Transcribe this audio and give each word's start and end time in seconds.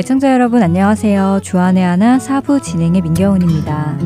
애청자 0.00 0.32
여러분 0.32 0.62
안녕하세요. 0.62 1.40
주안의 1.42 1.84
하나 1.84 2.18
사부 2.18 2.62
진행의 2.62 3.02
민경훈입니다. 3.02 3.98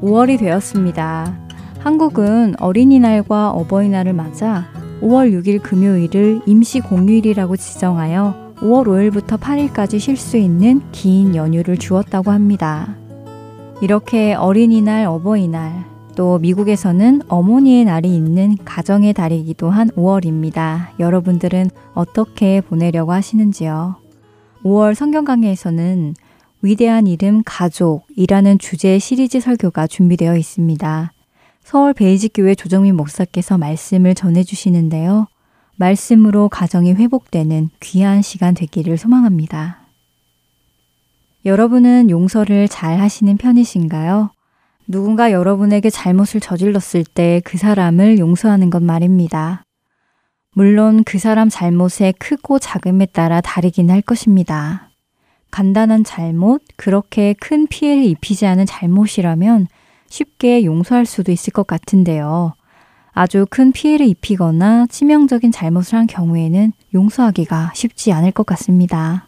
5월이 0.00 0.38
되었습니다. 0.38 1.38
한국은 1.80 2.54
어린이날과 2.58 3.50
어버이날을 3.50 4.14
맞아 4.14 4.72
5월 5.02 5.30
6일 5.30 5.62
금요일을 5.62 6.40
임시 6.46 6.80
공휴일이라고 6.80 7.58
지정하여 7.58 8.54
5월 8.60 8.86
5일부터 8.86 9.38
8일까지 9.38 10.00
쉴 10.00 10.16
수 10.16 10.38
있는 10.38 10.80
긴 10.90 11.36
연휴를 11.36 11.76
주었다고 11.76 12.30
합니다. 12.30 12.96
이렇게 13.82 14.32
어린이날, 14.32 15.04
어버이날, 15.04 15.84
또 16.18 16.36
미국에서는 16.40 17.22
어머니의 17.28 17.84
날이 17.84 18.12
있는 18.12 18.56
가정의 18.64 19.12
달이기도 19.12 19.70
한 19.70 19.88
5월입니다. 19.90 20.98
여러분들은 20.98 21.70
어떻게 21.94 22.60
보내려고 22.60 23.12
하시는지요? 23.12 23.94
5월 24.64 24.96
성경 24.96 25.24
강해에서는 25.24 26.14
위대한 26.60 27.06
이름 27.06 27.44
가족이라는 27.44 28.58
주제의 28.58 28.98
시리즈 28.98 29.38
설교가 29.38 29.86
준비되어 29.86 30.36
있습니다. 30.36 31.12
서울 31.62 31.94
베이직교회 31.94 32.56
조정민 32.56 32.96
목사께서 32.96 33.56
말씀을 33.56 34.16
전해주시는데요. 34.16 35.28
말씀으로 35.76 36.48
가정이 36.48 36.94
회복되는 36.94 37.70
귀한 37.78 38.22
시간 38.22 38.54
되기를 38.54 38.98
소망합니다. 38.98 39.82
여러분은 41.44 42.10
용서를 42.10 42.66
잘 42.66 42.98
하시는 42.98 43.36
편이신가요? 43.36 44.30
누군가 44.88 45.32
여러분에게 45.32 45.90
잘못을 45.90 46.40
저질렀을 46.40 47.04
때 47.04 47.42
그 47.44 47.58
사람을 47.58 48.18
용서하는 48.18 48.70
것 48.70 48.82
말입니다. 48.82 49.64
물론 50.54 51.04
그 51.04 51.18
사람 51.18 51.50
잘못의 51.50 52.14
크고 52.18 52.58
작음에 52.58 53.06
따라 53.06 53.42
다르긴 53.42 53.90
할 53.90 54.00
것입니다. 54.00 54.88
간단한 55.50 56.04
잘못, 56.04 56.62
그렇게 56.76 57.34
큰 57.38 57.66
피해를 57.66 58.04
입히지 58.04 58.46
않은 58.46 58.66
잘못이라면 58.66 59.66
쉽게 60.08 60.64
용서할 60.64 61.04
수도 61.04 61.32
있을 61.32 61.52
것 61.52 61.66
같은데요. 61.66 62.54
아주 63.12 63.46
큰 63.48 63.72
피해를 63.72 64.06
입히거나 64.06 64.86
치명적인 64.86 65.52
잘못을 65.52 65.98
한 65.98 66.06
경우에는 66.06 66.72
용서하기가 66.94 67.72
쉽지 67.74 68.12
않을 68.12 68.32
것 68.32 68.46
같습니다. 68.46 69.27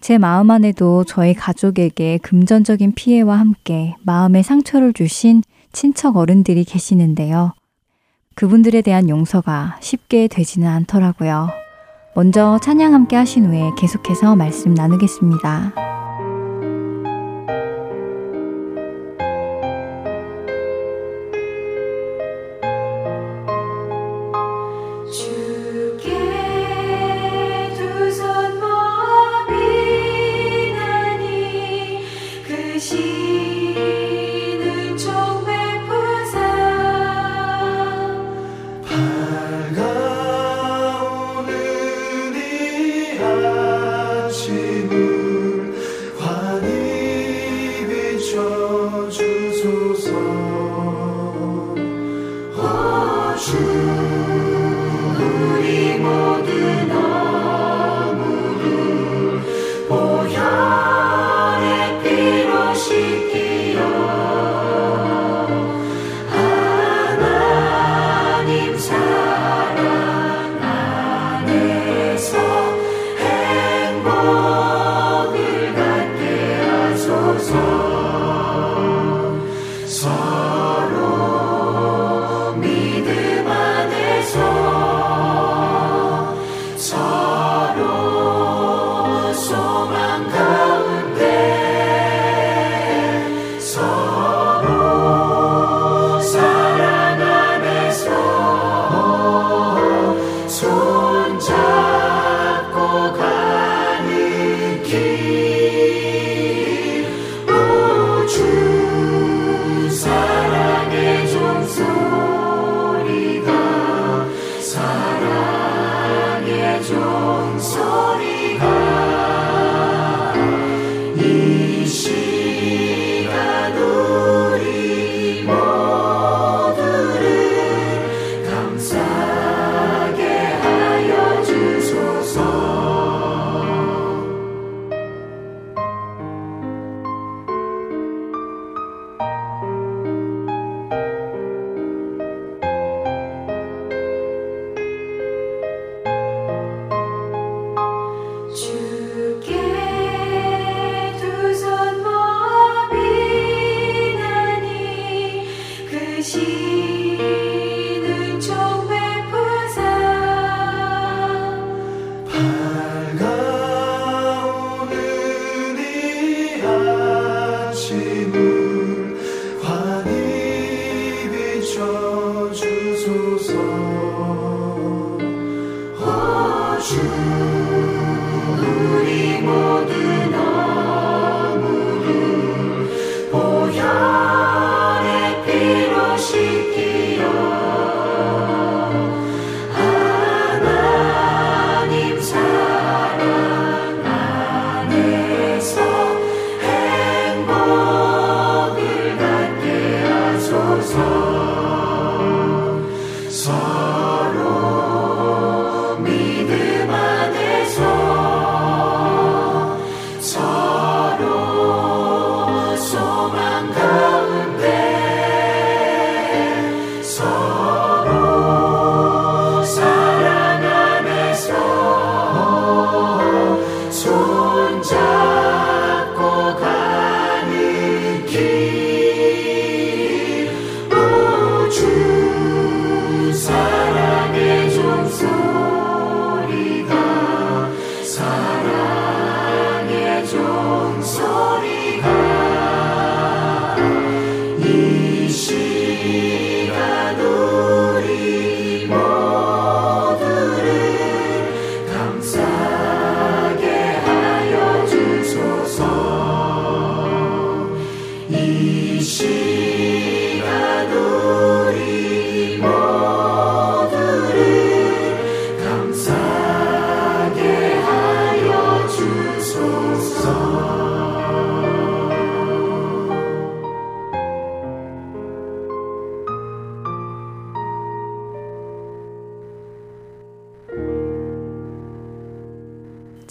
제 0.00 0.16
마음 0.16 0.50
안에도 0.50 1.04
저희 1.04 1.34
가족에게 1.34 2.18
금전적인 2.18 2.92
피해와 2.94 3.38
함께 3.38 3.94
마음의 4.02 4.42
상처를 4.42 4.92
주신 4.92 5.42
친척 5.72 6.16
어른들이 6.16 6.64
계시는데요. 6.64 7.52
그분들에 8.34 8.82
대한 8.82 9.08
용서가 9.08 9.78
쉽게 9.80 10.28
되지는 10.28 10.68
않더라고요. 10.68 11.48
먼저 12.14 12.58
찬양 12.62 12.94
함께 12.94 13.16
하신 13.16 13.46
후에 13.46 13.70
계속해서 13.76 14.36
말씀 14.36 14.74
나누겠습니다. 14.74 16.07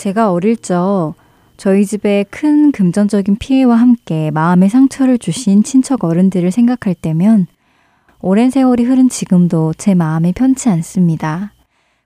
제가 0.07 0.31
어릴 0.31 0.55
적 0.55 1.15
저희 1.57 1.85
집에 1.85 2.23
큰 2.29 2.71
금전적인 2.71 3.35
피해와 3.39 3.75
함께 3.75 4.31
마음의 4.31 4.69
상처를 4.69 5.17
주신 5.17 5.63
친척 5.63 6.05
어른들을 6.05 6.49
생각할 6.49 6.95
때면 6.95 7.45
오랜 8.21 8.49
세월이 8.49 8.85
흐른 8.85 9.09
지금도 9.09 9.73
제 9.77 9.95
마음이 9.95 10.31
편치 10.31 10.69
않습니다. 10.69 11.51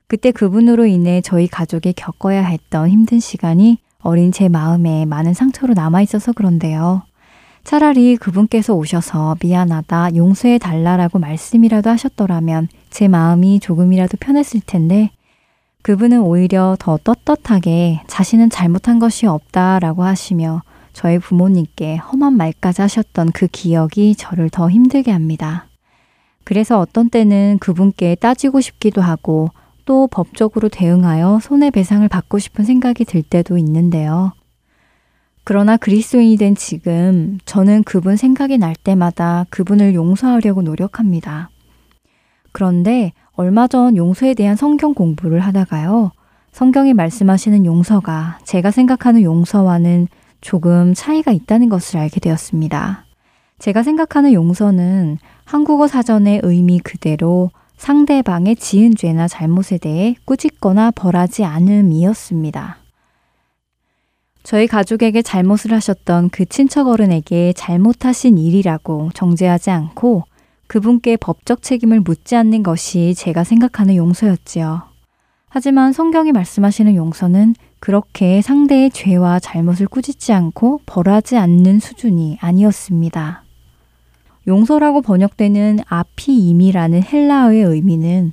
그때 0.08 0.32
그분으로 0.32 0.86
인해 0.86 1.20
저희 1.20 1.46
가족이 1.46 1.92
겪어야 1.92 2.42
했던 2.42 2.88
힘든 2.88 3.20
시간이 3.20 3.78
어린 4.00 4.32
제 4.32 4.48
마음에 4.48 5.04
많은 5.04 5.32
상처로 5.32 5.74
남아있어서 5.74 6.32
그런데요. 6.32 7.02
차라리 7.62 8.16
그분께서 8.16 8.74
오셔서 8.74 9.36
미안하다, 9.40 10.16
용서해 10.16 10.58
달라라고 10.58 11.20
말씀이라도 11.20 11.88
하셨더라면 11.90 12.66
제 12.90 13.06
마음이 13.06 13.60
조금이라도 13.60 14.16
편했을 14.18 14.60
텐데 14.66 15.12
그분은 15.82 16.20
오히려 16.20 16.76
더 16.78 16.96
떳떳하게 16.96 18.02
자신은 18.06 18.50
잘못한 18.50 18.98
것이 18.98 19.26
없다라고 19.26 20.04
하시며 20.04 20.62
저희 20.92 21.18
부모님께 21.18 21.96
험한 21.96 22.34
말까지 22.34 22.82
하셨던 22.82 23.32
그 23.32 23.48
기억이 23.48 24.14
저를 24.14 24.48
더 24.50 24.70
힘들게 24.70 25.10
합니다. 25.10 25.66
그래서 26.44 26.78
어떤 26.78 27.10
때는 27.10 27.58
그분께 27.60 28.14
따지고 28.16 28.60
싶기도 28.60 29.00
하고 29.00 29.50
또 29.84 30.06
법적으로 30.06 30.68
대응하여 30.68 31.40
손해배상을 31.42 32.06
받고 32.08 32.38
싶은 32.38 32.64
생각이 32.64 33.04
들 33.04 33.22
때도 33.22 33.58
있는데요. 33.58 34.32
그러나 35.44 35.76
그리스도인이 35.76 36.36
된 36.36 36.54
지금 36.54 37.38
저는 37.44 37.82
그분 37.82 38.16
생각이 38.16 38.58
날 38.58 38.76
때마다 38.76 39.46
그분을 39.50 39.94
용서하려고 39.94 40.62
노력합니다. 40.62 41.50
그런데 42.52 43.12
얼마 43.34 43.66
전 43.66 43.96
용서에 43.96 44.34
대한 44.34 44.56
성경 44.56 44.92
공부를 44.92 45.40
하다가요. 45.40 46.12
성경이 46.52 46.92
말씀하시는 46.92 47.64
용서가 47.64 48.38
제가 48.44 48.70
생각하는 48.70 49.22
용서와는 49.22 50.08
조금 50.42 50.92
차이가 50.92 51.32
있다는 51.32 51.70
것을 51.70 51.98
알게 51.98 52.20
되었습니다. 52.20 53.06
제가 53.58 53.82
생각하는 53.82 54.34
용서는 54.34 55.18
한국어 55.44 55.86
사전의 55.86 56.40
의미 56.42 56.78
그대로 56.78 57.50
상대방의 57.78 58.56
지은 58.56 58.96
죄나 58.96 59.28
잘못에 59.28 59.78
대해 59.80 60.14
꾸짖거나 60.26 60.90
벌하지 60.90 61.44
않음이었습니다. 61.44 62.76
저희 64.42 64.66
가족에게 64.66 65.22
잘못을 65.22 65.72
하셨던 65.72 66.30
그 66.30 66.44
친척 66.44 66.88
어른에게 66.88 67.54
잘못하신 67.54 68.36
일이라고 68.36 69.10
정죄하지 69.14 69.70
않고 69.70 70.24
그분께 70.72 71.18
법적 71.18 71.60
책임을 71.60 72.00
묻지 72.00 72.34
않는 72.34 72.62
것이 72.62 73.12
제가 73.14 73.44
생각하는 73.44 73.94
용서였지요. 73.94 74.80
하지만 75.50 75.92
성경이 75.92 76.32
말씀하시는 76.32 76.94
용서는 76.94 77.54
그렇게 77.78 78.40
상대의 78.40 78.90
죄와 78.90 79.38
잘못을 79.38 79.86
꾸짖지 79.86 80.32
않고 80.32 80.80
벌하지 80.86 81.36
않는 81.36 81.78
수준이 81.78 82.38
아니었습니다. 82.40 83.44
용서라고 84.46 85.02
번역되는 85.02 85.80
아피임이라는 85.86 87.02
헬라어의 87.02 87.64
의미는 87.64 88.32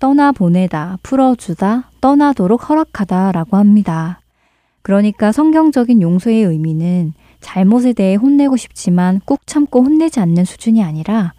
떠나보내다, 0.00 0.98
풀어주다, 1.04 1.92
떠나도록 2.00 2.68
허락하다 2.68 3.30
라고 3.30 3.58
합니다. 3.58 4.20
그러니까 4.82 5.30
성경적인 5.30 6.02
용서의 6.02 6.42
의미는 6.42 7.12
잘못에 7.38 7.92
대해 7.92 8.16
혼내고 8.16 8.56
싶지만 8.56 9.20
꾹 9.24 9.46
참고 9.46 9.84
혼내지 9.84 10.18
않는 10.18 10.44
수준이 10.44 10.82
아니라 10.82 11.35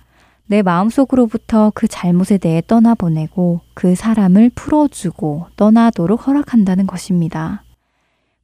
내 0.49 0.61
마음속으로부터 0.61 1.71
그 1.75 1.87
잘못에 1.87 2.37
대해 2.37 2.61
떠나보내고 2.65 3.61
그 3.73 3.95
사람을 3.95 4.51
풀어주고 4.55 5.47
떠나도록 5.57 6.25
허락한다는 6.25 6.87
것입니다. 6.87 7.63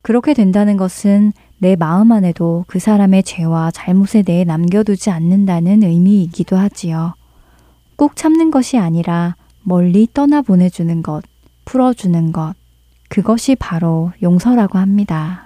그렇게 0.01 0.33
된다는 0.33 0.75
것은 0.75 1.31
내 1.59 1.77
마음 1.77 2.11
안에도 2.11 2.65
그 2.67 2.79
사람의 2.79 3.23
죄와 3.23 3.71
잘못에 3.71 4.21
대해 4.23 4.43
남겨두지 4.43 5.11
않는다는 5.11 5.81
의미이기도 5.83 6.57
하지요. 6.57 7.13
꼭 7.95 8.17
참는 8.17 8.51
것이 8.51 8.77
아니라 8.77 9.37
멀리 9.61 10.07
떠나보내주는 10.13 11.01
것, 11.03 11.23
풀어주는 11.63 12.33
것, 12.33 12.53
그것이 13.07 13.55
바로 13.55 14.11
용서라고 14.21 14.77
합니다. 14.77 15.42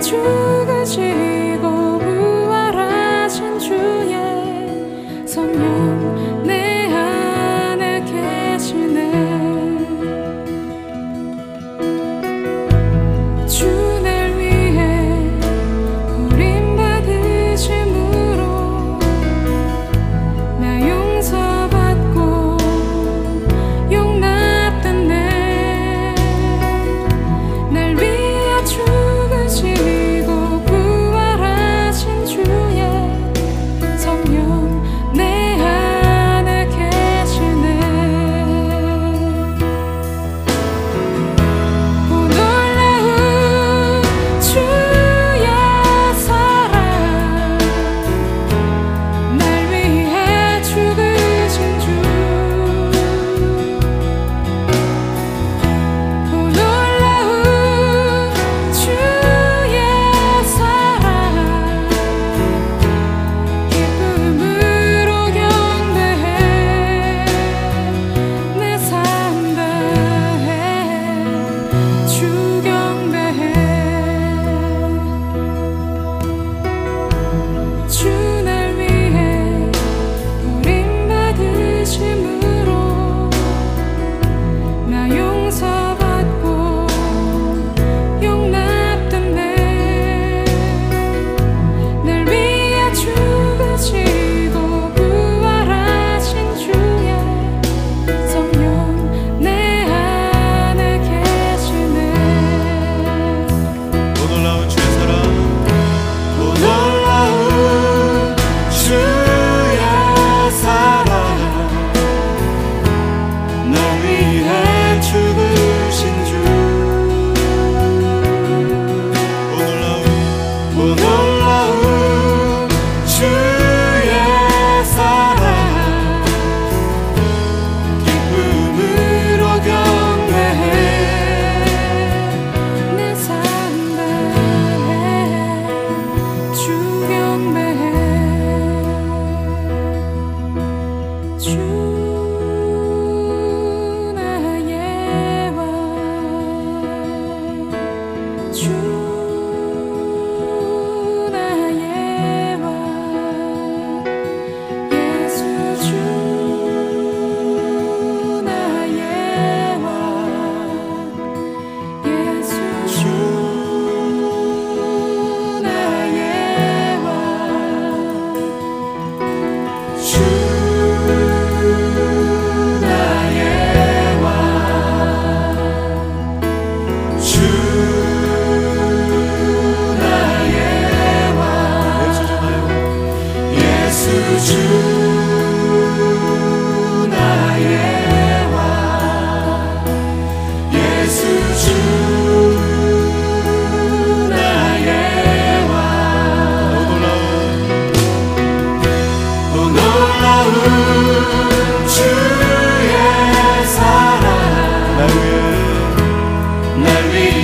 죽을지 0.00 1.37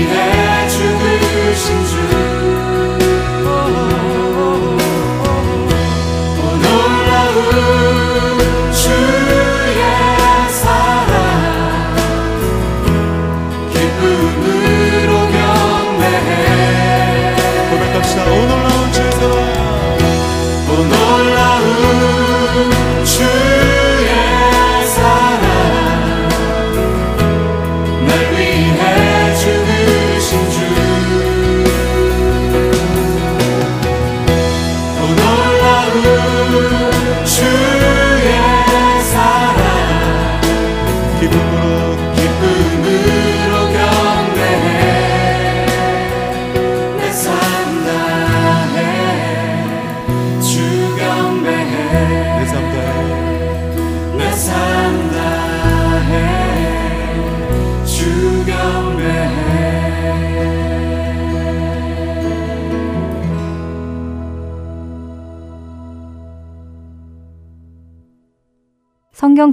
their 0.02 0.70
tribulations. 0.70 1.94
Rest. 1.94 2.13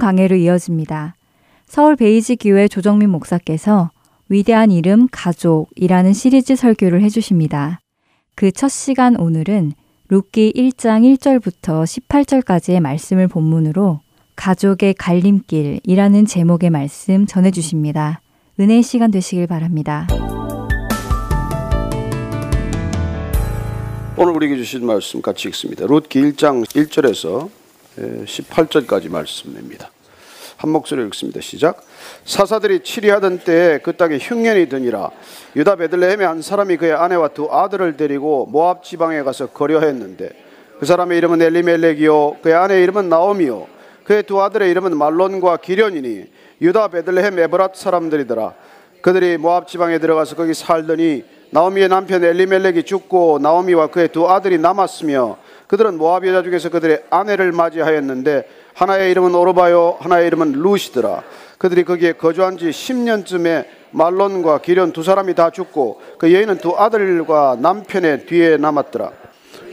강해로 0.02 0.34
이어집니다. 0.34 1.14
서울 1.64 1.94
베이지 1.94 2.34
교회 2.34 2.66
조정민 2.66 3.10
목사께서 3.10 3.92
위대한 4.28 4.72
이름 4.72 5.06
가족이라는 5.08 6.12
시리즈 6.12 6.56
설교를 6.56 7.02
해주십니다. 7.02 7.78
그 8.34 8.50
첫 8.50 8.68
시간 8.68 9.14
오늘은 9.14 9.74
룻기 10.08 10.54
1장 10.56 11.04
1절부터 11.16 11.84
18절까지의 11.84 12.80
말씀을 12.80 13.28
본문으로 13.28 14.00
가족의 14.34 14.94
갈림길이라는 14.94 16.26
제목의 16.26 16.70
말씀 16.70 17.24
전해주십니다. 17.24 18.20
은혜의 18.58 18.82
시간 18.82 19.12
되시길 19.12 19.46
바랍니다. 19.46 20.08
오늘 24.16 24.32
우리에게 24.34 24.56
주신 24.56 24.84
말씀 24.84 25.22
같이 25.22 25.46
읽습니다. 25.48 25.86
룻기 25.86 26.20
1장 26.20 26.66
1절에서 26.66 27.48
18절까지 28.26 29.10
말씀입니다. 29.10 29.91
한 30.62 30.70
목소리 30.70 31.04
읽습니다. 31.06 31.40
시작. 31.40 31.82
사사들이 32.24 32.84
치리하던 32.84 33.40
때에 33.40 33.78
그 33.78 33.96
땅에 33.96 34.18
흉년이 34.18 34.68
드니라 34.68 35.10
유다 35.56 35.74
베들레헴의 35.74 36.24
한 36.24 36.40
사람이 36.40 36.76
그의 36.76 36.92
아내와 36.92 37.28
두 37.28 37.48
아들을 37.50 37.96
데리고 37.96 38.46
모압 38.46 38.84
지방에 38.84 39.22
가서 39.22 39.48
거려했는데 39.48 40.30
그 40.78 40.86
사람의 40.86 41.18
이름은 41.18 41.42
엘리멜렉이요 41.42 42.36
그의 42.42 42.54
아내의 42.54 42.84
이름은 42.84 43.08
나오미요 43.08 43.66
그의 44.04 44.22
두 44.22 44.40
아들의 44.40 44.70
이름은 44.70 44.96
말론과 44.96 45.56
기련이니 45.56 46.26
유다 46.60 46.88
베들레헴 46.88 47.34
에브랏 47.34 47.74
사람들이더라 47.74 48.54
그들이 49.00 49.38
모압 49.38 49.66
지방에 49.66 49.98
들어가서 49.98 50.36
거기 50.36 50.54
살더니 50.54 51.24
나오미의 51.50 51.88
남편 51.88 52.22
엘리멜렉이 52.22 52.84
죽고 52.84 53.40
나오미와 53.42 53.88
그의 53.88 54.10
두 54.12 54.30
아들이 54.30 54.58
남았으며 54.58 55.38
그들은 55.66 55.98
모압 55.98 56.24
여자 56.24 56.44
중에서 56.44 56.68
그들의 56.68 57.02
아내를 57.10 57.50
맞이하였는데 57.50 58.61
하나의 58.74 59.10
이름은 59.10 59.34
오르바요 59.34 59.98
하나의 60.00 60.26
이름은 60.28 60.52
루시더라. 60.52 61.22
그들이 61.58 61.84
거기에 61.84 62.12
거주한 62.12 62.58
지 62.58 62.70
10년쯤에 62.70 63.66
말론과 63.92 64.58
기련 64.58 64.92
두 64.92 65.02
사람이 65.02 65.34
다 65.34 65.50
죽고 65.50 66.00
그 66.18 66.32
여인은 66.32 66.58
두 66.58 66.76
아들과 66.76 67.58
남편의 67.60 68.26
뒤에 68.26 68.56
남았더라. 68.56 69.12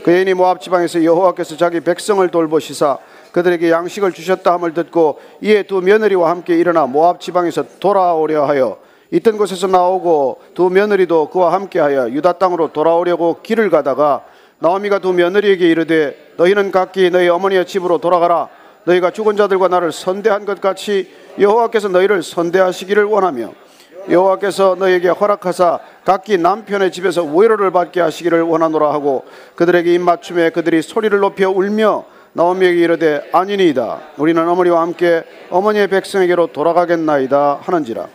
그 0.04 0.12
여인이 0.12 0.34
모압 0.34 0.60
지방에서 0.60 1.04
여호와께서 1.04 1.56
자기 1.56 1.80
백성을 1.80 2.26
돌보시사 2.28 2.98
그들에게 3.32 3.70
양식을 3.70 4.12
주셨다 4.12 4.52
함을 4.52 4.74
듣고 4.74 5.20
이에 5.40 5.62
두 5.62 5.80
며느리와 5.80 6.30
함께 6.30 6.58
일어나 6.58 6.86
모압 6.86 7.20
지방에서 7.20 7.64
돌아오려 7.80 8.44
하여 8.44 8.78
있던 9.12 9.36
곳에서 9.38 9.66
나오고 9.66 10.40
두 10.54 10.70
며느리도 10.70 11.30
그와 11.30 11.52
함께하여 11.52 12.10
유다 12.10 12.34
땅으로 12.34 12.72
돌아오려고 12.72 13.38
길을 13.42 13.70
가다가 13.70 14.24
나오미가 14.58 14.98
두 14.98 15.12
며느리에게 15.12 15.68
이르되 15.68 16.16
너희는 16.36 16.70
각기 16.70 17.10
너희 17.10 17.28
어머니의 17.28 17.66
집으로 17.66 17.98
돌아가라 17.98 18.48
너희가 18.84 19.10
죽은 19.10 19.36
자들과 19.36 19.68
나를 19.68 19.92
선대한 19.92 20.44
것 20.44 20.60
같이 20.60 21.12
여호와께서 21.38 21.88
너희를 21.88 22.22
선대하시기를 22.22 23.04
원하며 23.04 23.52
여호와께서 24.08 24.76
너희에게 24.78 25.08
허락하사 25.08 25.78
각기 26.04 26.38
남편의 26.38 26.90
집에서 26.90 27.22
위로를 27.22 27.70
받게 27.70 28.00
하시기를 28.00 28.42
원하노라 28.42 28.92
하고 28.92 29.24
그들에게 29.56 29.92
입맞춤에 29.94 30.50
그들이 30.50 30.82
소리를 30.82 31.16
높여 31.18 31.50
울며 31.50 32.04
나오미에게 32.32 32.80
이르되 32.80 33.28
아니니이다. 33.32 33.98
우리는 34.16 34.48
어머니와 34.48 34.82
함께 34.82 35.24
어머니의 35.50 35.88
백성에게로 35.88 36.48
돌아가겠나이다 36.48 37.58
하는지라. 37.60 38.06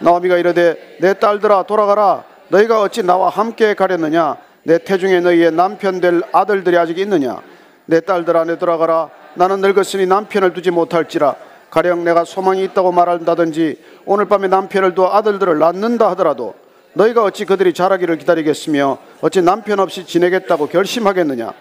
나오미가 0.00 0.38
이르되 0.38 0.96
내 1.00 1.14
딸들아 1.14 1.64
돌아가라. 1.64 2.24
너희가 2.48 2.80
어찌 2.80 3.02
나와 3.02 3.28
함께 3.28 3.74
가렸느냐? 3.74 4.36
내 4.64 4.78
태중에 4.78 5.20
너희의 5.20 5.52
남편 5.52 6.00
될 6.00 6.22
아들들이 6.32 6.76
아직 6.76 6.98
있느냐? 6.98 7.40
내 7.86 8.00
딸들 8.00 8.36
안에 8.36 8.58
들어가라 8.58 9.10
나는 9.34 9.60
늙었으니 9.60 10.06
남편을 10.06 10.52
두지 10.52 10.70
못할지라. 10.70 11.36
가령 11.70 12.04
내가 12.04 12.24
소망이 12.24 12.62
있다고 12.64 12.92
말한다든지 12.92 13.78
오늘 14.04 14.26
밤에 14.26 14.48
남편을 14.48 14.94
두어 14.94 15.14
아들들을 15.14 15.58
낳는다 15.58 16.10
하더라도 16.10 16.54
너희가 16.92 17.24
어찌 17.24 17.46
그들이 17.46 17.72
자라기를 17.72 18.18
기다리겠으며 18.18 18.98
어찌 19.22 19.40
남편 19.40 19.80
없이 19.80 20.04
지내겠다고 20.04 20.66
결심하겠느냐? 20.66 21.52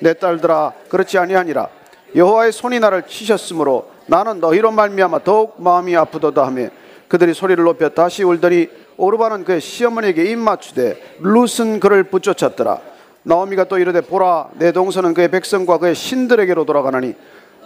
내 0.00 0.14
딸들아 0.14 0.72
그렇지 0.88 1.18
아니하니라. 1.18 1.68
여호와의 2.16 2.50
손이 2.50 2.80
나를 2.80 3.04
치셨으므로 3.06 3.90
나는 4.06 4.40
너희로 4.40 4.72
말미암아 4.72 5.20
더욱 5.22 5.62
마음이 5.62 5.94
아프도다 5.94 6.44
하며 6.44 6.68
그들이 7.06 7.32
소리를 7.32 7.62
높여 7.62 7.88
다시 7.90 8.24
울더니 8.24 8.68
오르바는 8.96 9.44
그의 9.44 9.60
시어머니에게 9.60 10.24
입맞추되 10.24 11.18
룻은 11.20 11.78
그를 11.78 12.04
붙쫓았더라 12.04 12.80
나오미가 13.22 13.64
또 13.64 13.78
이르되 13.78 14.00
보라 14.00 14.48
내 14.54 14.72
동서는 14.72 15.14
그의 15.14 15.30
백성과 15.30 15.78
그의 15.78 15.94
신들에게로 15.94 16.64
돌아가나니 16.64 17.14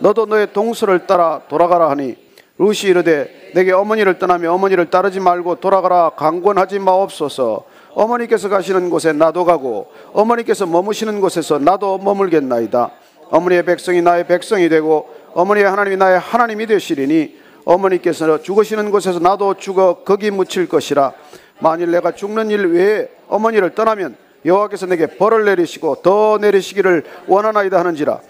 너도 0.00 0.26
너의 0.26 0.52
동서를 0.52 1.06
따라 1.06 1.42
돌아가라 1.48 1.90
하니 1.90 2.16
룻이 2.58 2.90
이르되 2.90 3.52
내게 3.54 3.72
어머니를 3.72 4.18
떠나며 4.18 4.52
어머니를 4.52 4.90
따르지 4.90 5.20
말고 5.20 5.56
돌아가라 5.56 6.10
강권하지 6.10 6.78
마옵소서. 6.78 7.64
어머니께서 7.94 8.48
가시는 8.48 8.90
곳에 8.90 9.12
나도 9.12 9.44
가고 9.44 9.92
어머니께서 10.12 10.66
머무시는 10.66 11.20
곳에서 11.20 11.58
나도 11.58 11.98
머물겠나이다. 11.98 12.90
어머니의 13.30 13.64
백성이 13.64 14.02
나의 14.02 14.26
백성이 14.26 14.68
되고 14.68 15.08
어머니의 15.34 15.66
하나님이 15.66 15.96
나의 15.96 16.18
하나님이 16.18 16.66
되시리니 16.66 17.38
어머니께서 17.64 18.42
죽으시는 18.42 18.90
곳에서 18.90 19.18
나도 19.20 19.54
죽어 19.54 20.02
거기 20.04 20.30
묻힐 20.30 20.68
것이라. 20.68 21.12
만일 21.60 21.90
내가 21.90 22.12
죽는 22.12 22.50
일 22.50 22.66
외에 22.66 23.08
어머니를 23.28 23.74
떠나면 23.74 24.16
여호와께서 24.44 24.86
내게 24.86 25.06
벌을 25.06 25.44
내리시고 25.44 26.02
더 26.02 26.38
내리시기를 26.40 27.04
원하나이다 27.26 27.78
하는지라. 27.78 28.20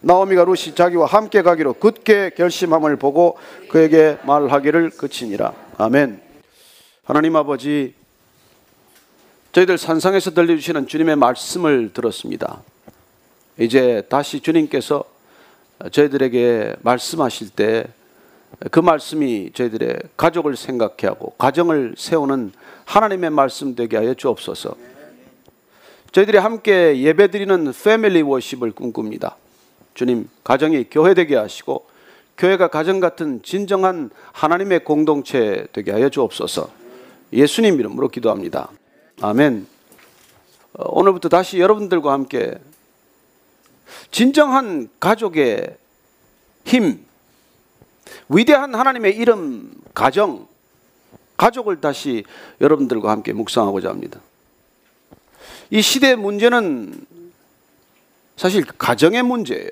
나오미가 0.00 0.44
루시 0.44 0.74
자기와 0.74 1.06
함께 1.06 1.42
가기로 1.42 1.74
굳게 1.74 2.32
결심함을 2.36 2.96
보고 2.96 3.38
그에게 3.70 4.18
말하기를 4.24 4.90
그치니라. 4.90 5.54
아멘. 5.78 6.20
하나님 7.04 7.36
아버지 7.36 7.94
저희들 9.52 9.78
산상에서 9.78 10.32
들려주시는 10.32 10.86
주님의 10.86 11.16
말씀을 11.16 11.92
들었습니다. 11.92 12.62
이제 13.58 14.02
다시 14.08 14.40
주님께서 14.40 15.04
저희들에게 15.90 16.76
말씀하실 16.82 17.50
때 17.50 17.86
그 18.70 18.80
말씀이 18.80 19.50
저희들의 19.52 19.98
가족을 20.16 20.56
생각해 20.56 20.94
하고 21.04 21.30
가정을 21.38 21.94
세우는 21.96 22.52
하나님의 22.84 23.30
말씀 23.30 23.74
되게 23.74 23.96
하여 23.96 24.14
주옵소서. 24.14 24.76
저희들이 26.14 26.38
함께 26.38 27.00
예배드리는 27.00 27.72
패밀리 27.72 28.22
워십을 28.22 28.70
꿈꿉니다. 28.70 29.36
주님, 29.94 30.28
가정이 30.44 30.86
교회 30.88 31.12
되게 31.12 31.34
하시고 31.34 31.86
교회가 32.38 32.68
가정 32.68 33.00
같은 33.00 33.42
진정한 33.42 34.10
하나님의 34.30 34.84
공동체 34.84 35.66
되게 35.72 35.90
하여 35.90 36.08
주옵소서. 36.08 36.70
예수님 37.32 37.80
이름으로 37.80 38.10
기도합니다. 38.10 38.70
아멘. 39.22 39.66
어, 40.74 40.84
오늘부터 41.00 41.28
다시 41.28 41.58
여러분들과 41.58 42.12
함께 42.12 42.60
진정한 44.12 44.88
가족의 45.00 45.76
힘, 46.64 47.04
위대한 48.28 48.76
하나님의 48.76 49.16
이름, 49.16 49.74
가정, 49.92 50.46
가족을 51.36 51.80
다시 51.80 52.22
여러분들과 52.60 53.10
함께 53.10 53.32
묵상하고자 53.32 53.88
합니다. 53.88 54.20
이 55.70 55.82
시대의 55.82 56.16
문제는 56.16 57.06
사실 58.36 58.64
가정의 58.64 59.22
문제예요. 59.22 59.70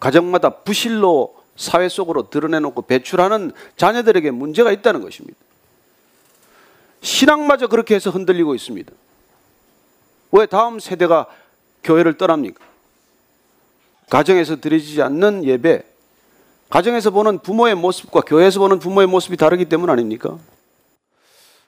가정마다 0.00 0.50
부실로 0.50 1.36
사회 1.56 1.88
속으로 1.88 2.30
드러내놓고 2.30 2.82
배출하는 2.82 3.52
자녀들에게 3.76 4.30
문제가 4.30 4.72
있다는 4.72 5.00
것입니다. 5.02 5.38
신앙마저 7.02 7.66
그렇게 7.66 7.94
해서 7.94 8.10
흔들리고 8.10 8.54
있습니다. 8.54 8.92
왜 10.32 10.46
다음 10.46 10.78
세대가 10.78 11.26
교회를 11.84 12.16
떠납니까? 12.16 12.64
가정에서 14.08 14.60
드려지지 14.60 15.02
않는 15.02 15.44
예배, 15.44 15.84
가정에서 16.70 17.10
보는 17.10 17.40
부모의 17.40 17.74
모습과 17.74 18.22
교회에서 18.22 18.60
보는 18.60 18.78
부모의 18.78 19.06
모습이 19.06 19.36
다르기 19.36 19.66
때문 19.66 19.90
아닙니까? 19.90 20.38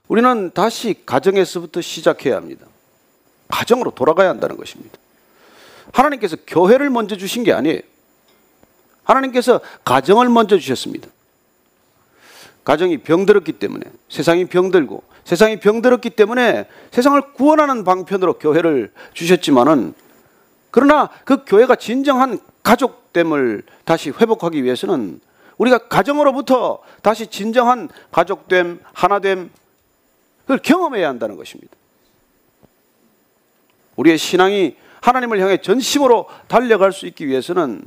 우리는 0.08 0.50
다시 0.52 1.02
가정에서부터 1.06 1.80
시작해야 1.80 2.36
합니다. 2.36 2.66
가정으로 3.48 3.92
돌아가야 3.92 4.28
한다는 4.28 4.56
것입니다. 4.56 4.98
하나님께서 5.92 6.36
교회를 6.46 6.90
먼저 6.90 7.16
주신 7.16 7.44
게 7.44 7.52
아니에요. 7.52 7.80
하나님께서 9.04 9.60
가정을 9.84 10.28
먼저 10.28 10.58
주셨습니다. 10.58 11.08
가정이 12.64 12.98
병들었기 12.98 13.52
때문에 13.52 13.84
세상이 14.08 14.46
병들고 14.46 15.02
세상이 15.24 15.60
병들었기 15.60 16.10
때문에 16.10 16.66
세상을 16.90 17.20
구원하는 17.34 17.84
방편으로 17.84 18.38
교회를 18.38 18.92
주셨지만은 19.12 19.94
그러나 20.70 21.10
그 21.24 21.44
교회가 21.46 21.76
진정한 21.76 22.40
가족됨을 22.62 23.62
다시 23.84 24.10
회복하기 24.10 24.64
위해서는 24.64 25.20
우리가 25.58 25.88
가정으로부터 25.88 26.80
다시 27.02 27.26
진정한 27.28 27.88
가족됨, 28.10 28.80
하나됨, 28.92 29.50
그걸 30.44 30.58
경험해야 30.58 31.08
한다는 31.08 31.36
것입니다. 31.36 31.74
우리의 33.96 34.18
신앙이 34.18 34.76
하나님을 35.00 35.40
향해 35.40 35.58
전심으로 35.58 36.28
달려갈 36.48 36.92
수 36.92 37.06
있기 37.06 37.26
위해서는 37.26 37.86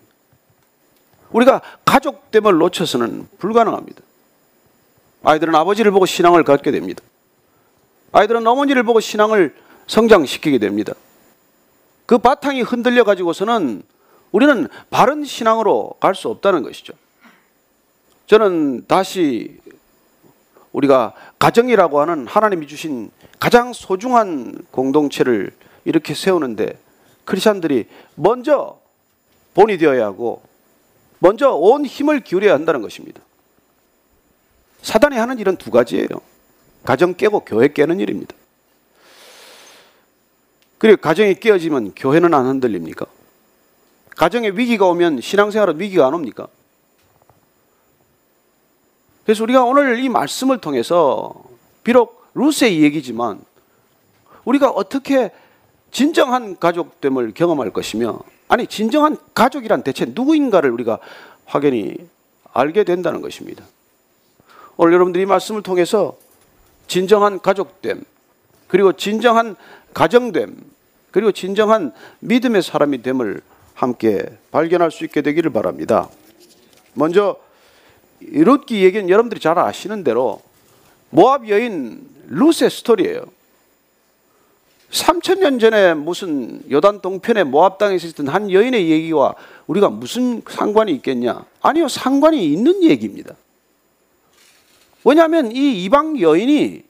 우리가 1.32 1.62
가족됨을 1.86 2.58
놓쳐서는 2.58 3.28
불가능합니다. 3.40 4.02
아이들은 5.24 5.54
아버지를 5.56 5.92
보고 5.92 6.06
신앙을 6.06 6.44
갖게 6.44 6.72
됩니다. 6.72 7.04
아이들은 8.12 8.46
어머니를 8.46 8.84
보고 8.84 9.00
신앙을 9.00 9.56
성장시키게 9.88 10.60
됩니다. 10.60 10.94
그 12.06 12.18
바탕이 12.18 12.62
흔들려 12.62 13.04
가지고서는 13.04 13.84
우리는 14.32 14.68
바른 14.90 15.24
신앙으로 15.24 15.96
갈 16.00 16.16
수 16.16 16.30
없다는 16.30 16.64
것이죠. 16.64 16.94
저는 18.28 18.86
다시 18.88 19.60
우리가 20.72 21.14
가정이라고 21.40 22.02
하는 22.02 22.28
하나님이 22.28 22.68
주신 22.68 23.12
가장 23.40 23.74
소중한 23.74 24.58
공동체를 24.72 25.52
이렇게 25.86 26.14
세우는데 26.14 26.78
크리스천들이 27.26 27.88
먼저 28.16 28.80
본이 29.54 29.78
되어야 29.78 30.06
하고 30.06 30.42
먼저 31.20 31.52
온 31.52 31.86
힘을 31.86 32.20
기울여야 32.20 32.54
한다는 32.54 32.82
것입니다. 32.82 33.22
사단이 34.82 35.18
하는 35.18 35.40
일은 35.40 35.58
두 35.58 35.72
가지예요. 35.72 36.08
가정 36.84 37.16
깨고 37.16 37.42
교회 37.42 37.68
깨는 37.68 38.00
일입니다. 38.00 38.36
그리고 40.78 41.02
가정이 41.02 41.36
깨어지면 41.36 41.94
교회는 41.96 42.34
안 42.34 42.46
흔들립니까? 42.46 43.06
가정에 44.16 44.50
위기가 44.50 44.86
오면 44.88 45.22
신앙생활은 45.22 45.80
위기가 45.80 46.08
안 46.08 46.14
옵니까? 46.14 46.48
그래서 49.28 49.44
우리가 49.44 49.66
오늘 49.66 50.00
이 50.00 50.08
말씀을 50.08 50.60
통해서 50.60 51.34
비록 51.84 52.24
루스의 52.34 52.82
얘기지만 52.82 53.42
우리가 54.46 54.70
어떻게 54.70 55.32
진정한 55.92 56.58
가족됨을 56.58 57.34
경험할 57.34 57.72
것이며 57.72 58.22
아니 58.48 58.68
진정한 58.68 59.18
가족이란 59.34 59.84
대체 59.84 60.06
누구인가를 60.08 60.72
우리가 60.72 61.00
확연히 61.44 61.98
알게 62.54 62.86
된다는 62.86 63.22
것입니다. 63.22 63.66
오늘 64.78 64.94
여러분들이 64.94 65.26
말씀을 65.26 65.62
통해서 65.62 66.16
진정한 66.88 67.42
가족됨 67.42 68.06
그리고 68.70 68.94
진정한 68.94 69.58
가정됨 69.94 70.56
그리고 71.12 71.34
진정한 71.34 71.92
믿음의 72.22 72.64
사람이 72.64 73.02
됨을 73.02 73.42
함께 73.74 74.26
발견할 74.52 74.90
수 74.90 75.04
있게 75.04 75.22
되기를 75.22 75.52
바랍니다. 75.52 76.08
먼저 76.94 77.36
룻기 78.22 78.84
얘기는 78.84 79.10
여러분들이 79.10 79.40
잘 79.40 79.58
아시는 79.60 80.04
대로 80.04 80.42
모압 81.10 81.48
여인 81.50 82.08
룻의 82.28 82.70
스토리예요. 82.70 83.26
3천 84.92 85.40
년 85.40 85.60
전에 85.60 85.94
무슨 85.94 86.62
요단 86.72 87.02
동편의 87.02 87.44
모압 87.44 87.78
땅에 87.78 87.96
있었던 87.96 88.30
한 88.30 88.52
여인의 88.52 88.90
얘기와 88.90 89.36
우리가 89.68 89.90
무슨 89.90 90.42
상관이 90.50 90.94
있겠냐? 90.94 91.46
아니요, 91.62 91.88
상관이 91.88 92.46
있는 92.46 92.84
얘기입니다. 92.84 93.36
왜냐하면 95.04 95.52
이 95.52 95.84
이방 95.84 96.20
여인이 96.20 96.84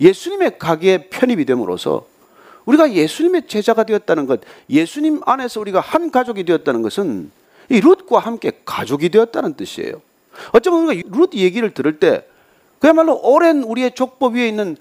예수님의 0.00 0.58
가게에 0.58 1.08
편입이 1.08 1.44
됨으로써 1.44 2.06
우리가 2.64 2.92
예수님의 2.92 3.48
제자가 3.48 3.84
되었다는 3.84 4.26
것, 4.26 4.40
예수님 4.68 5.20
안에서 5.26 5.60
우리가 5.60 5.80
한 5.80 6.10
가족이 6.10 6.44
되었다는 6.44 6.82
것은 6.82 7.30
이 7.68 7.80
룻과 7.80 8.20
함께 8.20 8.52
가족이 8.64 9.08
되었다는 9.10 9.54
뜻이에요. 9.54 10.00
어쩌면 10.52 10.86
우리가 10.86 11.08
룻 11.10 11.34
얘기를 11.34 11.72
들을 11.72 11.98
때 11.98 12.26
그야말로 12.78 13.18
오랜 13.22 13.62
우리의 13.62 13.94
족보 13.94 14.28
위에 14.28 14.48
있는 14.48 14.76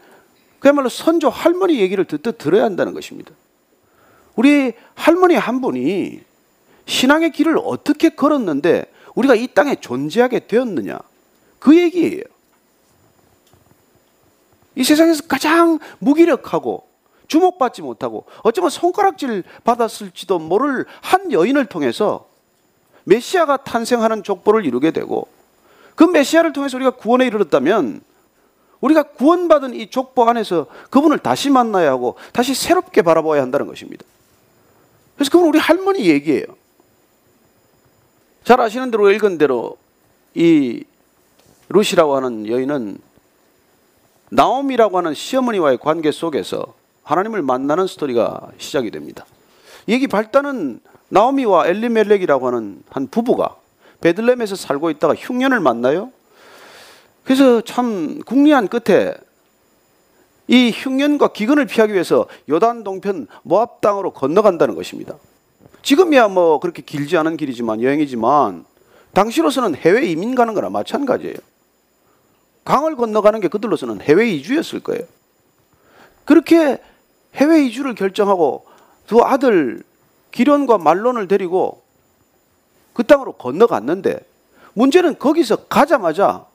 그야말로 0.60 0.90
선조 0.90 1.30
할머니 1.30 1.80
얘기를 1.80 2.06
듣듯 2.06 2.38
들어야 2.38 2.64
한다는 2.64 2.94
것입니다. 2.94 3.32
우리 4.36 4.74
할머니 4.96 5.36
한 5.36 5.62
분이 5.62 6.22
신앙의 6.86 7.32
길을 7.32 7.58
어떻게 7.64 8.10
걸었는데 8.10 8.86
우리가 9.16 9.36
이 9.36 9.48
땅에 9.48 9.76
존재하게 9.76 10.48
되었느냐 10.48 11.00
그 11.60 11.78
얘기예요. 11.78 12.24
이 14.76 14.84
세상에서 14.84 15.24
가장 15.28 15.80
무기력하고 16.00 16.88
주목받지 17.28 17.82
못하고 17.82 18.26
어쩌면 18.44 18.70
손가락질 18.70 19.44
받았을지도 19.64 20.40
모를 20.40 20.86
한 21.02 21.32
여인을 21.32 21.66
통해서 21.66 22.28
메시아가 23.04 23.58
탄생하는 23.58 24.24
족보를 24.24 24.66
이루게 24.66 24.92
되고 24.92 25.28
그 26.00 26.06
메시아를 26.06 26.54
통해서 26.54 26.78
우리가 26.78 26.92
구원에 26.92 27.28
이르렀다면 27.28 28.00
우리가 28.80 29.04
구원받은 29.04 29.74
이 29.74 29.90
족보 29.90 30.30
안에서 30.30 30.68
그분을 30.90 31.20
다시 31.20 31.50
만나야 31.50 31.92
하고 31.92 32.16
다시 32.32 32.54
새롭게 32.54 33.02
바라봐야 33.02 33.42
한다는 33.42 33.68
것입니다. 33.68 34.06
그래서 35.16 35.30
그건 35.30 35.50
우리 35.50 35.60
할머니 35.60 36.08
얘기예요. 36.08 36.46
잘 38.46 38.62
아시는 38.62 38.92
대로 38.92 39.12
읽은 39.12 39.38
대로 39.38 39.76
이 40.36 40.86
루시라고 41.68 42.16
하는 42.16 42.48
여인은 42.48 42.98
나옴이라고 44.30 44.98
하는 45.00 45.14
시어머니와의 45.14 45.80
관계 45.80 46.14
속에서 46.14 46.76
하나님을 47.04 47.42
만나는 47.42 47.88
스토리가 47.88 48.52
시작이 48.58 48.90
됩니다. 48.90 49.26
얘기 49.90 50.08
발단은 50.08 50.80
나오미와 51.10 51.68
엘리멜렉이라고 51.68 52.48
하는 52.48 52.84
한 52.90 53.08
부부가 53.08 53.59
베들렘에서 54.02 54.56
살고 54.56 54.90
있다가 54.92 55.16
흉년을 55.16 55.60
만나요. 55.60 56.12
그래서 57.24 57.62
참 57.62 58.20
궁리한 58.26 58.68
끝에 58.68 59.14
이 60.48 60.72
흉년과 60.72 61.28
기근을 61.28 61.66
피하기 61.66 61.94
위해서 61.94 62.28
요단 62.50 62.84
동편 62.84 63.28
모압 63.44 63.82
땅으로 63.82 64.12
건너간다는 64.12 64.74
것입니다. 64.76 65.16
지금이야 65.84 66.28
뭐 66.28 66.60
그렇게 66.60 66.82
길지 66.82 67.18
않은 67.18 67.38
길이지만 67.38 67.82
여행이지만 67.82 68.66
당시로서는 69.14 69.76
해외 69.76 70.08
이민 70.08 70.36
가는 70.36 70.54
거나 70.54 70.70
마찬가지예요. 70.70 71.36
강을 72.66 72.96
건너가는 72.96 73.40
게 73.42 73.48
그들로서는 73.48 74.02
해외 74.02 74.30
이주였을 74.30 74.80
거예요. 74.80 75.04
그렇게 76.26 76.80
해외 77.36 77.64
이주를 77.66 77.96
결정하고 77.96 78.66
두 79.08 79.22
아들 79.24 79.84
기련과 80.32 80.78
말론을 80.78 81.28
데리고 81.28 81.82
그 83.00 83.06
땅으로 83.06 83.32
건너갔는데 83.32 84.20
문제는 84.74 85.20
거기서 85.20 85.68
가자마자 85.68 86.46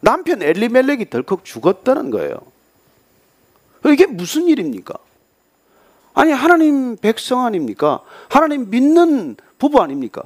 남편 0.00 0.42
엘리멜렉이 0.42 1.10
덜컥 1.10 1.44
죽었다는 1.44 2.10
거예요. 2.10 2.34
이게 3.84 4.06
무슨 4.06 4.48
일입니까? 4.48 4.94
아니 6.12 6.32
하나님 6.32 6.96
백성 6.96 7.46
아닙니까? 7.46 8.00
하나님 8.28 8.68
믿는 8.68 9.36
부부 9.58 9.80
아닙니까? 9.80 10.24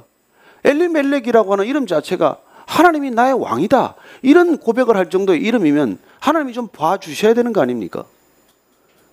엘리멜렉이라고 0.63 1.53
하는 1.53 1.67
이름 1.67 1.85
자체가 1.85 2.39
하나님이 2.65 3.11
나의 3.11 3.39
왕이다. 3.39 3.93
이런 4.23 4.57
고백을 4.57 4.97
할 4.97 5.11
정도의 5.11 5.41
이름이면 5.43 5.99
하나님이 6.19 6.53
좀 6.53 6.69
봐주셔야 6.69 7.35
되는 7.35 7.53
거 7.53 7.61
아닙니까? 7.61 8.05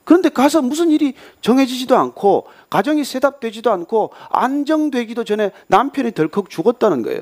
그런데 0.08 0.30
가서 0.30 0.62
무슨 0.62 0.90
일이 0.90 1.12
정해지지도 1.42 1.94
않고 1.94 2.46
가정이 2.70 3.04
셋업되지도 3.04 3.70
않고 3.70 4.12
안정되기도 4.30 5.22
전에 5.24 5.50
남편이 5.66 6.12
덜컥 6.12 6.48
죽었다는 6.48 7.02
거예요. 7.02 7.20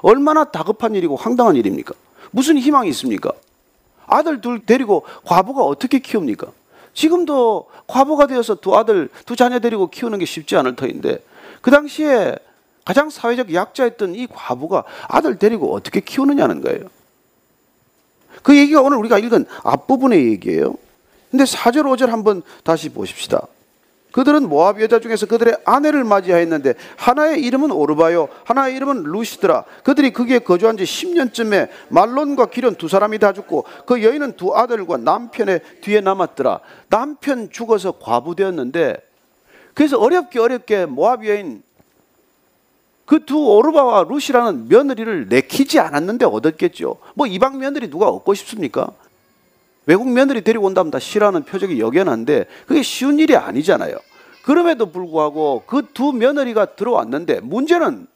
얼마나 0.00 0.44
다급한 0.44 0.94
일이고 0.94 1.16
황당한 1.16 1.56
일입니까? 1.56 1.92
무슨 2.30 2.56
희망이 2.56 2.88
있습니까? 2.90 3.32
아들 4.06 4.40
둘 4.40 4.64
데리고 4.64 5.02
과부가 5.24 5.64
어떻게 5.64 5.98
키웁니까? 5.98 6.52
지금도 6.92 7.66
과부가 7.88 8.28
되어서 8.28 8.54
두 8.54 8.76
아들, 8.76 9.08
두 9.26 9.34
자녀 9.34 9.58
데리고 9.58 9.88
키우는 9.88 10.20
게 10.20 10.24
쉽지 10.24 10.56
않을 10.56 10.76
터인데 10.76 11.18
그 11.62 11.72
당시에 11.72 12.36
가장 12.84 13.10
사회적 13.10 13.52
약자였던 13.52 14.14
이 14.14 14.28
과부가 14.28 14.84
아들 15.08 15.36
데리고 15.36 15.74
어떻게 15.74 15.98
키우느냐는 15.98 16.60
거예요. 16.60 16.84
그 18.44 18.56
얘기가 18.56 18.82
오늘 18.82 18.98
우리가 18.98 19.18
읽은 19.18 19.46
앞부분의 19.64 20.26
얘기예요. 20.28 20.76
근데 21.34 21.42
4절 21.42 21.82
5절 21.82 22.10
한번 22.10 22.42
다시 22.62 22.90
보십시다. 22.90 23.48
그들은 24.12 24.48
모압 24.48 24.80
여자 24.80 25.00
중에서 25.00 25.26
그들의 25.26 25.56
아내를 25.64 26.04
맞이하였는데 26.04 26.74
하나의 26.96 27.42
이름은 27.42 27.72
오르바요 27.72 28.28
하나의 28.44 28.76
이름은 28.76 29.02
루시드라. 29.02 29.64
그들이 29.82 30.12
거기에 30.12 30.38
거주한 30.38 30.76
지 30.76 30.84
10년쯤에 30.84 31.70
말론과 31.88 32.46
기련 32.50 32.76
두 32.76 32.86
사람이 32.86 33.18
다 33.18 33.32
죽고 33.32 33.64
그 33.84 34.04
여인은 34.04 34.36
두 34.36 34.54
아들과 34.54 34.98
남편의 34.98 35.60
뒤에 35.80 36.02
남았더라. 36.02 36.60
남편 36.88 37.50
죽어서 37.50 37.98
과부되었는데 37.98 38.96
그래서 39.74 39.98
어렵게 39.98 40.38
어렵게 40.38 40.86
모압 40.86 41.26
여인 41.26 41.64
그 43.06 43.26
두 43.26 43.36
오르바와 43.56 44.06
루시라는 44.08 44.68
며느리를 44.68 45.28
내키지 45.28 45.78
않았는데 45.80 46.26
얻었겠죠. 46.26 46.98
뭐 47.14 47.26
이방 47.26 47.58
며느리 47.58 47.90
누가 47.90 48.08
얻고 48.08 48.34
싶습니까 48.34 48.92
외국 49.86 50.08
며느리 50.08 50.42
데리고 50.42 50.66
온다면 50.66 50.90
다 50.90 50.98
싫어하는 50.98 51.44
표적이 51.44 51.78
역연한데 51.80 52.46
그게 52.66 52.82
쉬운 52.82 53.18
일이 53.18 53.36
아니잖아요. 53.36 53.96
그럼에도 54.44 54.90
불구하고 54.90 55.64
그 55.66 55.82
두 55.94 56.12
며느리가 56.12 56.74
들어왔는데 56.76 57.40
문제는 57.40 58.06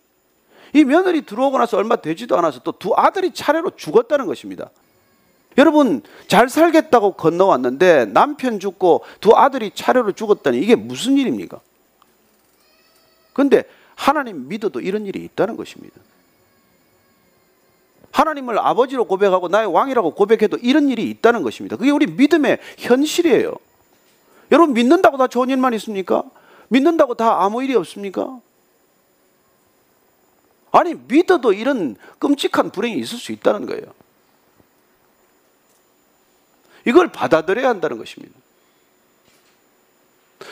이 0.75 0.85
며느리 0.85 1.23
들어오고 1.25 1.59
나서 1.59 1.77
얼마 1.79 1.97
되지도 1.97 2.37
않아서 2.39 2.61
또 2.61 2.73
두 2.73 2.93
아들이 2.97 3.33
차례로 3.33 3.73
죽었다는 3.77 4.27
것입니다. 4.27 4.71
여러분 5.57 6.03
잘 6.29 6.49
살겠다고 6.49 7.13
건너왔는데 7.13 8.07
남편 8.07 8.61
죽고 8.61 9.05
두 9.21 9.35
아들이 9.37 9.71
차례로 9.75 10.13
죽었다니 10.13 10.59
이게 10.61 10.77
무슨 10.77 11.17
일입니까? 11.17 11.61
근데 13.33 13.65
하나님 13.95 14.49
믿어도 14.49 14.81
이런 14.81 15.07
일이 15.07 15.25
있다는 15.25 15.57
것입니다. 15.57 16.01
하나님을 18.13 18.59
아버지로 18.59 19.05
고백하고 19.05 19.49
나의 19.49 19.67
왕이라고 19.73 20.13
고백해도 20.15 20.59
이런 20.59 20.89
일이 20.89 21.09
있다는 21.11 21.43
것입니다. 21.43 21.77
그게 21.77 21.91
우리 21.91 22.07
믿음의 22.07 22.59
현실이에요. 22.79 23.55
여러분 24.51 24.75
믿는다고 24.75 25.19
다 25.19 25.27
좋은 25.27 25.51
일만 25.51 25.75
있습니까? 25.75 26.25
믿는다고 26.69 27.15
다 27.15 27.43
아무 27.43 27.63
일이 27.63 27.75
없습니까? 27.75 28.41
아니 30.71 30.95
믿어도 30.95 31.53
이런 31.53 31.97
끔찍한 32.19 32.71
불행이 32.71 32.99
있을 32.99 33.19
수 33.19 33.33
있다는 33.33 33.67
거예요. 33.67 33.85
이걸 36.87 37.09
받아들여야 37.09 37.69
한다는 37.69 37.99
것입니다. 37.99 38.35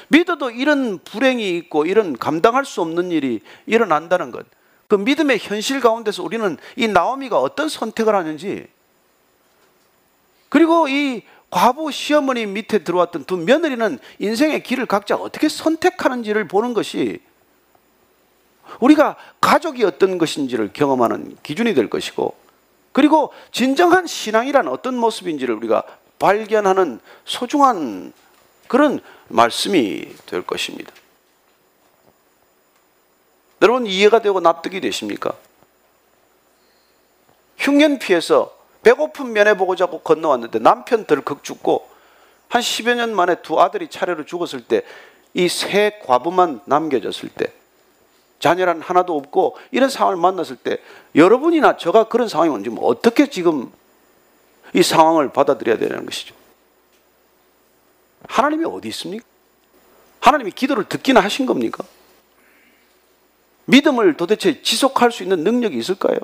믿어도 0.08 0.50
이런 0.50 0.98
불행이 0.98 1.56
있고 1.58 1.86
이런 1.86 2.16
감당할 2.16 2.64
수 2.64 2.80
없는 2.82 3.10
일이 3.10 3.40
일어난다는 3.66 4.30
것. 4.30 4.46
그 4.88 4.94
믿음의 4.94 5.38
현실 5.40 5.80
가운데서 5.80 6.22
우리는 6.22 6.56
이 6.76 6.88
나오미가 6.88 7.40
어떤 7.40 7.68
선택을 7.68 8.14
하는지 8.14 8.66
그리고 10.48 10.88
이 10.88 11.22
과부 11.50 11.90
시어머니 11.90 12.46
밑에 12.46 12.84
들어왔던 12.84 13.24
두 13.24 13.36
며느리는 13.36 13.98
인생의 14.18 14.62
길을 14.62 14.86
각자 14.86 15.16
어떻게 15.16 15.48
선택하는지를 15.48 16.48
보는 16.48 16.74
것이 16.74 17.20
우리가 18.80 19.16
가족이 19.40 19.84
어떤 19.84 20.18
것인지를 20.18 20.70
경험하는 20.72 21.36
기준이 21.42 21.74
될 21.74 21.88
것이고 21.88 22.34
그리고 22.92 23.32
진정한 23.52 24.06
신앙이란 24.06 24.68
어떤 24.68 24.96
모습인지를 24.96 25.54
우리가 25.54 25.82
발견하는 26.18 27.00
소중한 27.24 28.12
그런 28.68 29.00
말씀이 29.28 30.08
될 30.26 30.42
것입니다. 30.42 30.92
여러분 33.62 33.86
이해가 33.86 34.20
되고 34.20 34.40
납득이 34.40 34.80
되십니까? 34.80 35.32
흉년 37.56 37.98
피해서 37.98 38.56
배고픈 38.82 39.32
면회 39.32 39.54
보고 39.56 39.74
자고 39.76 40.00
건너왔는데 40.00 40.58
남편 40.60 41.06
덜컥 41.06 41.42
죽고 41.42 41.88
한 42.48 42.62
10여 42.62 42.94
년 42.94 43.14
만에 43.14 43.36
두 43.42 43.60
아들이 43.60 43.88
차례로 43.88 44.24
죽었을 44.24 44.62
때 44.62 44.82
이 45.36 45.48
세 45.48 46.00
과부만 46.06 46.62
남겨졌을 46.64 47.28
때 47.28 47.52
자녀란 48.40 48.80
하나도 48.80 49.14
없고 49.14 49.58
이런 49.70 49.90
상황을 49.90 50.16
만났을 50.16 50.56
때 50.56 50.78
여러분이나 51.14 51.76
저가 51.76 52.04
그런 52.04 52.26
상황이 52.26 52.50
온지 52.50 52.70
뭐 52.70 52.86
어떻게 52.86 53.28
지금 53.28 53.70
이 54.72 54.82
상황을 54.82 55.32
받아들여야 55.32 55.76
되는 55.76 56.06
것이죠. 56.06 56.34
하나님이 58.28 58.64
어디 58.64 58.88
있습니까? 58.88 59.24
하나님이 60.20 60.52
기도를 60.52 60.84
듣기나 60.88 61.20
하신 61.20 61.44
겁니까? 61.44 61.84
믿음을 63.66 64.16
도대체 64.16 64.62
지속할 64.62 65.12
수 65.12 65.22
있는 65.22 65.44
능력이 65.44 65.76
있을까요? 65.76 66.18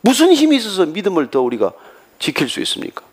무슨 0.00 0.32
힘이 0.32 0.56
있어서 0.56 0.84
믿음을 0.86 1.30
더 1.30 1.40
우리가 1.40 1.72
지킬 2.18 2.48
수 2.48 2.60
있습니까? 2.60 3.04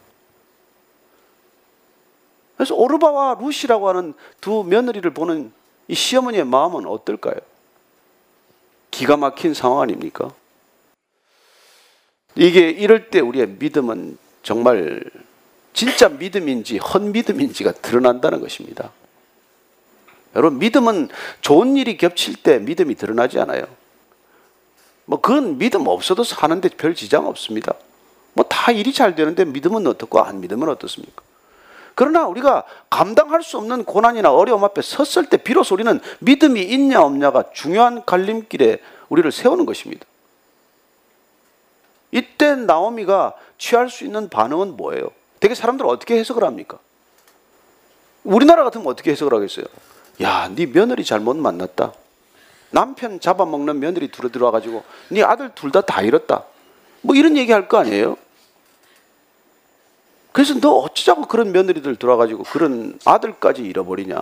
그래서 2.58 2.76
오르바와 2.76 3.38
루시라고 3.40 3.88
하는 3.88 4.14
두 4.42 4.64
며느리를 4.64 5.10
보는 5.14 5.52
이 5.88 5.96
시어머니의 5.96 6.46
마음은 6.46 6.86
어떨까요? 6.86 7.36
기가 8.92 9.18
막힌 9.18 9.54
상황 9.54 9.82
아닙니까? 9.82 10.32
이게 12.36 12.70
이럴 12.70 13.10
때 13.10 13.20
우리의 13.20 13.48
믿음은 13.60 14.18
정말 14.44 15.04
진짜 15.74 16.10
믿음인지 16.10 16.78
헛 16.78 17.02
믿음인지가 17.02 17.74
드러난다는 17.74 18.42
것입니다. 18.42 18.92
여러분 20.36 20.60
믿음은 20.60 21.10
좋은 21.42 21.76
일이 21.78 21.98
겹칠 21.98 22.36
때 22.36 22.60
믿음이 22.60 22.96
드러나지 22.96 23.39
않아요. 23.39 23.63
뭐 25.06 25.20
그건 25.22 25.58
믿음 25.58 25.88
없어도 25.88 26.24
사는데 26.24 26.70
별 26.70 26.94
지장 26.96 27.26
없습니다. 27.28 27.74
뭐 28.34 28.46
다 28.48 28.72
일이 28.72 28.94
잘 28.94 29.15
되는데 29.15 29.46
믿음은 29.46 29.88
어떻고 29.88 30.20
안 30.20 30.42
믿음은 30.42 30.70
어떻습니까? 30.70 31.24
그러나 31.96 32.28
우리가 32.28 32.65
감당할 32.89 33.42
수 33.42 33.58
없는 33.58 33.84
고난이나 33.84 34.32
어려움 34.32 34.63
앞에 34.63 34.82
섰을 34.82 35.26
때 35.30 35.38
비로소 35.38 35.74
우리는 35.74 36.00
믿음이 36.20 36.62
있냐 36.62 37.02
없냐가 37.02 37.46
중요한 37.54 38.06
갈림길에 38.06 38.80
우리를 39.10 39.32
세우는 39.32 39.65
것입니다. 39.65 40.06
이때 42.12 42.56
나오미가 42.56 43.34
취할 43.58 43.89
수 43.89 44.04
있는 44.06 44.30
반응은 44.30 44.78
뭐예요? 44.78 45.10
되게 45.39 45.56
사람들은 45.56 45.89
어떻게 45.89 46.18
해석을 46.20 46.44
합니까? 46.44 46.80
우리나라 48.24 48.63
같으면 48.63 48.88
어떻게 48.88 49.12
해석을 49.12 49.34
하겠어요? 49.34 49.65
야, 50.22 50.50
네 50.54 50.66
며느리 50.66 51.04
잘못 51.06 51.36
만났다. 51.38 51.94
남편 52.72 53.20
잡아먹는 53.20 53.80
며느리 53.80 54.12
들어 54.12 54.30
들어와 54.30 54.52
가지고 54.52 54.84
네 55.10 55.24
아들 55.24 55.50
둘다다 55.56 56.02
잃었다. 56.02 56.44
뭐 57.02 57.16
이런 57.16 57.36
얘기 57.38 57.52
할 57.52 57.68
거 57.68 57.78
아니에요? 57.78 58.18
그래서 60.32 60.54
너 60.60 60.70
어쩌자고 60.72 61.24
그런 61.28 61.52
며느리들 61.52 61.96
들어와가지고 61.96 62.44
그런 62.44 63.00
아들까지 63.06 63.64
잃어버리냐? 63.64 64.22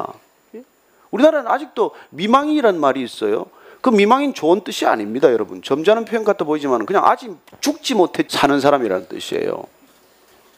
우리나라는 1.11 1.49
아직도 1.51 1.91
미망인이란 2.11 2.79
말이 2.79 3.03
있어요. 3.03 3.45
그 3.81 3.89
미망인 3.89 4.33
좋은 4.33 4.61
뜻이 4.63 4.85
아닙니다, 4.85 5.31
여러분. 5.31 5.61
점잖은 5.61 6.05
표현 6.05 6.23
같아 6.23 6.45
보이지만 6.45 6.85
그냥 6.85 7.05
아직 7.05 7.35
죽지 7.59 7.95
못해 7.95 8.23
사는 8.27 8.59
사람이라는 8.59 9.07
뜻이에요. 9.09 9.63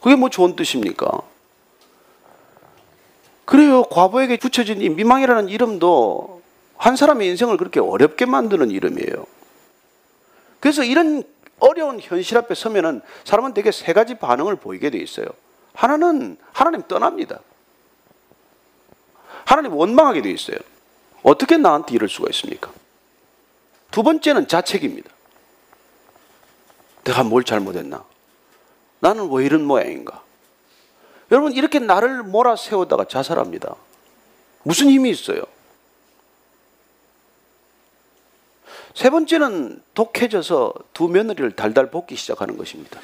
그게 0.00 0.16
뭐 0.16 0.28
좋은 0.30 0.56
뜻입니까? 0.56 1.10
그래요. 3.50 3.82
과부에게 3.82 4.36
붙여진 4.36 4.80
이 4.80 4.88
미망이라는 4.88 5.48
이름도 5.48 6.40
한 6.76 6.94
사람의 6.94 7.26
인생을 7.30 7.56
그렇게 7.56 7.80
어렵게 7.80 8.24
만드는 8.24 8.70
이름이에요. 8.70 9.26
그래서 10.60 10.84
이런 10.84 11.24
어려운 11.58 11.98
현실 11.98 12.38
앞에 12.38 12.54
서면은 12.54 13.00
사람은 13.24 13.52
되게 13.52 13.72
세 13.72 13.92
가지 13.92 14.14
반응을 14.14 14.54
보이게 14.54 14.88
돼 14.90 14.98
있어요. 14.98 15.26
하나는 15.74 16.36
하나님 16.52 16.84
떠납니다. 16.86 17.40
하나님 19.44 19.74
원망하게 19.74 20.22
돼 20.22 20.30
있어요. 20.30 20.58
어떻게 21.24 21.56
나한테 21.56 21.96
이럴 21.96 22.08
수가 22.08 22.28
있습니까? 22.30 22.70
두 23.90 24.04
번째는 24.04 24.46
자책입니다. 24.46 25.10
내가 27.02 27.24
뭘 27.24 27.42
잘못했나? 27.42 28.04
나는 29.00 29.28
왜 29.32 29.44
이런 29.44 29.64
모양인가? 29.64 30.22
여러분 31.30 31.52
이렇게 31.52 31.78
나를 31.78 32.22
몰아 32.22 32.56
세우다가 32.56 33.04
자살합니다. 33.04 33.76
무슨 34.62 34.90
힘이 34.90 35.10
있어요? 35.10 35.42
세 38.94 39.08
번째는 39.10 39.82
독해져서 39.94 40.74
두 40.92 41.08
며느리를 41.08 41.52
달달 41.52 41.90
볶기 41.90 42.16
시작하는 42.16 42.56
것입니다. 42.56 43.00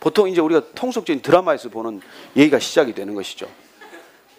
보통 0.00 0.28
이제 0.28 0.40
우리가 0.40 0.62
통속적인 0.74 1.22
드라마에서 1.22 1.68
보는 1.68 2.00
얘기가 2.36 2.58
시작이 2.58 2.92
되는 2.92 3.14
것이죠. 3.14 3.48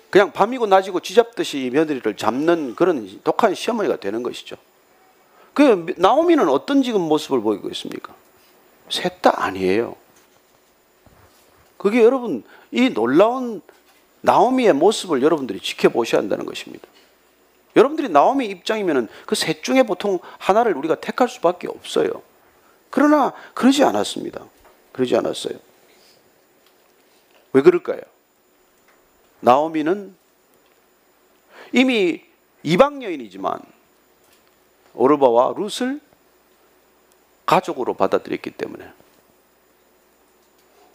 그냥 0.10 0.32
밤이고 0.32 0.68
낮이고 0.68 1.00
쥐잡듯이 1.00 1.70
며느리를 1.74 2.16
잡는 2.16 2.76
그런 2.76 3.22
독한 3.24 3.56
시어머니가 3.56 3.98
되는 3.98 4.24
것이죠. 4.24 4.56
그 5.54 5.94
나오미는 5.98 6.48
어떤 6.50 6.84
지금 6.84 7.02
모습을 7.02 7.42
보이고 7.42 7.70
있습니까? 7.70 8.14
셋 8.90 9.22
다 9.22 9.44
아니에요. 9.44 9.96
그게 11.78 12.04
여러분 12.04 12.44
이 12.72 12.90
놀라운 12.90 13.62
나오미의 14.22 14.74
모습을 14.74 15.22
여러분들이 15.22 15.60
지켜보셔야 15.60 16.22
한다는 16.22 16.46
것입니다. 16.46 16.88
여러분들이 17.76 18.10
나오미 18.10 18.48
입장이면 18.48 19.08
그 19.26 19.36
셋 19.36 19.64
중에 19.64 19.84
보통 19.84 20.20
하나를 20.40 20.76
우리가 20.76 20.96
택할 20.96 21.30
수밖에 21.30 21.68
없어요. 21.68 22.24
그러나 22.90 23.34
그러지 23.54 23.84
않았습니다. 23.84 24.44
그러지 24.92 25.16
않았어요. 25.16 25.58
왜 27.54 27.62
그럴까요? 27.62 28.02
나오미는 29.40 30.16
이미 31.74 32.24
이방 32.64 33.04
여인이지만 33.04 33.60
오르바와 34.96 35.54
룻을 35.58 36.02
가족으로 37.46 37.94
받아들였기 37.94 38.52
때문에 38.52 38.92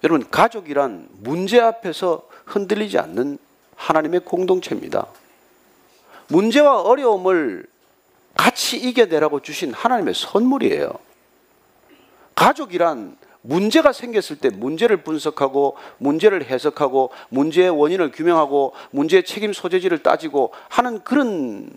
여러분 0.05 0.29
가족이란 0.29 1.09
문제 1.19 1.61
앞에서 1.61 2.27
흔들리지 2.45 2.99
않는 2.99 3.39
하나님의 3.77 4.21
공동체입니다. 4.21 5.07
문제와 6.29 6.83
어려움을 6.83 7.67
같이 8.37 8.77
이겨내라고 8.77 9.41
주신 9.41 9.73
하나님의 9.73 10.15
선물이에요. 10.15 10.93
가족이란 12.35 13.17
문제가 13.43 13.93
생겼을 13.93 14.39
때 14.39 14.51
문제를 14.51 14.99
분석하고 14.99 15.77
문제를 15.99 16.45
해석하고 16.45 17.11
문제의 17.29 17.71
원인을 17.71 18.13
규명하고 18.13 18.73
문제의 18.91 19.25
책임 19.25 19.53
소재지를 19.53 20.03
따지고 20.03 20.53
하는 20.69 21.03
그런 21.03 21.71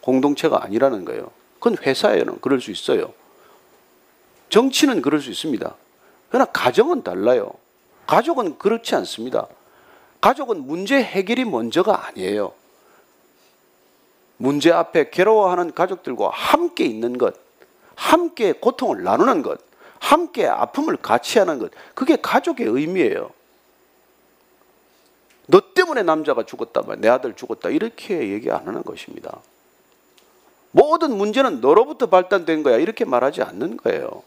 공동체가 0.00 0.64
아니라는 0.64 1.04
거예요. 1.04 1.30
그건 1.54 1.76
회사에는 1.78 2.40
그럴 2.40 2.60
수 2.60 2.70
있어요. 2.70 3.12
정치는 4.48 5.02
그럴 5.02 5.20
수 5.20 5.30
있습니다. 5.30 5.74
그러나 6.28 6.44
가정은 6.46 7.02
달라요. 7.02 7.52
가족은 8.06 8.58
그렇지 8.58 8.94
않습니다. 8.96 9.46
가족은 10.20 10.66
문제 10.66 11.02
해결이 11.02 11.44
먼저가 11.44 12.06
아니에요. 12.06 12.52
문제 14.36 14.70
앞에 14.70 15.10
괴로워하는 15.10 15.74
가족들과 15.74 16.30
함께 16.32 16.84
있는 16.84 17.18
것, 17.18 17.34
함께 17.94 18.52
고통을 18.52 19.02
나누는 19.02 19.42
것, 19.42 19.60
함께 19.98 20.46
아픔을 20.46 20.96
같이 20.96 21.38
하는 21.38 21.58
것, 21.58 21.72
그게 21.94 22.16
가족의 22.16 22.66
의미예요. 22.66 23.30
너 25.48 25.60
때문에 25.74 26.02
남자가 26.02 26.44
죽었다, 26.44 26.82
내 26.98 27.08
아들 27.08 27.34
죽었다, 27.34 27.68
이렇게 27.70 28.30
얘기 28.30 28.50
안 28.50 28.66
하는 28.66 28.82
것입니다. 28.82 29.40
모든 30.70 31.16
문제는 31.16 31.60
너로부터 31.60 32.06
발단된 32.06 32.62
거야, 32.62 32.76
이렇게 32.76 33.04
말하지 33.04 33.42
않는 33.42 33.78
거예요. 33.78 34.22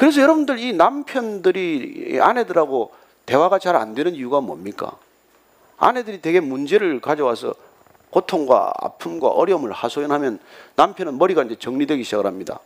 그래서 0.00 0.22
여러분들 0.22 0.58
이 0.58 0.72
남편들이 0.72 2.20
아내들하고 2.22 2.90
대화가 3.26 3.58
잘 3.58 3.76
안 3.76 3.94
되는 3.94 4.14
이유가 4.14 4.40
뭡니까? 4.40 4.96
아내들이 5.76 6.22
되게 6.22 6.40
문제를 6.40 7.02
가져와서 7.02 7.54
고통과 8.08 8.72
아픔과 8.78 9.28
어려움을 9.28 9.72
하소연하면 9.72 10.38
남편은 10.76 11.18
머리가 11.18 11.42
이제 11.42 11.54
정리되기 11.54 12.02
시작을 12.04 12.24
합니다. 12.24 12.60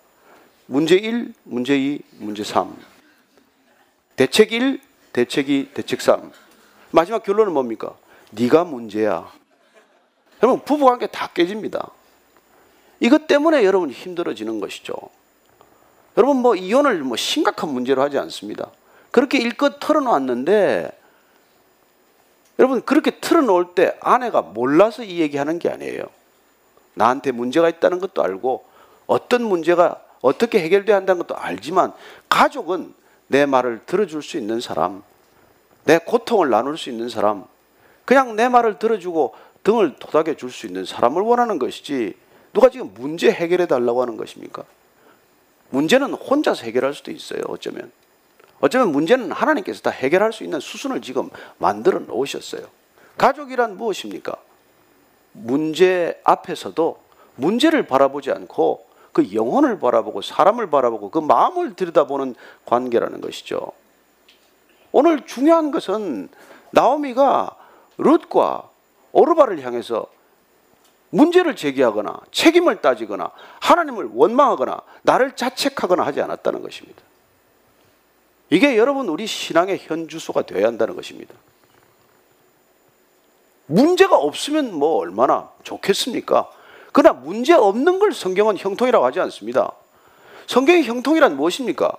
문제 0.67 0.95
1, 0.95 1.35
문제 1.43 1.77
2, 1.77 1.99
문제 2.21 2.45
3. 2.45 2.73
대책 4.15 4.53
1, 4.53 4.81
대책 5.13 5.51
2, 5.51 5.71
대책 5.75 6.03
3. 6.03 6.31
마지막 6.93 7.25
결론은 7.25 7.53
뭡니까? 7.53 7.97
네가 8.31 8.63
문제야. 8.63 9.29
여러분 10.41 10.65
부부 10.65 10.85
관계 10.85 11.09
다 11.09 11.31
깨집니다. 11.35 11.91
이것 13.01 13.27
때문에 13.27 13.65
여러분 13.65 13.91
힘들어지는 13.91 14.61
것이죠. 14.61 14.95
여러분 16.17 16.39
뭐 16.39 16.55
이혼을 16.55 17.03
뭐 17.03 17.17
심각한 17.17 17.71
문제로 17.71 18.03
하지 18.03 18.19
않습니다. 18.19 18.71
그렇게 19.11 19.39
일껏 19.39 19.79
털어놨는데 19.81 20.91
여러분 22.59 22.83
그렇게 22.83 23.19
틀어놓을 23.19 23.75
때 23.75 23.97
아내가 24.01 24.43
몰라서 24.43 25.03
이 25.03 25.21
얘기하는 25.21 25.59
게 25.59 25.69
아니에요. 25.71 26.05
나한테 26.95 27.33
문제가 27.33 27.69
있다는 27.69 27.99
것도 27.99 28.23
알고 28.23 28.65
어떤 29.07 29.43
문제가 29.43 30.01
어떻게 30.21 30.61
해결돼야 30.61 30.97
한다는 30.97 31.21
것도 31.21 31.37
알지만 31.37 31.93
가족은 32.29 32.95
내 33.27 33.47
말을 33.47 33.81
들어줄 33.87 34.23
수 34.23 34.39
있는 34.39 34.61
사람, 34.61 35.03
내 35.85 35.99
고통을 35.99 36.51
나눌 36.51 36.79
수 36.79 36.89
있는 36.91 37.09
사람, 37.09 37.45
그냥 38.05 38.37
내 38.37 38.49
말을 38.49 38.79
들어주고 38.79 39.35
등을 39.65 39.97
도닥여 39.99 40.37
줄 40.37 40.51
수 40.51 40.67
있는 40.67 40.85
사람을 40.85 41.23
원하는 41.23 41.59
것이지 41.59 42.15
누가 42.53 42.69
지금 42.69 42.93
문제 42.95 43.31
해결해 43.31 43.67
달라고 43.67 44.01
하는 44.03 44.17
것입니까? 44.17 44.63
문제는 45.75 46.15
혼자서 46.15 46.65
해결할 46.65 46.95
수도 46.95 47.11
있어요. 47.11 47.41
어쩌면. 47.49 47.91
어쩌면 48.61 48.93
문제는 48.93 49.33
하나님께서 49.33 49.83
다 49.83 49.91
해결할 49.91 50.33
수 50.33 50.45
있는 50.45 50.61
수순을 50.61 51.03
지금 51.03 51.29
만들어 51.59 51.99
놓으셨어요. 51.99 52.63
가족이란 53.19 53.77
무엇입니까? 53.77 54.37
문제 55.33 56.21
앞에서도 56.23 56.99
문제를 57.35 57.87
바라보지 57.87 58.31
않고 58.31 58.87
그 59.13 59.35
영혼을 59.35 59.81
바라보고 59.81 60.23
사람을 60.23 60.71
바라보고 60.71 61.11
그 61.11 61.19
마음을 61.19 61.75
들여다보는 61.75 62.37
관계라는 62.65 63.21
것이죠. 63.21 63.73
오늘 64.93 65.27
중요한 65.27 65.73
것은 65.73 66.29
나오미가 66.71 67.57
룻과 67.99 68.71
오르바를 69.11 69.65
향해서 69.65 70.07
문제를 71.15 71.55
제기하거나 71.55 72.19
책임을 72.33 72.81
따지거나 72.83 73.31
하나님을 73.61 74.11
원망하거나 74.15 74.81
나를 75.03 75.37
자책하거나 75.37 76.05
하지 76.05 76.21
않았다는 76.21 76.61
것입니다. 76.61 77.01
이게 78.51 78.77
여러분 78.77 79.09
우리 79.09 79.27
신앙의 79.27 79.79
현주소가 79.79 80.43
되어야 80.43 80.67
한다는 80.67 80.97
것입니다. 80.97 81.33
문제가 83.67 84.17
없으면 84.17 84.75
뭐 84.75 84.99
얼마나 84.99 85.51
좋겠습니까? 85.63 86.51
그러나 86.93 87.19
문제 87.19 87.55
없는 87.55 88.01
걸 88.01 88.13
성경은 88.13 88.59
형통이라고 88.59 89.05
하지 89.05 89.21
않습니다. 89.21 89.73
성경의 90.49 90.85
형통이란 90.85 91.37
무엇입니까? 91.37 91.97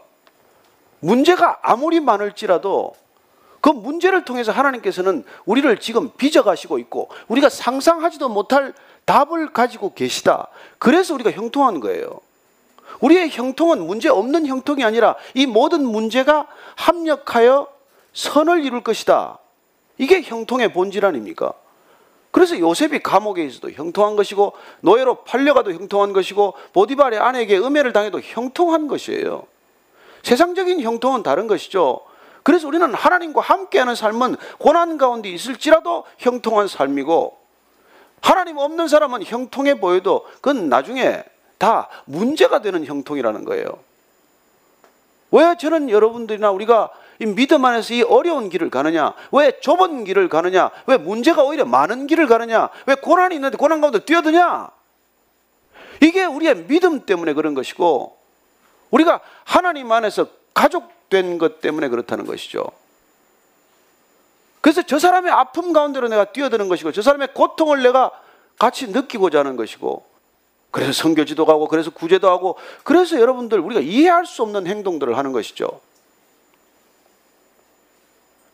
문제가 1.00 1.60
아무리 1.64 2.00
많을지라도 2.02 2.96
그 3.62 3.70
문제를 3.70 4.26
통해서 4.26 4.52
하나님께서는 4.52 5.24
우리를 5.46 5.76
지금 5.80 6.12
빚어가시고 6.18 6.78
있고 6.80 7.10
우리가 7.28 7.50
상상하지도 7.50 8.30
못할 8.30 8.76
답을 9.06 9.54
가지고 9.54 9.94
계시다. 9.94 10.48
그래서 10.80 11.14
우리가 11.14 11.32
형통한 11.32 11.80
거예요. 11.80 12.20
우리의 13.00 13.30
형통은 13.30 13.86
문제 13.86 14.10
없는 14.10 14.48
형통이 14.48 14.84
아니라 14.84 15.16
이 15.34 15.46
모든 15.46 15.86
문제가 15.86 16.48
합력하여 16.76 17.68
선을 18.14 18.64
이룰 18.64 18.82
것이다. 18.82 19.40
이게 19.98 20.22
형통의 20.22 20.74
본질 20.74 21.06
아닙니까? 21.06 21.54
그래서 22.32 22.60
요셉이 22.60 23.00
감옥에 23.00 23.46
있어도 23.46 23.72
형통한 23.72 24.16
것이고 24.18 24.54
노예로 24.82 25.24
팔려가도 25.24 25.72
형통한 25.72 26.12
것이고 26.12 26.54
보디발의 26.74 27.20
아내에게 27.20 27.58
음해를 27.58 27.94
당해도 27.94 28.20
형통한 28.22 28.88
것이에요. 28.88 29.44
세상적인 30.24 30.82
형통은 30.82 31.24
다른 31.24 31.48
것이죠. 31.48 32.02
그래서 32.44 32.68
우리는 32.68 32.94
하나님과 32.94 33.42
함께하는 33.42 33.96
삶은 33.96 34.36
고난 34.58 34.98
가운데 34.98 35.30
있을지라도 35.30 36.04
형통한 36.18 36.68
삶이고 36.68 37.45
하나님 38.26 38.58
없는 38.58 38.88
사람은 38.88 39.24
형통해 39.24 39.80
보여도 39.80 40.26
그건 40.42 40.68
나중에 40.68 41.24
다 41.60 41.90
문제가 42.06 42.60
되는 42.60 42.84
형통이라는 42.84 43.46
거예요. 43.46 43.68
왜 45.30 45.56
저는 45.60 45.92
여러분들이나 45.92 46.50
우리가 46.50 46.90
이 47.20 47.28
믿음 47.28 47.64
안에서 47.64 47.94
이 47.94 48.02
어려운 48.02 48.50
길을 48.50 48.72
가느냐? 48.72 49.14
왜 49.32 49.60
좁은 49.60 50.06
길을 50.06 50.28
가느냐? 50.28 50.72
왜 50.88 50.98
문제가 50.98 51.44
오히려 51.44 51.66
많은 51.66 52.08
길을 52.08 52.26
가느냐? 52.26 52.70
왜 52.88 52.96
고난이 52.96 53.36
있는데 53.36 53.58
고난 53.58 53.80
가운데 53.80 54.00
뛰어드냐? 54.00 54.72
이게 56.02 56.26
우리의 56.26 56.66
믿음 56.66 57.06
때문에 57.06 57.34
그런 57.34 57.54
것이고 57.54 58.18
우리가 58.90 59.22
하나님 59.44 59.92
안에서 59.92 60.30
가족된 60.56 61.38
것 61.38 61.62
때문에 61.62 61.90
그렇다는 61.90 62.26
것이죠. 62.26 62.72
그래서 64.66 64.82
저 64.82 64.98
사람의 64.98 65.32
아픔 65.32 65.74
가운데로 65.74 66.08
내가 66.08 66.26
뛰어드는 66.26 66.70
것이고 66.70 66.92
저 66.92 67.04
사람의 67.04 67.36
고통을 67.36 67.84
내가 67.84 68.10
같이 68.58 68.88
느끼고자 68.88 69.38
하는 69.42 69.58
것이고 69.58 70.04
그래서 70.72 70.92
성교지도 70.92 71.46
가고 71.46 71.68
그래서 71.68 71.92
구제도 71.92 72.32
하고 72.32 72.58
그래서 72.84 73.20
여러분들 73.20 73.60
우리가 73.60 73.82
이해할 73.82 74.26
수 74.26 74.42
없는 74.42 74.66
행동들을 74.66 75.16
하는 75.16 75.34
것이죠. 75.34 75.82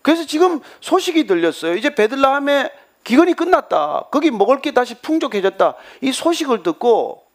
그래서 0.02 0.26
지금 0.26 0.60
소식이 0.82 1.28
들렸어요. 1.28 1.76
이제 1.76 1.96
베들라함의 1.96 2.72
기근이 3.06 3.34
끝났다. 3.34 4.08
거기 4.12 4.32
먹을 4.32 4.62
게 4.62 4.74
다시 4.74 4.96
풍족해졌다. 4.96 5.76
이 6.02 6.12
소식을 6.12 6.62
듣고 6.64 7.26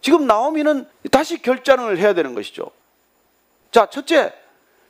지금 0.00 0.26
나오미는 0.26 0.88
다시 1.12 1.40
결단을 1.40 1.98
해야 1.98 2.14
되는 2.14 2.34
것이죠. 2.34 2.72
자, 3.70 3.86
첫째, 3.86 4.32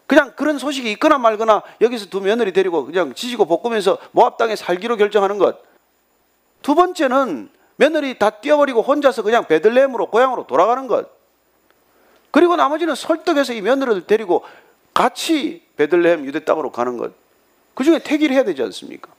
그냥 0.09 0.33
그런 0.37 0.59
소식이 0.59 0.91
있거나 0.93 1.19
말거나 1.19 1.63
여기서 1.83 2.07
두 2.07 2.23
며느리 2.23 2.51
데리고 2.55 2.87
그냥 2.87 3.13
지지고 3.13 3.45
볶으면서 3.45 3.99
모압 4.13 4.39
땅에 4.39 4.57
살기로 4.57 4.97
결정하는 4.97 5.37
것. 5.37 5.63
두 6.63 6.75
번째는 6.75 7.51
며느리 7.77 8.19
다 8.19 8.31
띄어버리고 8.31 8.81
혼자서 8.81 9.23
그냥 9.23 9.47
베들레헴으로 9.47 10.07
고향으로 10.07 10.47
돌아가는 10.47 10.87
것. 10.87 11.11
그리고 12.31 12.57
나머지는 12.57 12.95
설득해서 12.95 13.53
이 13.53 13.61
며느리를 13.61 14.07
데리고 14.07 14.45
같이 14.95 15.67
베들레헴 15.77 16.25
유대 16.25 16.43
땅으로 16.43 16.73
가는 16.73 16.97
것. 16.97 17.13
그 17.75 17.85
중에 17.85 17.99
태기를 17.99 18.35
해야 18.35 18.45
되지 18.45 18.63
않습니까? 18.63 19.13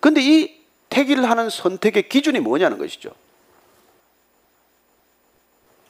근데 0.00 0.22
이 0.22 0.64
태기를 0.88 1.28
하는 1.28 1.50
선택의 1.50 2.08
기준이 2.08 2.40
뭐냐는 2.40 2.78
것이죠. 2.78 3.10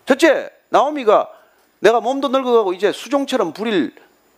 첫째, 0.05 0.51
나오미가 0.71 1.36
내가 1.87 2.01
몸도 2.01 2.29
늙어가고 2.29 2.73
이제 2.73 2.91
수종처럼 2.91 3.53
부릴 3.53 3.95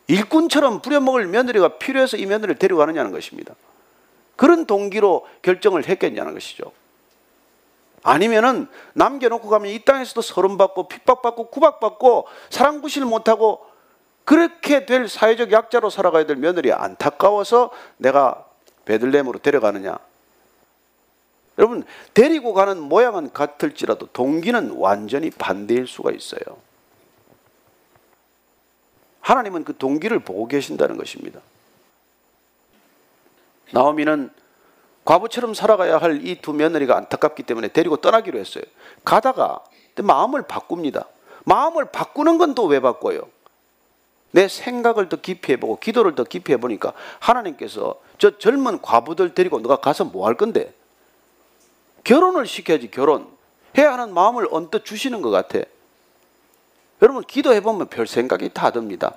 일꾼처럼 0.07 0.83
부려먹을 0.83 1.27
며느리가 1.27 1.79
필요해서 1.79 2.19
이 2.19 2.27
며느리를 2.27 2.57
데려가느냐는 2.57 3.11
것입니다. 3.11 3.55
그런 4.37 4.67
동기로 4.67 5.27
결정을 5.41 5.89
했겠냐는 5.89 6.35
것이죠. 6.35 6.73
아니면은 8.03 8.69
남겨놓고 8.93 9.49
가면 9.49 9.71
이 9.71 9.83
땅에서도 9.83 10.21
서름받고 10.21 10.89
핍박받고 10.89 11.49
구박받고 11.49 12.27
사랑 12.51 12.83
구실 12.83 13.07
못하고 13.07 13.65
그렇게 14.25 14.85
될 14.85 15.09
사회적 15.09 15.51
약자로 15.51 15.89
살아가야 15.89 16.27
될 16.27 16.37
며느리 16.37 16.71
안타까워서 16.71 17.71
내가 17.97 18.45
베들렘으로 18.85 19.39
데려가느냐. 19.39 19.99
여러분 21.57 21.85
데리고 22.13 22.53
가는 22.53 22.79
모양은 22.79 23.33
같을지라도 23.33 24.09
동기는 24.13 24.73
완전히 24.77 25.31
반대일 25.31 25.87
수가 25.87 26.13
있어요. 26.13 26.68
하나님은 29.29 29.65
그 29.65 29.77
동기를 29.77 30.21
보고 30.21 30.49
계신다는 30.49 30.97
것입니다. 30.97 31.41
나오미는 33.73 34.31
과부처럼 35.05 35.53
살아가야 35.53 35.99
할 35.99 36.23
이 36.25 36.41
두 36.41 36.55
며느리가 36.55 36.97
안타깝기 36.97 37.43
때문에 37.43 37.69
데리고 37.69 37.99
떠나기로 37.99 38.39
했어요. 38.39 38.65
가다가 39.05 39.63
마음을 39.97 40.43
바꿉니다. 40.43 41.07
마음을 41.45 41.87
바꾸는 41.91 42.39
건 42.39 42.55
또 42.55 42.65
왜 42.69 42.81
바꿔요? 42.81 43.29
내 44.31 44.49
생각을 44.49 45.11
더 45.11 45.17
깊이 45.17 45.53
해보고 45.53 45.79
기도를 45.79 46.15
더 46.15 46.25
깊이 46.25 46.53
해보니까 46.55 46.95
하나님께서 47.21 48.01
저 48.17 48.39
젊은 48.39 48.81
과부들 48.81 49.35
데리고 49.35 49.61
너가 49.61 49.77
가서 49.77 50.05
뭐 50.07 50.27
할 50.27 50.37
건데? 50.37 50.73
결혼을 52.05 52.47
시켜야지 52.47 52.91
결혼. 52.91 53.27
해야 53.77 53.93
하는 53.93 54.15
마음을 54.15 54.49
언뜻 54.51 54.87
주시는 54.87 55.21
것 55.21 55.29
같아. 55.31 55.61
여러분 57.03 57.23
기도해보면 57.23 57.89
별 57.89 58.07
생각이 58.07 58.51
다 58.53 58.71
듭니다. 58.71 59.15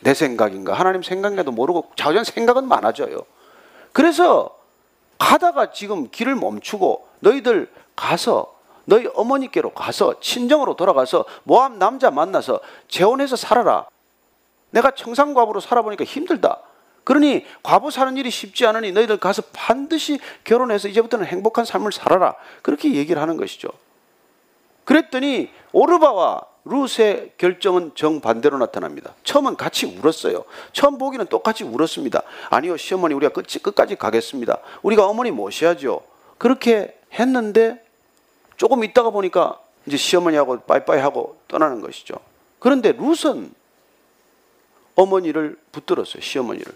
내 0.00 0.14
생각인가 0.14 0.74
하나님 0.74 1.02
생각인가도 1.02 1.52
모르고 1.52 1.90
자연 1.96 2.24
생각은 2.24 2.68
많아져요. 2.68 3.18
그래서 3.92 4.56
가다가 5.18 5.72
지금 5.72 6.10
길을 6.10 6.34
멈추고 6.34 7.08
너희들 7.20 7.72
가서 7.94 8.54
너희 8.84 9.08
어머니께로 9.14 9.70
가서 9.70 10.20
친정으로 10.20 10.76
돌아가서 10.76 11.24
모함 11.44 11.78
남자 11.78 12.10
만나서 12.10 12.60
재혼해서 12.88 13.36
살아라. 13.36 13.86
내가 14.70 14.90
청산과부로 14.92 15.60
살아보니까 15.60 16.04
힘들다. 16.04 16.60
그러니 17.04 17.46
과부 17.62 17.90
사는 17.90 18.16
일이 18.16 18.30
쉽지 18.30 18.66
않으니 18.66 18.92
너희들 18.92 19.18
가서 19.18 19.42
반드시 19.52 20.20
결혼해서 20.44 20.88
이제부터는 20.88 21.26
행복한 21.26 21.64
삶을 21.64 21.92
살아라. 21.92 22.34
그렇게 22.62 22.94
얘기를 22.94 23.20
하는 23.22 23.36
것이죠. 23.36 23.68
그랬더니 24.84 25.50
오르바와 25.72 26.42
룻의 26.66 27.32
결정은 27.38 27.92
정반대로 27.94 28.58
나타납니다. 28.58 29.14
처음은 29.22 29.56
같이 29.56 29.86
울었어요. 29.86 30.44
처음 30.72 30.98
보기는 30.98 31.24
똑같이 31.26 31.62
울었습니다. 31.62 32.22
아니요, 32.50 32.76
시어머니 32.76 33.14
우리가 33.14 33.32
끝, 33.32 33.46
끝까지 33.62 33.94
가겠습니다. 33.94 34.58
우리가 34.82 35.06
어머니 35.06 35.30
모셔야죠. 35.30 36.02
그렇게 36.38 36.98
했는데 37.12 37.84
조금 38.56 38.82
있다가 38.82 39.10
보니까 39.10 39.60
이제 39.86 39.96
시어머니하고 39.96 40.60
빠이빠이 40.62 40.98
하고 40.98 41.38
떠나는 41.46 41.80
것이죠. 41.80 42.16
그런데 42.58 42.92
룻은 42.92 43.54
어머니를 44.96 45.56
붙들었어요. 45.70 46.20
시어머니를. 46.20 46.72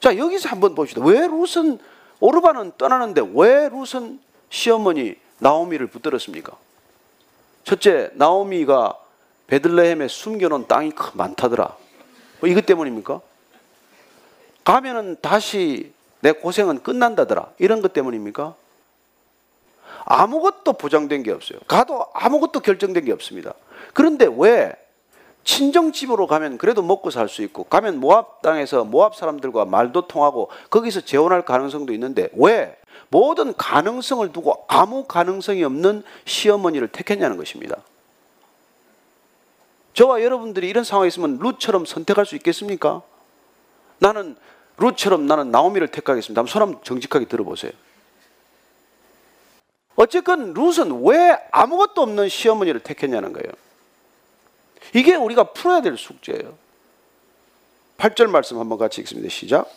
자, 0.00 0.16
여기서 0.16 0.48
한번 0.48 0.74
봅시다. 0.74 1.02
왜 1.04 1.26
룻은 1.26 1.78
오르바는 2.20 2.72
떠나는데 2.78 3.22
왜 3.34 3.68
룻은 3.68 4.20
시어머니 4.48 5.16
나오미를 5.38 5.88
붙들었습니까? 5.88 6.56
첫째, 7.68 8.10
나오미가 8.14 8.98
베들레헴에 9.46 10.08
숨겨놓은 10.08 10.68
땅이 10.68 10.92
많다더라. 11.12 11.76
뭐 12.40 12.48
이것 12.48 12.64
때문입니까? 12.64 13.20
가면은 14.64 15.18
다시 15.20 15.92
내 16.20 16.32
고생은 16.32 16.82
끝난다더라. 16.82 17.52
이런 17.58 17.82
것 17.82 17.92
때문입니까? 17.92 18.54
아무것도 20.06 20.72
보장된 20.72 21.22
게 21.22 21.30
없어요. 21.30 21.58
가도 21.68 22.06
아무것도 22.14 22.60
결정된 22.60 23.04
게 23.04 23.12
없습니다. 23.12 23.52
그런데 23.92 24.26
왜 24.34 24.72
친정 25.48 25.92
집으로 25.92 26.26
가면 26.26 26.58
그래도 26.58 26.82
먹고 26.82 27.10
살 27.10 27.26
수 27.30 27.40
있고 27.40 27.64
가면 27.64 28.00
모압 28.00 28.42
땅에서 28.42 28.84
모압 28.84 29.16
사람들과 29.16 29.64
말도 29.64 30.06
통하고 30.06 30.50
거기서 30.68 31.00
재혼할 31.00 31.46
가능성도 31.46 31.94
있는데 31.94 32.28
왜 32.34 32.76
모든 33.08 33.54
가능성을 33.56 34.30
두고 34.30 34.66
아무 34.68 35.04
가능성이 35.04 35.64
없는 35.64 36.02
시어머니를 36.26 36.88
택했냐는 36.88 37.38
것입니다. 37.38 37.76
저와 39.94 40.22
여러분들이 40.22 40.68
이런 40.68 40.84
상황에 40.84 41.08
있으면 41.08 41.38
룻처럼 41.38 41.86
선택할 41.86 42.26
수 42.26 42.36
있겠습니까? 42.36 43.00
나는 44.00 44.36
룻처럼 44.76 45.26
나는 45.26 45.50
나오미를 45.50 45.88
택하겠습니다. 45.88 46.40
한번 46.40 46.52
손 46.52 46.60
한번 46.60 46.80
정직하게 46.84 47.24
들어보세요. 47.24 47.72
어쨌건 49.96 50.52
룻은 50.52 51.06
왜 51.06 51.38
아무것도 51.52 52.02
없는 52.02 52.28
시어머니를 52.28 52.80
택했냐는 52.80 53.32
거예요. 53.32 53.67
이게 54.94 55.14
우리가 55.14 55.52
풀어야 55.52 55.80
될 55.80 55.96
숙제예요. 55.96 56.54
8절 57.98 58.28
말씀 58.28 58.58
한번 58.58 58.78
같이 58.78 59.00
읽습니다. 59.00 59.28
시작. 59.28 59.68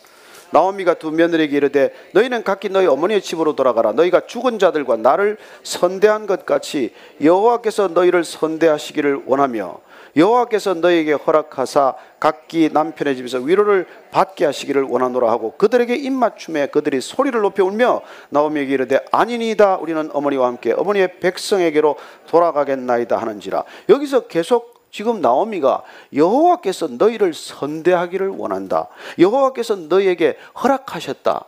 나오미가 0.52 0.95
두 0.95 1.12
며느리에게 1.12 1.58
이르되 1.58 1.93
너희는 2.14 2.43
각기 2.43 2.70
너희 2.70 2.86
어머니의 2.86 3.22
집으로 3.22 3.56
돌아가라 3.56 3.93
너희가 3.93 4.28
죽은 4.28 4.60
자들과 4.60 4.97
나를 4.97 5.38
선대한 5.64 6.28
것 6.28 6.45
같이 6.45 6.93
여호와께서 7.24 7.89
너희를 7.89 8.24
선대하시기를 8.24 9.24
원하며 9.26 9.80
여호와께서 10.16 10.74
너희에게 10.76 11.14
허락하사 11.14 11.95
각기 12.20 12.70
남편의 12.72 13.16
집에서 13.16 13.39
위로를 13.39 13.88
받게 14.12 14.45
하시기를 14.45 14.84
원하노라 14.84 15.32
하고 15.32 15.54
그들에게 15.58 15.95
입맞춤에 15.95 16.68
그들이 16.68 16.99
소리를 16.99 17.39
높여 17.39 17.64
울며 17.64 18.02
나오미에게 18.30 18.74
이르되 18.74 18.99
아니니이다 19.12 19.78
우리는 19.78 20.10
어머니와 20.12 20.47
함께 20.47 20.74
어머니의 20.74 21.20
백성에게로 21.22 21.95
돌아가겠나이다 22.28 23.18
하는지라 23.18 23.64
여기서 23.88 24.28
계속 24.28 24.70
지금 24.92 25.22
나오미가 25.22 25.84
여호와께서 26.14 26.88
너희를 26.88 27.34
선대하기를 27.34 28.30
원한다. 28.30 28.88
여호와께서 29.18 29.76
너희에게 29.76 30.38
허락하셨다. 30.62 31.46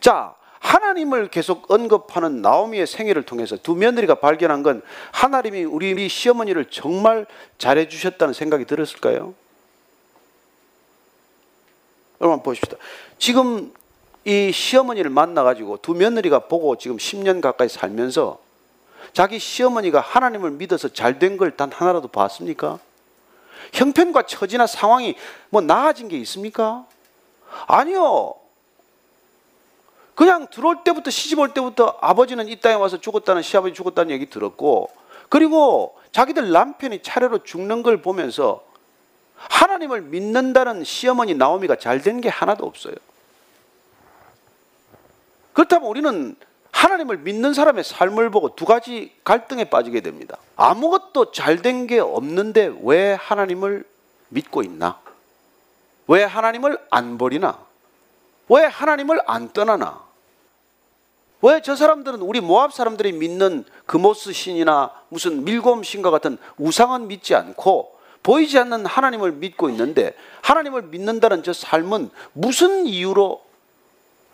자, 0.00 0.34
하나님을 0.58 1.28
계속 1.28 1.70
언급하는 1.70 2.40
나오미의 2.40 2.86
생애를 2.86 3.24
통해서 3.24 3.56
두 3.56 3.74
며느리가 3.74 4.16
발견한 4.16 4.62
건 4.62 4.82
하나님이 5.12 5.64
우리 5.64 6.08
시어머니를 6.08 6.70
정말 6.70 7.26
잘해 7.58 7.88
주셨다는 7.88 8.32
생각이 8.32 8.64
들었을까요? 8.64 9.34
여러분 12.20 12.42
보십시다. 12.42 12.78
지금 13.18 13.74
이 14.24 14.50
시어머니를 14.50 15.10
만나 15.10 15.42
가지고 15.42 15.76
두 15.82 15.92
며느리가 15.92 16.40
보고 16.40 16.76
지금 16.76 16.96
10년 16.96 17.42
가까이 17.42 17.68
살면서 17.68 18.38
자기 19.12 19.38
시어머니가 19.38 20.00
하나님을 20.00 20.52
믿어서 20.52 20.88
잘 20.88 21.18
된 21.18 21.36
걸 21.36 21.56
단 21.56 21.70
하나라도 21.72 22.08
봤습니까? 22.08 22.78
형편과 23.72 24.22
처지나 24.22 24.66
상황이 24.66 25.16
뭐 25.50 25.60
나아진 25.60 26.08
게 26.08 26.16
있습니까? 26.18 26.86
아니요. 27.66 28.34
그냥 30.14 30.46
들어올 30.48 30.84
때부터 30.84 31.10
시집 31.10 31.38
올 31.40 31.52
때부터 31.52 31.98
아버지는 32.00 32.46
이 32.48 32.60
땅에 32.60 32.74
와서 32.76 33.00
죽었다는 33.00 33.42
시아버지 33.42 33.74
죽었다는 33.74 34.12
얘기 34.12 34.30
들었고 34.30 34.90
그리고 35.28 35.98
자기들 36.12 36.52
남편이 36.52 37.02
차례로 37.02 37.42
죽는 37.42 37.82
걸 37.82 38.00
보면서 38.00 38.64
하나님을 39.36 40.02
믿는다는 40.02 40.84
시어머니 40.84 41.34
나오미가 41.34 41.76
잘 41.76 42.00
된 42.02 42.20
게 42.20 42.28
하나도 42.28 42.64
없어요. 42.64 42.94
그렇다면 45.52 45.88
우리는 45.88 46.36
하나님을 46.78 47.18
믿는 47.18 47.54
사람의 47.54 47.84
삶을 47.84 48.30
보고 48.30 48.56
두 48.56 48.64
가지 48.64 49.12
갈등에 49.22 49.64
빠지게 49.70 50.00
됩니다. 50.00 50.36
아무것도 50.56 51.30
잘 51.30 51.62
된 51.62 51.86
게 51.86 52.00
없는데 52.00 52.74
왜 52.82 53.12
하나님을 53.14 53.84
믿고 54.28 54.62
있나? 54.62 54.98
왜 56.08 56.24
하나님을 56.24 56.78
안 56.90 57.16
버리나? 57.16 57.58
왜 58.48 58.64
하나님을 58.64 59.20
안 59.26 59.52
떠나나? 59.52 60.02
왜 61.42 61.60
저 61.62 61.76
사람들은 61.76 62.20
우리 62.22 62.40
모압 62.40 62.72
사람들이 62.72 63.12
믿는 63.12 63.64
금오스 63.86 64.32
신이나 64.32 64.90
무슨 65.10 65.44
밀곰 65.44 65.84
신과 65.84 66.10
같은 66.10 66.38
우상은 66.58 67.06
믿지 67.06 67.34
않고 67.36 67.94
보이지 68.24 68.58
않는 68.58 68.86
하나님을 68.86 69.32
믿고 69.32 69.68
있는데 69.70 70.14
하나님을 70.42 70.82
믿는다는 70.82 71.42
저 71.44 71.52
삶은 71.52 72.10
무슨 72.32 72.86
이유로 72.86 73.43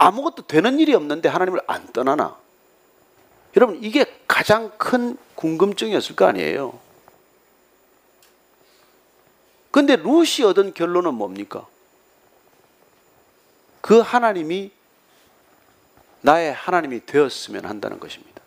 아무것도 0.01 0.47
되는 0.47 0.81
일이 0.81 0.95
없는데 0.95 1.29
하나님을 1.29 1.61
안 1.67 1.87
떠나나? 1.93 2.35
여러분, 3.55 3.79
이게 3.83 4.07
가장 4.27 4.73
큰 4.79 5.19
궁금증이었을 5.35 6.17
거 6.17 6.25
아니에요? 6.25 6.79
근데 9.71 9.97
루시 9.97 10.43
얻은 10.45 10.73
결론은 10.73 11.13
뭡니까? 11.15 11.67
그 13.83 14.01
하나님이 14.01 14.73
나의 16.23 16.55
하나님이 16.55 17.05
되었으면 17.05 17.67
한다는 17.67 18.01
것입니다. 18.01 18.41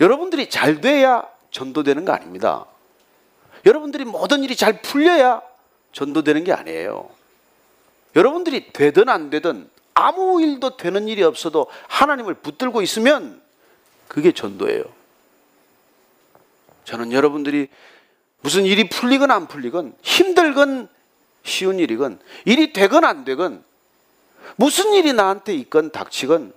여러분들이 0.00 0.50
잘 0.50 0.80
돼야 0.80 1.28
전도되는 1.52 2.04
거 2.04 2.12
아닙니다. 2.12 2.66
여러분들이 3.64 4.04
모든 4.04 4.42
일이 4.42 4.56
잘 4.56 4.82
풀려야 4.82 5.42
전도되는 5.92 6.42
게 6.42 6.52
아니에요. 6.52 7.15
여러분들이 8.16 8.72
되든 8.72 9.08
안 9.08 9.30
되든 9.30 9.70
아무 9.94 10.42
일도 10.42 10.76
되는 10.76 11.06
일이 11.06 11.22
없어도 11.22 11.68
하나님을 11.88 12.34
붙들고 12.34 12.82
있으면 12.82 13.40
그게 14.08 14.32
전도예요. 14.32 14.84
저는 16.84 17.12
여러분들이 17.12 17.68
무슨 18.40 18.64
일이 18.64 18.88
풀리건 18.88 19.30
안 19.30 19.46
풀리건 19.46 19.96
힘들건 20.02 20.88
쉬운 21.42 21.78
일이건 21.78 22.18
일이 22.44 22.72
되건 22.72 23.04
안 23.04 23.24
되건 23.24 23.64
무슨 24.56 24.92
일이 24.94 25.12
나한테 25.12 25.54
있건 25.54 25.90
닥치건 25.90 26.54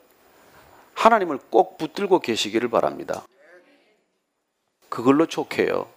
하나님을 0.93 1.39
꼭 1.49 1.77
붙들고 1.77 2.19
계시기를 2.19 2.69
바랍니다. 2.69 3.25
그걸로 4.89 5.25
촉해요. 5.25 5.87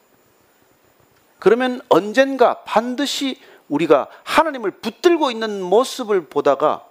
그러면 1.39 1.81
언젠가 1.89 2.63
반드시 2.63 3.41
우리가 3.73 4.09
하나님을 4.25 4.71
붙들고 4.71 5.31
있는 5.31 5.63
모습을 5.63 6.27
보다가 6.27 6.87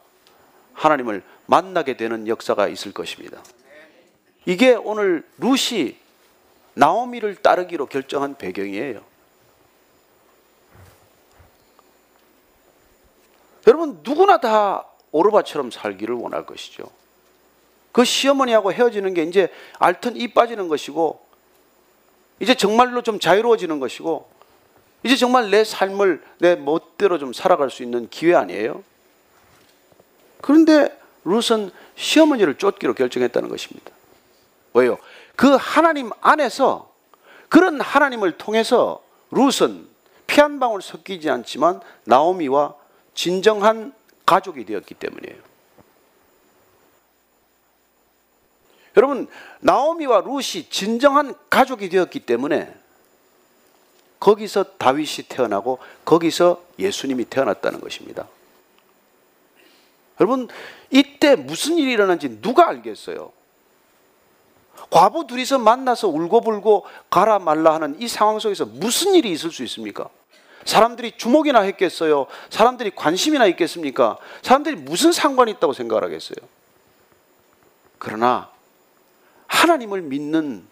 하나님을 0.73 1.23
만나게 1.45 1.95
되는 1.95 2.27
역사가 2.27 2.67
있을 2.69 2.91
것입니다. 2.91 3.43
이게 4.45 4.73
오늘 4.73 5.23
루시 5.37 5.97
나오미를 6.73 7.35
따르기로 7.35 7.85
결정한 7.85 8.35
배경이에요. 8.35 9.01
여러분 13.67 13.99
누구나 14.01 14.39
다 14.39 14.87
오르바처럼 15.11 15.69
살기를 15.69 16.15
원할 16.15 16.47
것이죠. 16.47 16.85
그 17.91 18.03
시어머니하고 18.03 18.73
헤어지는 18.73 19.13
게 19.13 19.21
이제 19.21 19.49
알턴 19.77 20.15
이 20.15 20.29
빠지는 20.29 20.67
것이고 20.67 21.23
이제 22.39 22.55
정말로 22.55 23.03
좀 23.03 23.19
자유로워지는 23.19 23.79
것이고 23.79 24.30
이제 25.03 25.15
정말 25.15 25.49
내 25.49 25.63
삶을 25.63 26.23
내 26.39 26.55
멋대로 26.55 27.17
좀 27.17 27.33
살아갈 27.33 27.69
수 27.69 27.83
있는 27.83 28.09
기회 28.09 28.35
아니에요? 28.35 28.83
그런데 30.41 30.95
룻은 31.23 31.71
시어머니를 31.95 32.55
쫓기로 32.55 32.93
결정했다는 32.93 33.49
것입니다. 33.49 33.91
왜요? 34.73 34.97
그 35.35 35.57
하나님 35.59 36.11
안에서 36.21 36.91
그런 37.49 37.81
하나님을 37.81 38.37
통해서 38.37 39.01
룻은 39.31 39.89
피 40.27 40.39
한 40.39 40.59
방울 40.59 40.81
섞이지 40.81 41.29
않지만 41.29 41.81
나오미와 42.05 42.75
진정한 43.13 43.93
가족이 44.25 44.65
되었기 44.65 44.93
때문이에요. 44.93 45.35
여러분, 48.95 49.27
나오미와 49.59 50.21
룻이 50.21 50.69
진정한 50.69 51.35
가족이 51.49 51.89
되었기 51.89 52.21
때문에 52.21 52.73
거기서 54.21 54.63
다윗이 54.77 55.25
태어나고 55.27 55.79
거기서 56.05 56.63
예수님이 56.79 57.25
태어났다는 57.25 57.81
것입니다. 57.81 58.27
여러분, 60.19 60.47
이때 60.91 61.35
무슨 61.35 61.79
일이 61.79 61.91
일어난지 61.91 62.39
누가 62.39 62.69
알겠어요? 62.69 63.33
과부 64.91 65.25
둘이서 65.25 65.57
만나서 65.57 66.07
울고불고 66.07 66.85
가라 67.09 67.39
말라 67.39 67.73
하는 67.73 67.99
이 67.99 68.07
상황 68.07 68.37
속에서 68.39 68.65
무슨 68.65 69.15
일이 69.15 69.31
있을 69.31 69.51
수 69.51 69.63
있습니까? 69.63 70.07
사람들이 70.65 71.17
주목이나 71.17 71.61
했겠어요? 71.61 72.27
사람들이 72.51 72.91
관심이나 72.91 73.47
있겠습니까? 73.47 74.17
사람들이 74.43 74.75
무슨 74.75 75.11
상관이 75.11 75.51
있다고 75.53 75.73
생각을 75.73 76.03
하겠어요? 76.03 76.47
그러나 77.97 78.51
하나님을 79.47 80.01
믿는 80.01 80.67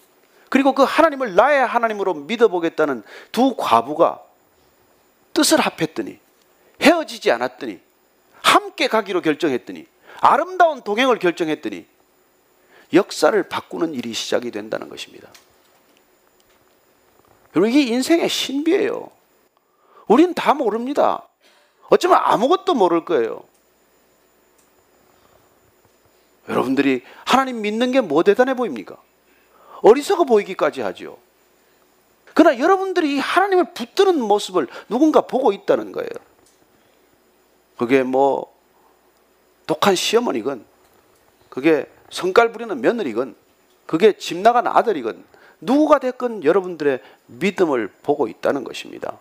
그리고 0.49 0.73
그 0.73 0.83
하나님을 0.83 1.35
나의 1.35 1.65
하나님으로 1.65 2.13
믿어보겠다는 2.15 3.03
두 3.31 3.55
과부가 3.55 4.21
뜻을 5.33 5.59
합했더니 5.59 6.19
헤어지지 6.81 7.31
않았더니 7.31 7.79
함께 8.41 8.87
가기로 8.87 9.21
결정했더니 9.21 9.85
아름다운 10.21 10.81
동행을 10.81 11.19
결정했더니 11.19 11.85
역사를 12.93 13.43
바꾸는 13.47 13.93
일이 13.93 14.13
시작이 14.13 14.51
된다는 14.51 14.89
것입니다. 14.89 15.29
여러분 17.55 17.71
이게 17.71 17.81
인생의 17.93 18.27
신비예요. 18.27 19.11
우린 20.07 20.33
다 20.33 20.53
모릅니다. 20.53 21.27
어쩌면 21.89 22.19
아무것도 22.23 22.73
모를 22.73 23.05
거예요. 23.05 23.43
여러분들이 26.47 27.03
하나님 27.25 27.61
믿는 27.61 27.91
게 27.91 28.01
뭐 28.01 28.23
대단해 28.23 28.55
보입니까? 28.55 28.97
어리석어 29.89 30.25
보이기까지 30.25 30.81
하죠. 30.81 31.17
그러나 32.35 32.59
여러분들이 32.59 33.15
이 33.15 33.19
하나님을 33.19 33.73
붙드는 33.73 34.21
모습을 34.21 34.67
누군가 34.87 35.21
보고 35.21 35.51
있다는 35.51 35.91
거예요. 35.91 36.09
그게 37.77 38.03
뭐 38.03 38.53
독한 39.65 39.95
시어머니건, 39.95 40.63
그게 41.49 41.89
성깔 42.11 42.51
부리는 42.51 42.79
며느리건, 42.79 43.35
그게 43.85 44.13
집 44.13 44.37
나간 44.37 44.67
아들이건, 44.67 45.23
누구가 45.61 45.99
됐건 45.99 46.43
여러분들의 46.43 47.01
믿음을 47.25 47.87
보고 48.03 48.27
있다는 48.27 48.63
것입니다. 48.63 49.17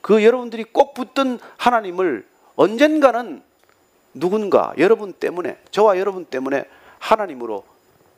그 0.00 0.24
여러분들이 0.24 0.64
꼭 0.64 0.94
붙든 0.94 1.38
하나님을 1.56 2.26
언젠가는 2.56 3.42
누군가 4.14 4.72
여러분 4.78 5.12
때문에 5.12 5.58
저와 5.70 5.98
여러분 5.98 6.24
때문에 6.24 6.64
하나님으로 6.98 7.64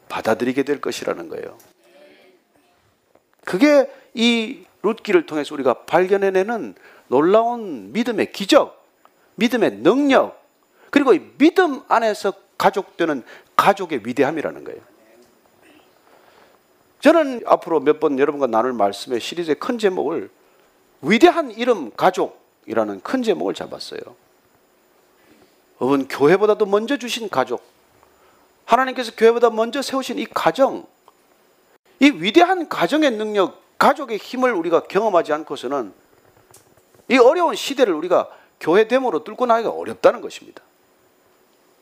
받아들이게 0.09 0.62
될 0.62 0.80
것이라는 0.80 1.28
거예요. 1.28 1.59
그게 3.44 3.90
이 4.14 4.64
룻기를 4.82 5.26
통해서 5.26 5.54
우리가 5.54 5.84
발견해내는 5.84 6.74
놀라운 7.09 7.92
믿음의 7.92 8.32
기적, 8.32 8.84
믿음의 9.36 9.78
능력, 9.78 10.44
그리고 10.90 11.12
이 11.12 11.20
믿음 11.38 11.82
안에서 11.88 12.32
가족되는 12.59 13.22
가족의 13.54 14.02
위대함이라는 14.04 14.64
거예요. 14.64 14.80
저는 17.00 17.42
앞으로 17.46 17.80
몇 17.80 18.00
번 18.00 18.18
여러분과 18.18 18.46
나눌 18.46 18.72
말씀의 18.72 19.20
시리즈의 19.20 19.57
큰 19.57 19.78
제목을 19.78 20.30
위대한 21.02 21.50
이름 21.50 21.90
가족이라는 21.94 23.00
큰 23.02 23.22
제목을 23.22 23.54
잡았어요. 23.54 24.00
여러분 25.80 26.09
교회보다도 26.09 26.66
먼저 26.66 26.96
주신 26.96 27.28
가족, 27.28 27.62
하나님께서 28.67 29.12
교회보다 29.17 29.51
먼저 29.51 29.81
세우신 29.81 30.19
이 30.19 30.27
가정, 30.27 30.87
이 32.01 32.11
위대한 32.11 32.69
가정의 32.69 33.12
능력, 33.12 33.62
가족의 33.79 34.19
힘을 34.19 34.53
우리가 34.53 34.83
경험하지 34.85 35.33
않고서는 35.33 35.93
이 37.09 37.17
어려운 37.19 37.55
시대를 37.55 37.95
우리가 37.95 38.29
교회 38.61 38.89
됨으로 38.89 39.25
뚫고 39.25 39.47
나기가 39.47 39.71
어렵다는 39.71 40.21
것입니다. 40.21 40.62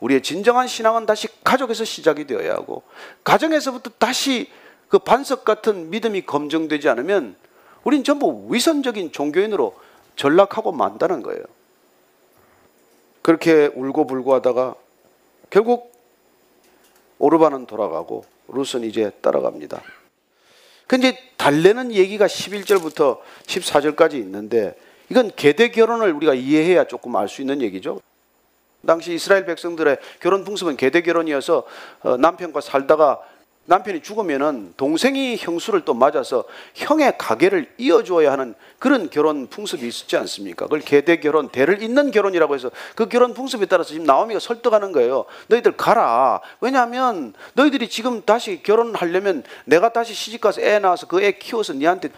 우리의 0.01 0.23
진정한 0.23 0.67
신앙은 0.67 1.07
다시 1.07 1.29
가족에서 1.43 1.85
시작이 1.85 2.27
되어야 2.27 2.53
하고 2.53 2.83
가정에서부터 3.23 3.91
다시 3.99 4.51
그 4.89 4.99
반석 4.99 5.45
같은 5.45 5.89
믿음이 5.91 6.27
검증되지 6.27 6.89
않으면 6.89 7.37
우린 7.85 8.05
전부 8.05 8.47
위선적인 8.51 9.13
종교인으로 9.13 9.75
전락하고 10.17 10.73
만다는 10.73 11.23
거예요. 11.23 11.43
그렇게 13.23 13.71
울고 13.75 14.07
불고 14.07 14.35
하다가 14.35 14.75
결국 15.49 15.94
오르바는 17.19 17.67
돌아가고 17.67 18.25
룻은 18.49 18.85
이제 18.85 19.11
따라갑니다. 19.21 19.83
근데 20.87 21.19
달래는 21.37 21.93
얘기가 21.93 22.27
11절부터 22.27 23.19
14절까지 23.47 24.15
있는데 24.15 24.77
이건 25.11 25.31
계대 25.35 25.69
결혼을 25.71 26.13
우리가 26.13 26.35
이해해야 26.35 26.85
조금 26.85 27.17
알 27.17 27.29
수 27.29 27.41
있는 27.41 27.63
얘기죠. 27.63 28.01
당시 28.87 29.15
이스라엘 29.15 29.47
백성들의 29.47 29.97
결혼 30.21 30.45
풍습은 30.45 30.77
계대 30.77 31.01
결혼이어서 31.01 31.65
어, 32.03 32.17
남편과 32.19 32.61
살다가 32.61 33.21
남편이 33.67 34.03
죽으면은 34.03 34.75
동생이 34.77 35.37
형수를 35.39 35.85
또 35.85 35.95
맞아서 35.95 36.45
형의 36.75 37.17
가게를 37.17 37.73
이어주어야 37.79 38.31
하는 38.31 38.55
그런 38.79 39.09
결혼 39.09 39.47
풍습이 39.47 39.87
있었지 39.87 40.17
않습니까? 40.19 40.67
그걸 40.67 40.81
계대 40.81 41.19
결혼, 41.19 41.49
대를 41.49 41.83
잇는 41.83 42.11
결혼이라고 42.11 42.55
해서 42.55 42.71
그 42.95 43.09
결혼 43.09 43.33
풍습에 43.33 43.67
따라서 43.67 43.91
지금 43.91 44.05
나오미가 44.05 44.39
설득하는 44.39 44.93
거예요. 44.93 45.25
너희들 45.49 45.77
가라. 45.79 46.43
왜냐하면 46.61 47.33
너희들이 47.55 47.89
지금 47.89 48.23
다시 48.23 48.63
결혼하려면 48.63 49.43
내가 49.65 49.93
다시 49.93 50.13
시집가서 50.15 50.61
애 50.61 50.79
낳아서 50.79 51.07
그 51.07 51.25
애 51.25 51.33
키워서 51.33 51.73
니한테 51.73 52.11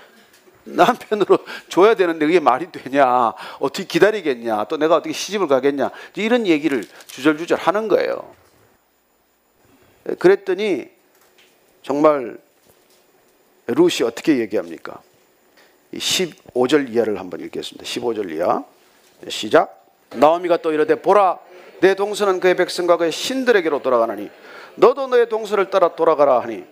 남편으로 0.65 1.39
줘야 1.71 1.95
되는데 1.95 2.27
그게 2.27 2.41
말이 2.41 2.73
되냐? 2.73 3.35
어떻게 3.61 3.85
기다리겠냐? 3.85 4.65
또 4.65 4.77
내가 4.77 4.97
어떻게 4.97 5.13
시집을 5.13 5.47
가겠냐? 5.47 5.93
이런 6.17 6.45
얘기를 6.49 6.83
주절주절 7.07 7.57
하는 7.57 7.87
거예요. 7.87 8.35
그랬더니 10.19 10.96
정말 11.87 12.37
룻이 13.69 14.03
어떻게 14.05 14.39
얘기합니까? 14.39 15.01
15절 15.95 16.93
이하를 16.93 17.21
한번 17.21 17.39
읽겠습니다. 17.43 17.85
15절 17.85 18.33
이하. 18.33 18.65
시작. 19.29 19.87
나오미가 20.11 20.57
또 20.57 20.73
이르되 20.73 21.01
보라 21.01 21.39
내 21.81 21.95
동서는 21.95 22.41
그의 22.41 22.57
백성과 22.57 22.97
그의 22.97 23.13
신들에게로 23.13 23.83
돌아가나니 23.83 24.31
너도 24.75 25.07
너의 25.07 25.29
동서를 25.29 25.71
따라 25.71 25.95
돌아가라 25.95 26.41
하니 26.41 26.65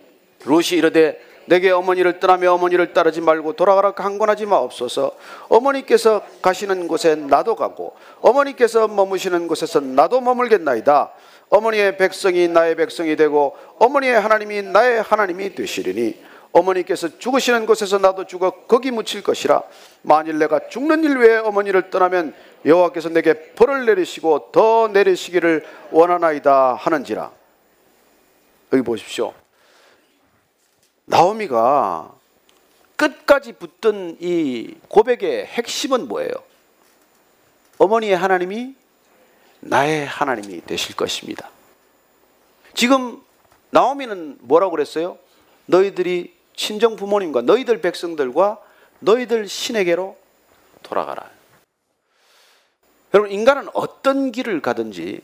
룻이 0.45 0.77
이르되 0.77 1.21
내게 1.45 1.71
어머니를 1.71 2.19
떠나며 2.19 2.51
어머니를 2.53 2.91
따르지 2.91 3.21
말고 3.21 3.53
돌아가라 3.53 3.91
강권하지 3.91 4.47
마옵소서. 4.47 5.15
어머니께서 5.47 6.23
가시는 6.41 6.89
곳에 6.89 7.15
나도 7.15 7.55
가고 7.55 7.95
어머니께서 8.19 8.89
머무시는 8.89 9.47
곳에서 9.47 9.79
나도 9.79 10.19
머물겠나이다. 10.19 11.11
어머니의 11.49 11.97
백성이 11.97 12.47
나의 12.47 12.75
백성이 12.75 13.15
되고 13.15 13.55
어머니의 13.79 14.19
하나님이 14.19 14.61
나의 14.63 15.01
하나님이 15.01 15.55
되시리니 15.55 16.23
어머니께서 16.51 17.19
죽으시는 17.19 17.65
곳에서 17.65 17.97
나도 17.97 18.25
죽어 18.25 18.51
거기 18.65 18.89
묻힐 18.89 19.21
것이라. 19.21 19.61
만일 20.03 20.39
내가 20.39 20.69
죽는 20.69 21.03
일 21.03 21.17
외에 21.17 21.37
어머니를 21.37 21.89
떠나면 21.89 22.33
여호와께서 22.65 23.09
내게 23.09 23.33
벌을 23.53 23.85
내리시고 23.85 24.51
더 24.53 24.87
내리시기를 24.87 25.65
원하나이다 25.91 26.75
하는지라. 26.75 27.29
여기 28.71 28.83
보십시오. 28.83 29.33
나오미가 31.05 32.11
끝까지 32.95 33.53
붙던 33.53 34.17
이 34.21 34.75
고백의 34.87 35.47
핵심은 35.47 36.07
뭐예요? 36.07 36.31
어머니의 37.77 38.15
하나님이 38.15 38.75
나의 39.65 40.05
하나님이 40.05 40.61
되실 40.61 40.95
것입니다. 40.95 41.49
지금 42.73 43.21
나오미는 43.71 44.37
뭐라고 44.41 44.71
그랬어요? 44.71 45.17
너희들이 45.65 46.35
친정 46.55 46.95
부모님과 46.95 47.41
너희들 47.41 47.81
백성들과 47.81 48.61
너희들 48.99 49.47
신에게로 49.47 50.17
돌아가라. 50.83 51.29
여러분 53.13 53.31
인간은 53.31 53.69
어떤 53.73 54.31
길을 54.31 54.61
가든지 54.61 55.21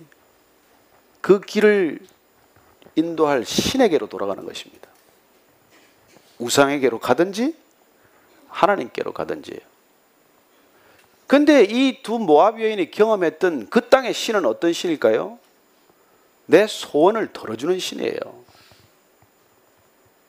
그 1.21 1.39
길을 1.39 1.99
인도할 2.95 3.45
신에게로 3.45 4.07
돌아가는 4.07 4.43
것입니다. 4.43 4.89
우상에게로 6.39 6.99
가든지 6.99 7.55
하나님께로 8.49 9.13
가든지. 9.13 9.59
근데 11.31 11.63
이 11.63 12.03
두 12.03 12.19
모압 12.19 12.59
여인이 12.59 12.91
경험했던 12.91 13.69
그 13.69 13.87
땅의 13.87 14.13
신은 14.13 14.43
어떤 14.43 14.73
신일까요? 14.73 15.39
내 16.45 16.67
소원을 16.67 17.31
덜어주는 17.31 17.79
신이에요. 17.79 18.19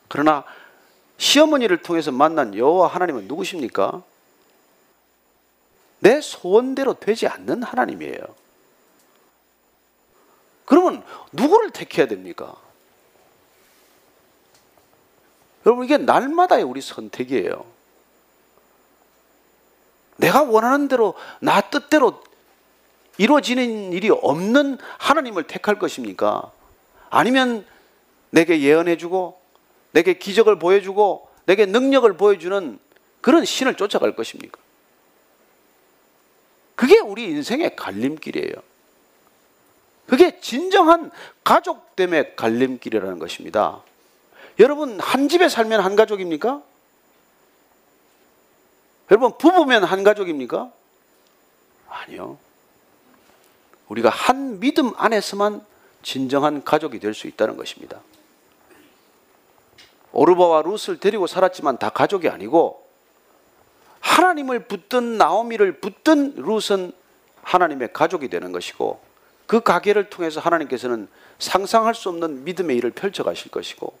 그러나 0.07 0.45
시어머니를 1.17 1.81
통해서 1.81 2.13
만난 2.13 2.55
여호와 2.55 2.87
하나님은 2.87 3.27
누구십니까? 3.27 4.01
내 5.99 6.21
소원대로 6.21 6.93
되지 6.93 7.27
않는 7.27 7.63
하나님이에요. 7.63 8.21
그러면 10.63 11.03
누구를 11.33 11.71
택해야 11.71 12.07
됩니까? 12.07 12.55
여러분 15.65 15.83
이게 15.83 15.97
날마다의 15.97 16.63
우리 16.63 16.79
선택이에요. 16.79 17.72
내가 20.17 20.43
원하는 20.43 20.87
대로 20.87 21.15
나 21.39 21.61
뜻대로 21.61 22.21
이루어지는 23.17 23.93
일이 23.93 24.09
없는 24.09 24.77
하나님을 24.97 25.43
택할 25.43 25.77
것입니까? 25.77 26.51
아니면 27.09 27.65
내게 28.31 28.61
예언해주고 28.61 29.39
내게 29.91 30.13
기적을 30.13 30.57
보여주고 30.57 31.29
내게 31.45 31.65
능력을 31.65 32.11
보여주는 32.17 32.79
그런 33.21 33.45
신을 33.45 33.75
쫓아갈 33.75 34.15
것입니까? 34.15 34.59
그게 36.75 36.99
우리 36.99 37.25
인생의 37.25 37.75
갈림길이에요. 37.75 38.53
그게 40.07 40.39
진정한 40.41 41.11
가족 41.43 41.95
때문에 41.95 42.33
갈림길이라는 42.35 43.19
것입니다. 43.19 43.81
여러분, 44.59 44.99
한 44.99 45.29
집에 45.29 45.47
살면 45.49 45.79
한 45.81 45.95
가족입니까? 45.95 46.61
여러분, 49.11 49.37
부부면 49.37 49.83
한 49.83 50.03
가족입니까? 50.03 50.71
아니요. 51.89 52.37
우리가 53.87 54.09
한 54.09 54.59
믿음 54.59 54.91
안에서만 54.95 55.65
진정한 56.01 56.63
가족이 56.63 56.99
될 56.99 57.13
수 57.13 57.27
있다는 57.27 57.57
것입니다. 57.57 57.99
오르바와 60.11 60.61
룻을 60.63 60.99
데리고 60.99 61.27
살았지만 61.27 61.77
다 61.77 61.89
가족이 61.89 62.29
아니고 62.29 62.87
하나님을 63.99 64.67
붙든 64.67 65.17
나오미를 65.17 65.79
붙든 65.79 66.35
룻은 66.35 66.91
하나님의 67.41 67.93
가족이 67.93 68.29
되는 68.29 68.51
것이고 68.51 69.01
그 69.47 69.61
가계를 69.61 70.09
통해서 70.09 70.39
하나님께서는 70.39 71.07
상상할 71.39 71.95
수 71.95 72.09
없는 72.09 72.43
믿음의 72.43 72.77
일을 72.77 72.91
펼쳐 72.91 73.23
가실 73.23 73.49
것이고 73.49 73.97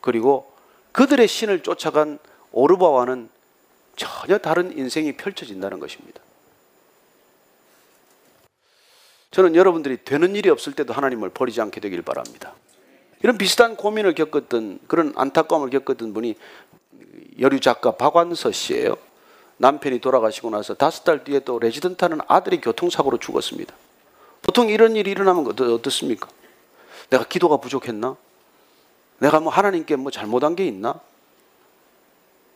그리고 0.00 0.52
그들의 0.92 1.26
신을 1.26 1.62
쫓아간 1.62 2.18
오르바와는 2.52 3.30
전혀 3.96 4.38
다른 4.38 4.76
인생이 4.76 5.16
펼쳐진다는 5.16 5.78
것입니다. 5.78 6.20
저는 9.30 9.56
여러분들이 9.56 10.04
되는 10.04 10.36
일이 10.36 10.48
없을 10.48 10.74
때도 10.74 10.92
하나님을 10.92 11.30
버리지 11.30 11.60
않게 11.60 11.80
되길 11.80 12.02
바랍니다. 12.02 12.54
이런 13.22 13.36
비슷한 13.38 13.74
고민을 13.74 14.14
겪었던 14.14 14.80
그런 14.86 15.12
안타까움을 15.16 15.70
겪었던 15.70 16.12
분이 16.12 16.36
여류 17.40 17.58
작가 17.60 17.96
박완서 17.96 18.52
씨예요. 18.52 18.96
남편이 19.56 20.00
돌아가시고 20.00 20.50
나서 20.50 20.74
다섯 20.74 21.04
달 21.04 21.24
뒤에 21.24 21.40
또 21.40 21.58
레지던트하는 21.58 22.20
아들이 22.28 22.60
교통사고로 22.60 23.18
죽었습니다. 23.18 23.74
보통 24.42 24.68
이런 24.68 24.94
일이 24.94 25.10
일어나면 25.10 25.46
어떻습니까? 25.48 26.28
내가 27.10 27.24
기도가 27.24 27.56
부족했나? 27.56 28.16
내가 29.18 29.40
뭐 29.40 29.52
하나님께 29.52 29.96
뭐 29.96 30.10
잘못한 30.10 30.54
게 30.54 30.66
있나? 30.66 31.00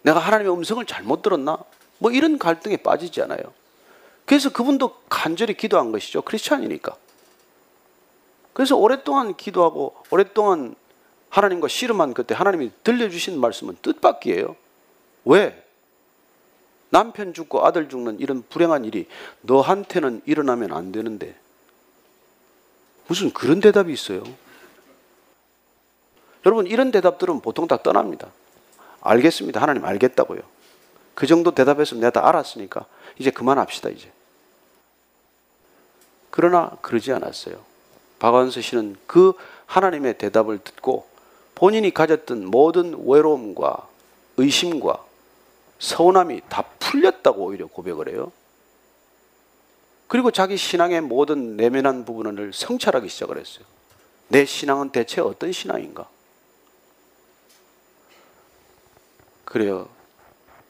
내가 0.03 0.19
하나님의 0.19 0.53
음성을 0.53 0.85
잘못 0.87 1.23
들었나? 1.23 1.59
뭐 1.99 2.11
이런 2.11 2.39
갈등에 2.39 2.77
빠지지 2.79 3.23
않아요. 3.23 3.41
그래서 4.25 4.51
그분도 4.51 4.95
간절히 5.09 5.55
기도한 5.55 5.91
것이죠. 5.91 6.23
크리스찬이니까. 6.23 6.97
그래서 8.53 8.77
오랫동안 8.77 9.37
기도하고 9.37 9.97
오랫동안 10.11 10.75
하나님과 11.31 11.69
씨름한 11.69 12.15
그때 12.15 12.35
하나님이 12.35 12.71
들려주신 12.85 13.39
말씀은 13.41 13.77
뜻밖이에요. 13.83 14.57
왜? 15.25 15.65
남편 16.91 17.35
죽고 17.35 17.67
아들 17.67 17.89
죽는 17.89 18.19
이런 18.21 18.43
불행한 18.49 18.85
일이 18.85 19.07
너한테는 19.43 20.23
일어나면 20.25 20.73
안 20.73 20.91
되는데 20.91 21.39
무슨 23.07 23.31
그런 23.31 23.61
대답이 23.61 23.93
있어요? 23.93 24.23
여러분 26.47 26.67
이런 26.67 26.91
대답들은 26.91 27.41
보통 27.41 27.67
다 27.67 27.83
떠납니다. 27.83 28.29
알겠습니다. 29.01 29.61
하나님 29.61 29.85
알겠다고요. 29.85 30.41
그 31.15 31.27
정도 31.27 31.53
대답했으면 31.53 32.01
내가 32.01 32.11
다 32.11 32.29
알았으니까 32.29 32.87
이제 33.19 33.31
그만합시다 33.31 33.89
이제. 33.91 34.11
그러나 36.31 36.77
그러지 36.83 37.13
않았어요. 37.13 37.61
박완서 38.19 38.61
씨는 38.61 38.97
그 39.07 39.33
하나님의 39.67 40.19
대답을 40.19 40.59
듣고 40.59 41.07
본인이 41.55 41.93
가졌던 41.93 42.47
모든 42.47 42.97
외로움과 43.07 43.89
의심과 44.37 45.05
서운함이 45.79 46.43
다 46.49 46.65
풀렸다고 46.79 47.45
오히려 47.45 47.67
고백을 47.67 48.09
해요. 48.09 48.33
그리고 50.07 50.31
자기 50.31 50.57
신앙의 50.57 51.03
모든 51.03 51.57
내면한 51.57 52.05
부분을 52.05 52.53
성찰하기 52.53 53.09
시작을 53.09 53.39
했어요. 53.39 53.65
내 54.29 54.45
신앙은 54.45 54.91
대체 54.91 55.21
어떤 55.21 55.53
신앙인가? 55.53 56.09
그래요. 59.49 59.89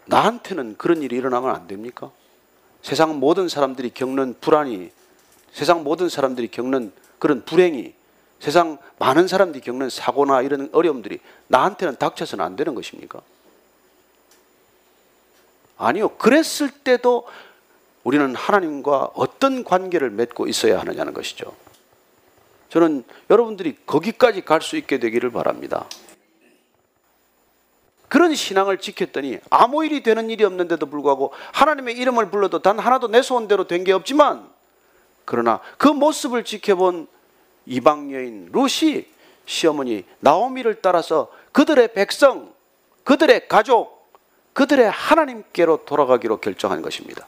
나한테는 0.06 0.76
그런 0.78 1.02
일이 1.02 1.16
일어나면 1.16 1.54
안 1.54 1.66
됩니까? 1.66 2.12
세상 2.80 3.18
모든 3.18 3.48
사람들이 3.48 3.90
겪는 3.90 4.36
불안이, 4.40 4.92
세상 5.52 5.82
모든 5.82 6.08
사람들이 6.08 6.48
겪는 6.48 6.92
그런 7.18 7.44
불행이 7.44 7.92
세상 8.38 8.78
많은 9.00 9.26
사람들이 9.26 9.64
겪는 9.64 9.90
사고나 9.90 10.42
이런 10.42 10.68
어려움들이 10.72 11.18
나한테는 11.48 11.96
닥쳐서는 11.96 12.44
안 12.44 12.54
되는 12.54 12.76
것입니까? 12.76 13.20
아니요. 15.76 16.10
그랬을 16.10 16.70
때도 16.70 17.26
우리는 18.04 18.32
하나님과 18.34 19.10
어떤 19.14 19.64
관계를 19.64 20.10
맺고 20.10 20.46
있어야 20.46 20.78
하느냐는 20.78 21.12
것이죠. 21.12 21.52
저는 22.68 23.02
여러분들이 23.28 23.76
거기까지 23.86 24.44
갈 24.44 24.62
수 24.62 24.76
있게 24.76 25.00
되기를 25.00 25.32
바랍니다. 25.32 25.86
그런 28.08 28.34
신앙을 28.34 28.78
지켰더니 28.78 29.38
아무 29.50 29.84
일이 29.84 30.02
되는 30.02 30.30
일이 30.30 30.44
없는데도 30.44 30.86
불구하고 30.86 31.32
하나님의 31.52 31.96
이름을 31.96 32.30
불러도 32.30 32.60
단 32.60 32.78
하나도 32.78 33.08
내 33.08 33.22
소원대로 33.22 33.66
된 33.66 33.84
게 33.84 33.92
없지만 33.92 34.48
그러나 35.24 35.60
그 35.76 35.88
모습을 35.88 36.44
지켜본 36.44 37.06
이방 37.66 38.12
여인 38.12 38.48
루시 38.52 39.06
시어머니 39.44 40.04
나오미를 40.20 40.80
따라서 40.82 41.30
그들의 41.52 41.92
백성, 41.94 42.52
그들의 43.04 43.48
가족, 43.48 44.10
그들의 44.52 44.90
하나님께로 44.90 45.84
돌아가기로 45.84 46.38
결정한 46.38 46.82
것입니다. 46.82 47.26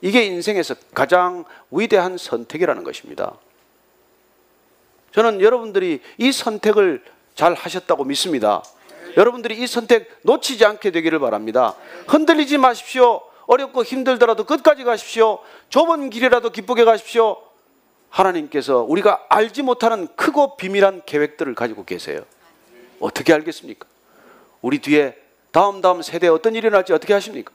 이게 0.00 0.24
인생에서 0.24 0.74
가장 0.94 1.44
위대한 1.70 2.16
선택이라는 2.16 2.82
것입니다. 2.84 3.34
저는 5.12 5.40
여러분들이 5.40 6.00
이 6.18 6.32
선택을 6.32 7.04
잘 7.34 7.54
하셨다고 7.54 8.04
믿습니다. 8.04 8.62
여러분들이 9.16 9.58
이 9.58 9.66
선택 9.66 10.20
놓치지 10.22 10.64
않게 10.64 10.90
되기를 10.90 11.18
바랍니다. 11.18 11.74
흔들리지 12.06 12.58
마십시오. 12.58 13.22
어렵고 13.46 13.82
힘들더라도 13.82 14.44
끝까지 14.44 14.84
가십시오. 14.84 15.40
좁은 15.68 16.10
길이라도 16.10 16.50
기쁘게 16.50 16.84
가십시오. 16.84 17.42
하나님께서 18.08 18.82
우리가 18.82 19.26
알지 19.28 19.62
못하는 19.62 20.08
크고 20.16 20.56
비밀한 20.56 21.02
계획들을 21.04 21.54
가지고 21.54 21.84
계세요. 21.84 22.24
어떻게 23.00 23.32
알겠습니까? 23.32 23.86
우리 24.62 24.78
뒤에 24.78 25.16
다음 25.52 25.80
다음 25.80 26.02
세대에 26.02 26.28
어떤 26.28 26.54
일이 26.54 26.70
날지 26.70 26.92
어떻게 26.92 27.12
하십니까? 27.12 27.52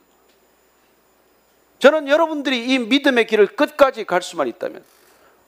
저는 1.78 2.08
여러분들이 2.08 2.72
이 2.72 2.78
믿음의 2.78 3.26
길을 3.26 3.48
끝까지 3.48 4.04
갈 4.04 4.22
수만 4.22 4.48
있다면 4.48 4.82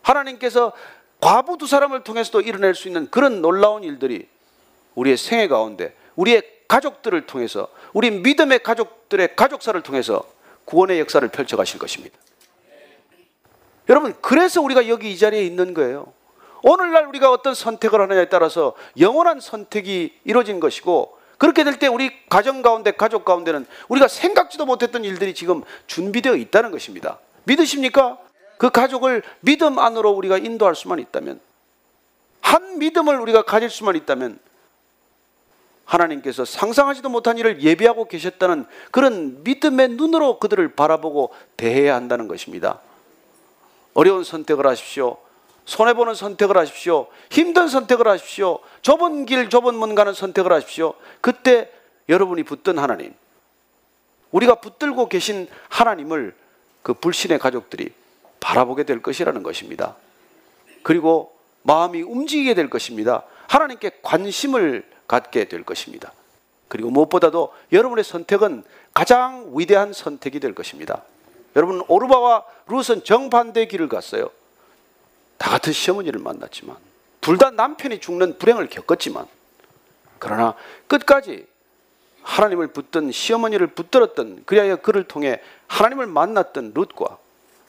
하나님께서 0.02 0.72
과부 1.20 1.58
두 1.58 1.66
사람을 1.66 2.04
통해서도 2.04 2.42
이뤄낼 2.42 2.74
수 2.74 2.86
있는 2.88 3.10
그런 3.10 3.42
놀라운 3.42 3.82
일들이 3.82 4.28
우리의 4.98 5.16
생애 5.16 5.48
가운데 5.48 5.94
우리의 6.16 6.42
가족들을 6.66 7.26
통해서 7.26 7.68
우리 7.92 8.10
믿음의 8.10 8.62
가족들의 8.62 9.36
가족사를 9.36 9.80
통해서 9.82 10.22
구원의 10.64 11.00
역사를 11.00 11.26
펼쳐 11.28 11.56
가실 11.56 11.78
것입니다. 11.78 12.18
여러분, 13.88 14.14
그래서 14.20 14.60
우리가 14.60 14.88
여기 14.88 15.10
이 15.12 15.16
자리에 15.16 15.42
있는 15.42 15.72
거예요. 15.72 16.12
오늘날 16.62 17.06
우리가 17.06 17.30
어떤 17.30 17.54
선택을 17.54 18.00
하느냐에 18.00 18.28
따라서 18.28 18.74
영원한 18.98 19.40
선택이 19.40 20.18
이루어진 20.24 20.60
것이고 20.60 21.16
그렇게 21.38 21.62
될 21.62 21.78
때 21.78 21.86
우리 21.86 22.10
가정 22.28 22.62
가운데 22.62 22.90
가족 22.90 23.24
가운데는 23.24 23.64
우리가 23.88 24.08
생각지도 24.08 24.66
못했던 24.66 25.04
일들이 25.04 25.34
지금 25.34 25.62
준비되어 25.86 26.34
있다는 26.34 26.72
것입니다. 26.72 27.20
믿으십니까? 27.44 28.18
그 28.58 28.70
가족을 28.70 29.22
믿음 29.40 29.78
안으로 29.78 30.10
우리가 30.10 30.36
인도할 30.36 30.74
수만 30.74 30.98
있다면 30.98 31.40
한 32.40 32.78
믿음을 32.78 33.20
우리가 33.20 33.42
가질 33.42 33.70
수만 33.70 33.94
있다면 33.94 34.40
하나님께서 35.88 36.44
상상하지도 36.44 37.08
못한 37.08 37.38
일을 37.38 37.62
예비하고 37.62 38.08
계셨다는 38.08 38.66
그런 38.90 39.42
믿음의 39.42 39.88
눈으로 39.90 40.38
그들을 40.38 40.74
바라보고 40.74 41.34
대해야 41.56 41.94
한다는 41.94 42.28
것입니다. 42.28 42.80
어려운 43.94 44.22
선택을 44.22 44.66
하십시오. 44.66 45.16
손해보는 45.64 46.14
선택을 46.14 46.56
하십시오. 46.58 47.08
힘든 47.30 47.68
선택을 47.68 48.06
하십시오. 48.06 48.58
좁은 48.82 49.24
길, 49.24 49.48
좁은 49.48 49.74
문 49.74 49.94
가는 49.94 50.12
선택을 50.12 50.52
하십시오. 50.52 50.94
그때 51.22 51.70
여러분이 52.08 52.42
붙든 52.42 52.78
하나님, 52.78 53.14
우리가 54.30 54.56
붙들고 54.56 55.08
계신 55.08 55.48
하나님을 55.68 56.34
그 56.82 56.94
불신의 56.94 57.38
가족들이 57.38 57.92
바라보게 58.40 58.84
될 58.84 59.02
것이라는 59.02 59.42
것입니다. 59.42 59.96
그리고 60.82 61.34
마음이 61.62 62.02
움직이게 62.02 62.54
될 62.54 62.70
것입니다. 62.70 63.24
하나님께 63.48 63.90
관심을 64.02 64.84
갖게 65.08 65.46
될 65.48 65.64
것입니다. 65.64 66.12
그리고 66.68 66.90
무엇보다도 66.90 67.52
여러분의 67.72 68.04
선택은 68.04 68.62
가장 68.94 69.50
위대한 69.54 69.92
선택이 69.92 70.38
될 70.38 70.54
것입니다. 70.54 71.02
여러분 71.56 71.82
오르바와 71.88 72.44
룻은 72.68 73.04
정반대 73.04 73.66
길을 73.66 73.88
갔어요. 73.88 74.30
다 75.38 75.50
같은 75.50 75.72
시어머니를 75.72 76.20
만났지만 76.20 76.76
둘 77.20 77.36
다 77.36 77.50
남편이 77.50 78.00
죽는 78.00 78.38
불행을 78.38 78.68
겪었지만 78.68 79.26
그러나 80.18 80.54
끝까지 80.86 81.46
하나님을 82.22 82.68
붙든 82.68 83.12
시어머니를 83.12 83.68
붙들었던 83.68 84.42
그리하여 84.44 84.76
그를 84.76 85.04
통해 85.04 85.40
하나님을 85.68 86.06
만났던 86.06 86.72
룻과 86.74 87.18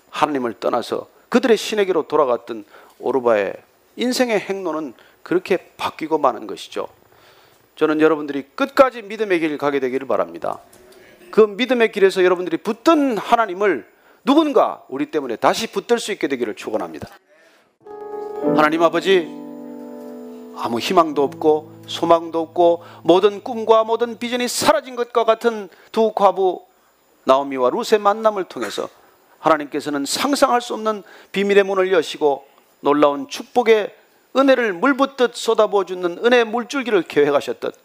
하나님을 0.10 0.60
떠나서 0.60 1.08
그들의 1.30 1.56
신에게로 1.58 2.08
돌아갔던 2.08 2.66
오르바의 3.00 3.54
인생의 4.00 4.40
행로는 4.40 4.94
그렇게 5.24 5.58
바뀌고 5.78 6.18
마는 6.18 6.48
것이죠. 6.48 6.88
저는 7.76 8.02
여러분들이 8.02 8.44
끝까지 8.56 9.04
믿음의 9.04 9.40
길을 9.40 9.58
가게 9.58 9.80
되기를 9.80 10.08
바랍니다. 10.08 10.60
그 11.32 11.42
믿음의 11.42 11.92
길에서 11.92 12.24
여러분들이 12.24 12.58
붙든 12.58 13.18
하나님을 13.18 13.88
누군가 14.26 14.84
우리 14.90 15.12
때문에 15.12 15.36
다시 15.36 15.72
붙들 15.72 16.00
수 16.00 16.12
있게 16.12 16.28
되기를 16.28 16.56
축원합니다. 16.56 17.08
하나님 18.56 18.82
아버지 18.84 19.28
아무 20.58 20.80
희망도 20.80 21.24
없고 21.24 21.84
소망도 21.88 22.40
없고 22.40 22.84
모든 23.04 23.44
꿈과 23.44 23.84
모든 23.84 24.18
비전이 24.18 24.48
사라진 24.48 24.96
것과 24.96 25.24
같은 25.24 25.70
두 25.92 26.12
과부 26.14 26.66
나오미와 27.24 27.70
룻의 27.70 28.00
만남을 28.00 28.46
통해서 28.46 28.90
하나님께서는 29.40 30.06
상상할 30.06 30.62
수 30.62 30.74
없는 30.74 31.04
비밀의 31.32 31.64
문을 31.64 31.94
여시고 31.94 32.46
놀라운 32.82 33.28
축복의 33.28 33.96
은혜를 34.36 34.74
물붓듯 34.74 35.36
쏟아부어 35.36 35.86
주는 35.86 36.18
은혜의 36.24 36.46
물줄기를 36.46 37.04
계획하셨듯 37.04 37.76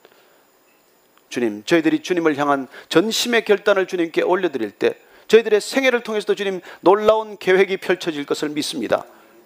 주님, 1.29 1.65
저희들이 1.65 2.03
주님을 2.03 2.37
향한 2.37 2.69
전심의 2.89 3.45
결단을 3.45 3.87
주님께 3.87 4.23
올려드릴 4.23 4.71
때 4.73 4.97
저희들의 5.27 5.61
생애를 5.61 6.03
통해서도 6.03 6.35
주님 6.35 6.61
놀라운 6.81 7.37
계획이 7.39 7.79
펼쳐질 7.79 8.25
것을 8.25 8.51
믿습니다. 8.51 9.05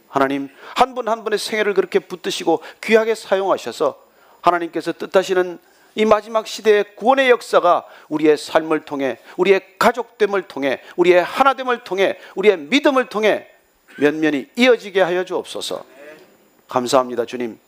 하나님, 0.09 0.49
한분한 0.74 1.24
분의 1.24 1.38
생애를 1.38 1.74
그렇게 1.74 1.99
붙드시고 1.99 2.62
귀하게 2.82 3.14
사용하셔서 3.14 3.99
하나님께서 4.40 4.92
뜻하시는 4.92 5.59
이 5.94 6.05
마지막 6.05 6.46
시대의 6.46 6.96
구원의 6.96 7.30
역사가 7.30 7.84
우리의 8.09 8.36
삶을 8.36 8.80
통해, 8.80 9.18
우리의 9.36 9.61
가족됨을 9.78 10.42
통해, 10.42 10.80
우리의 10.96 11.22
하나됨을 11.22 11.84
통해, 11.84 12.18
우리의 12.36 12.59
믿음을 12.59 13.09
통해 13.09 13.49
면면이 13.99 14.49
이어지게 14.57 15.01
하여 15.01 15.24
주옵소서. 15.24 15.84
감사합니다, 16.68 17.24
주님. 17.24 17.59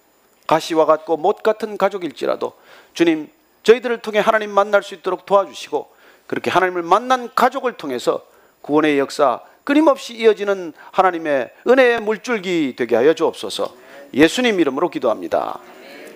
가시와 0.46 0.84
같고 0.84 1.16
못 1.16 1.42
같은 1.42 1.76
가족일지라도 1.76 2.54
주님 2.92 3.28
저희들을 3.62 3.98
통해 3.98 4.18
하나님 4.18 4.50
만날 4.50 4.82
수 4.82 4.94
있도록 4.94 5.24
도와주시고 5.24 5.92
그렇게 6.26 6.50
하나님을 6.50 6.82
만난 6.82 7.30
가족을 7.34 7.74
통해서 7.74 8.24
구원의 8.62 8.98
역사 8.98 9.40
끊임없이 9.64 10.14
이어지는 10.14 10.72
하나님의 10.90 11.50
은혜의 11.68 12.00
물줄기 12.00 12.74
되게 12.76 12.96
하여 12.96 13.14
주옵소서. 13.14 13.74
예수님 14.12 14.58
이름으로 14.58 14.90
기도합니다. 14.90 15.60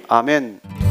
아멘. 0.08 0.84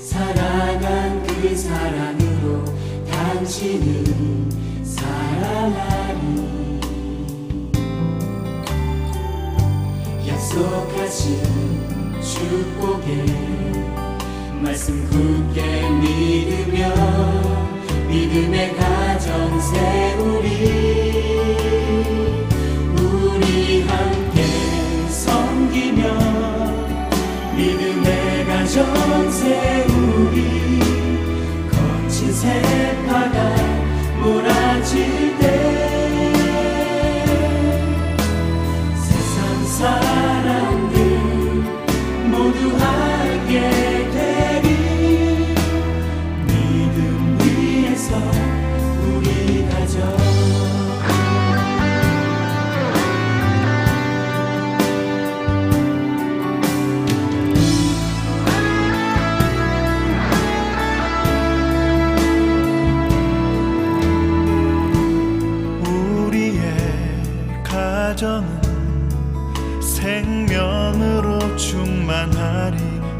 사랑한 0.00 1.22
그 1.26 1.56
사랑으로 1.56 2.64
당신은 3.10 4.84
사랑하니 4.84 6.80
약속하신 10.26 11.40
축복의 12.20 13.26
말씀 14.62 15.08
굳게 15.10 15.90
믿으며 15.90 16.94
믿음의 18.08 18.74
가정 18.76 19.60
세우리 19.60 20.16
우리 20.26 20.85
가정 28.76 29.30
세우리 29.30 30.80
거친 31.70 32.30
몰아칠 34.20 35.20
때 35.20 35.25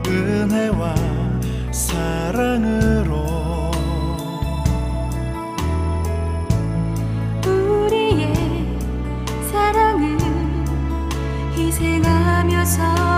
은혜와 0.08 0.94
사랑으로. 1.72 3.70
우리의 7.46 8.34
사랑은 9.50 10.18
희생하며 11.56 12.64
섬 12.64 13.15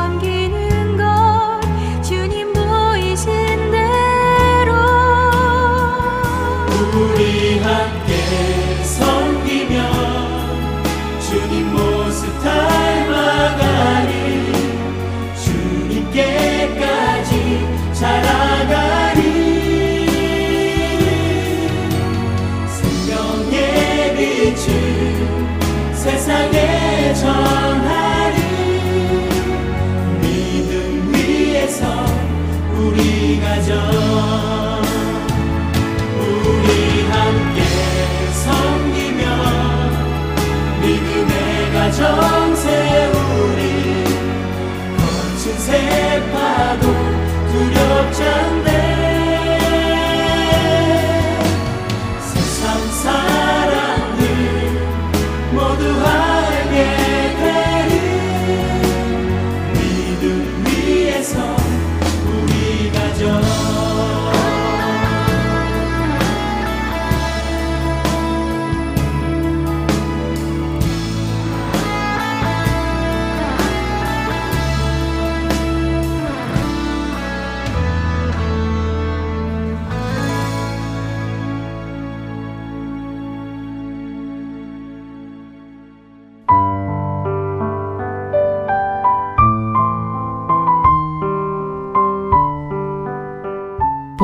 joy. 41.99 42.38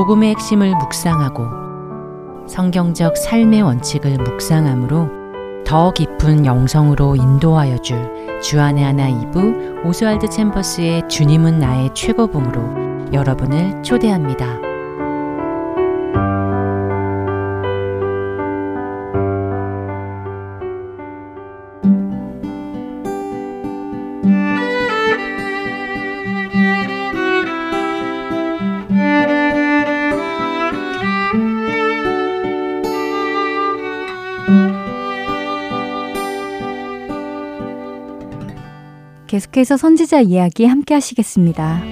복음의 0.04 0.30
핵심을 0.30 0.74
묵상하고 0.76 2.46
성경적 2.46 3.16
삶의 3.16 3.62
원칙을 3.62 4.18
묵상함으로 4.18 5.64
더 5.64 5.92
깊은 5.92 6.44
영성으로 6.44 7.16
인도하여 7.16 7.78
줄 7.78 7.96
주안의 8.42 8.84
하나 8.84 9.08
이부 9.08 9.80
오스왈드 9.82 10.28
챔버스의 10.28 11.08
주님은 11.08 11.58
나의 11.58 11.88
최고봉으로 11.94 13.14
여러분을 13.14 13.82
초대합니다. 13.82 14.63
계속해서 39.54 39.76
선지자 39.76 40.20
이야기 40.22 40.66
함께 40.66 40.94
하시겠습니다. 40.94 41.82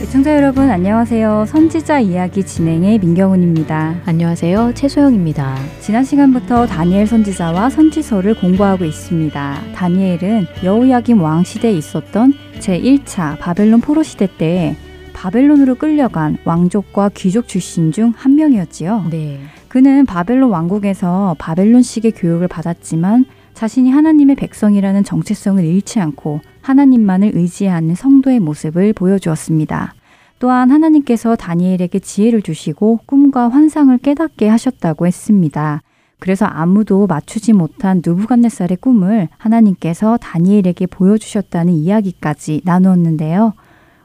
시청자 0.00 0.34
여러분 0.34 0.68
안녕하세요. 0.68 1.44
선지자 1.46 2.00
이야기 2.00 2.44
진행의 2.44 2.98
민경훈입니다. 2.98 4.02
안녕하세요. 4.04 4.72
최소영입니다. 4.74 5.56
지난 5.80 6.02
시간부터 6.02 6.66
다니엘 6.66 7.06
선지자와 7.06 7.70
선지서를 7.70 8.34
공부하고 8.34 8.84
있습니다. 8.84 9.72
다니엘은 9.74 10.46
여호야김 10.64 11.22
왕 11.22 11.44
시대에 11.44 11.72
있었던 11.72 12.34
제1차 12.58 13.38
바벨론 13.38 13.80
포로 13.80 14.02
시대 14.02 14.26
때 14.26 14.76
바벨론으로 15.18 15.74
끌려간 15.74 16.38
왕족과 16.44 17.10
귀족 17.14 17.48
출신 17.48 17.90
중 17.90 18.12
한 18.16 18.36
명이었지요. 18.36 19.06
네. 19.10 19.40
그는 19.66 20.06
바벨론 20.06 20.50
왕국에서 20.50 21.34
바벨론식의 21.40 22.12
교육을 22.12 22.46
받았지만 22.46 23.24
자신이 23.52 23.90
하나님의 23.90 24.36
백성이라는 24.36 25.02
정체성을 25.02 25.64
잃지 25.64 25.98
않고 25.98 26.40
하나님만을 26.62 27.32
의지하는 27.34 27.96
성도의 27.96 28.38
모습을 28.38 28.92
보여주었습니다. 28.92 29.94
또한 30.38 30.70
하나님께서 30.70 31.34
다니엘에게 31.34 31.98
지혜를 31.98 32.42
주시고 32.42 33.00
꿈과 33.04 33.48
환상을 33.48 33.98
깨닫게 33.98 34.46
하셨다고 34.46 35.08
했습니다. 35.08 35.82
그래서 36.20 36.46
아무도 36.46 37.08
맞추지 37.08 37.54
못한 37.54 38.02
누부갓네살의 38.06 38.76
꿈을 38.76 39.28
하나님께서 39.36 40.16
다니엘에게 40.18 40.86
보여주셨다는 40.86 41.72
이야기까지 41.72 42.60
나누었는데요. 42.64 43.54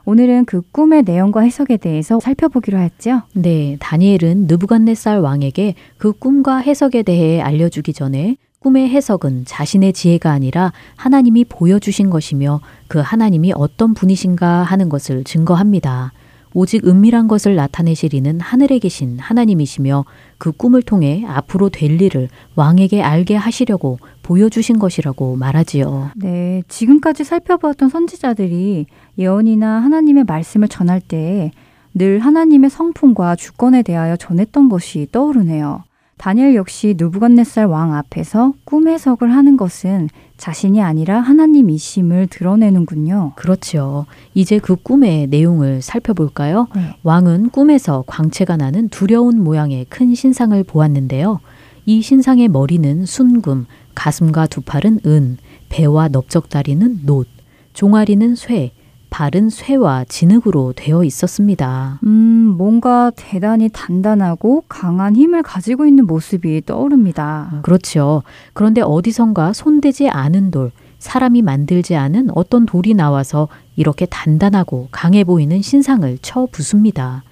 오늘은 0.06 0.44
그 0.44 0.60
꿈의 0.70 1.02
내용과 1.04 1.40
해석에 1.40 1.78
대해서 1.78 2.20
살펴보기로 2.20 2.78
했죠. 2.78 3.22
네, 3.32 3.76
다니엘은 3.80 4.46
느부갓네살 4.46 5.20
왕에게 5.20 5.74
그 5.96 6.12
꿈과 6.12 6.58
해석에 6.58 7.02
대해 7.02 7.40
알려주기 7.40 7.94
전에 7.94 8.36
꿈의 8.58 8.88
해석은 8.88 9.44
자신의 9.46 9.92
지혜가 9.92 10.30
아니라 10.30 10.72
하나님이 10.96 11.44
보여주신 11.44 12.10
것이며 12.10 12.60
그 12.88 12.98
하나님이 12.98 13.52
어떤 13.54 13.94
분이신가 13.94 14.62
하는 14.62 14.88
것을 14.88 15.24
증거합니다. 15.24 16.12
오직 16.54 16.86
은밀한 16.86 17.28
것을 17.28 17.56
나타내시리는 17.56 18.40
하늘에 18.40 18.78
계신 18.78 19.18
하나님이시며 19.18 20.04
그 20.38 20.52
꿈을 20.52 20.82
통해 20.82 21.24
앞으로 21.26 21.68
될 21.68 22.00
일을 22.00 22.28
왕에게 22.54 23.02
알게 23.02 23.34
하시려고 23.34 23.98
보여주신 24.22 24.78
것이라고 24.78 25.36
말하지요. 25.36 26.12
네, 26.16 26.62
지금까지 26.68 27.24
살펴보았던 27.24 27.90
선지자들이 27.90 28.86
예언이나 29.18 29.82
하나님의 29.82 30.24
말씀을 30.24 30.68
전할 30.68 31.00
때 31.00 31.50
늘 31.94 32.18
하나님의 32.18 32.70
성품과 32.70 33.36
주권에 33.36 33.82
대하여 33.82 34.16
전했던 34.16 34.68
것이 34.68 35.06
떠오르네요. 35.12 35.84
다니엘 36.16 36.54
역시 36.54 36.94
누부갓네살 36.96 37.66
왕 37.66 37.94
앞에서 37.94 38.54
꿈 38.64 38.88
해석을 38.88 39.32
하는 39.32 39.56
것은 39.56 40.08
자신이 40.36 40.82
아니라 40.82 41.20
하나님이심을 41.20 42.28
드러내는군요. 42.28 43.32
그렇죠. 43.36 44.06
이제 44.32 44.58
그 44.58 44.76
꿈의 44.76 45.28
내용을 45.28 45.82
살펴볼까요? 45.82 46.68
네. 46.74 46.96
왕은 47.02 47.50
꿈에서 47.50 48.04
광채가 48.06 48.56
나는 48.56 48.88
두려운 48.88 49.42
모양의 49.42 49.86
큰 49.88 50.14
신상을 50.14 50.62
보았는데요. 50.64 51.40
이 51.86 52.00
신상의 52.00 52.48
머리는 52.48 53.04
순금, 53.04 53.66
가슴과 53.94 54.46
두 54.46 54.60
팔은 54.62 55.00
은, 55.06 55.36
배와 55.68 56.08
넓적다리는 56.08 57.00
놋, 57.04 57.26
종아리는 57.74 58.34
쇠, 58.36 58.72
발은 59.14 59.48
쇠와 59.48 60.04
진흙으로 60.08 60.72
되어 60.74 61.04
있었습니다. 61.04 62.00
음, 62.02 62.56
뭔가 62.58 63.12
대단히 63.14 63.68
단단하고 63.72 64.64
강한 64.68 65.14
힘을 65.14 65.44
가지고 65.44 65.86
있는 65.86 66.04
모습이 66.04 66.62
떠오릅니다. 66.66 67.60
그렇죠. 67.62 68.24
그런데 68.54 68.80
어디선가 68.80 69.52
손대지 69.52 70.08
않은 70.08 70.50
돌, 70.50 70.72
사람이 70.98 71.42
만들지 71.42 71.94
않은 71.94 72.30
어떤 72.34 72.66
돌이 72.66 72.94
나와서 72.94 73.46
이렇게 73.76 74.04
단단하고 74.04 74.88
강해 74.90 75.22
보이는 75.22 75.62
신상을 75.62 76.18
쳐 76.20 76.48
부숩니다. 76.50 77.22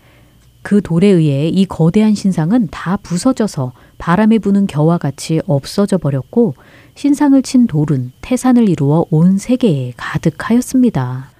그 0.62 0.82
돌에 0.82 1.08
의해 1.08 1.48
이 1.48 1.66
거대한 1.66 2.14
신상은 2.14 2.68
다 2.70 2.96
부서져서 2.96 3.72
바람에 3.98 4.38
부는 4.38 4.68
겨와 4.68 4.98
같이 4.98 5.40
없어져 5.48 5.98
버렸고 5.98 6.54
신상을 6.94 7.42
친 7.42 7.66
돌은 7.66 8.12
태산을 8.20 8.68
이루어 8.68 9.04
온 9.10 9.36
세계에 9.36 9.94
가득하였습니다. 9.96 11.31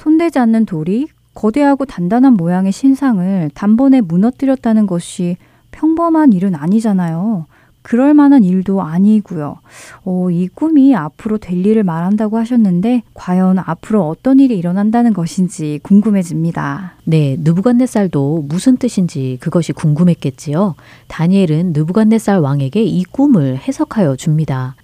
손대지 0.00 0.38
않는 0.38 0.64
돌이 0.64 1.08
거대하고 1.34 1.84
단단한 1.84 2.34
모양의 2.34 2.72
신상을 2.72 3.50
단번에 3.54 4.00
무너뜨렸다는 4.00 4.86
것이 4.86 5.36
평범한 5.72 6.32
일은 6.32 6.54
아니잖아요. 6.54 7.44
그럴 7.82 8.14
만한 8.14 8.42
일도 8.42 8.82
아니고요. 8.82 9.58
어, 10.04 10.30
이 10.30 10.48
꿈이 10.48 10.94
앞으로 10.94 11.38
될 11.38 11.64
일을 11.64 11.82
말한다고 11.82 12.38
하셨는데 12.38 13.02
과연 13.14 13.58
앞으로 13.58 14.08
어떤 14.08 14.40
일이 14.40 14.58
일어난다는 14.58 15.12
것인지 15.12 15.80
궁금해집니다. 15.82 16.94
네, 17.04 17.36
느부갓네살도 17.38 18.46
무슨 18.48 18.76
뜻인지 18.76 19.38
그것이 19.40 19.72
궁금했겠지요. 19.72 20.76
다니엘은 21.08 21.72
느부갓네살 21.74 22.38
왕에게 22.40 22.82
이 22.82 23.04
꿈을 23.04 23.56
해석하여 23.56 24.16
줍니다. 24.16 24.76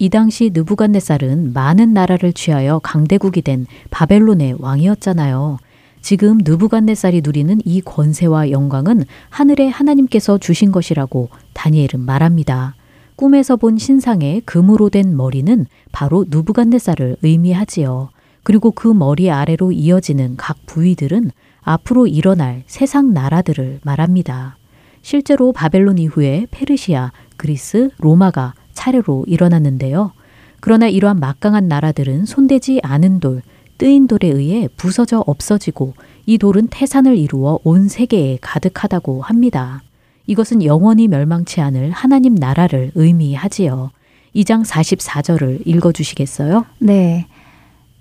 이 0.00 0.10
당시 0.10 0.50
느부갓네살은 0.54 1.52
많은 1.52 1.92
나라를 1.92 2.32
취하여 2.32 2.78
강대국이 2.78 3.42
된 3.42 3.66
바벨론의 3.90 4.56
왕이었잖아요. 4.60 5.58
지금 6.00 6.38
느부갓네살이 6.44 7.22
누리는 7.24 7.58
이 7.64 7.80
권세와 7.80 8.52
영광은 8.52 9.04
하늘의 9.30 9.70
하나님께서 9.70 10.38
주신 10.38 10.70
것이라고 10.70 11.30
다니엘은 11.52 12.00
말합니다. 12.00 12.76
꿈에서 13.16 13.56
본 13.56 13.76
신상의 13.76 14.42
금으로 14.42 14.90
된 14.90 15.16
머리는 15.16 15.66
바로 15.90 16.24
누부갓네살을 16.28 17.16
의미하지요. 17.22 18.10
그리고 18.44 18.70
그 18.70 18.86
머리 18.86 19.32
아래로 19.32 19.72
이어지는 19.72 20.36
각 20.36 20.58
부위들은 20.66 21.32
앞으로 21.62 22.06
일어날 22.06 22.62
세상 22.68 23.12
나라들을 23.12 23.80
말합니다. 23.82 24.56
실제로 25.02 25.52
바벨론 25.52 25.98
이후에 25.98 26.46
페르시아, 26.52 27.10
그리스, 27.36 27.90
로마가 27.98 28.54
차례로 28.78 29.24
일어났는데요. 29.26 30.12
그러나 30.60 30.86
이러한 30.86 31.18
막강한 31.18 31.66
나라들은 31.66 32.26
손대지 32.26 32.80
않은 32.84 33.18
돌, 33.18 33.42
뜨인 33.76 34.06
돌에 34.06 34.28
의해 34.28 34.68
부서져 34.76 35.22
없어지고 35.26 35.94
이 36.26 36.38
돌은 36.38 36.68
태산을 36.70 37.18
이루어 37.18 37.58
온 37.64 37.88
세계에 37.88 38.38
가득하다고 38.40 39.22
합니다. 39.22 39.82
이것은 40.26 40.62
영원히 40.62 41.08
멸망치 41.08 41.60
않을 41.60 41.90
하나님 41.90 42.34
나라를 42.36 42.92
의미하지요. 42.94 43.90
2장 44.36 44.64
44절을 44.64 45.66
읽어 45.66 45.90
주시겠어요? 45.90 46.64
네. 46.78 47.26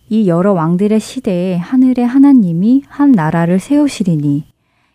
이 0.10 0.28
여러 0.28 0.54
왕들의 0.54 1.00
시대에 1.00 1.58
하늘의 1.58 2.06
하나님이 2.06 2.84
한 2.88 3.12
나라를 3.12 3.60
세우시리니 3.60 4.46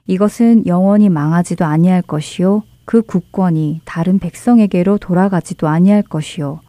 이것은 0.06 0.66
영원히 0.66 1.08
망하지도 1.08 1.64
아니할 1.64 2.02
것이요 2.02 2.62
그 2.84 3.02
국권이 3.02 3.80
다른 3.84 4.18
백성에게로 4.18 4.98
돌아가지도 4.98 5.68
아니할 5.68 6.02
것이요 6.02 6.60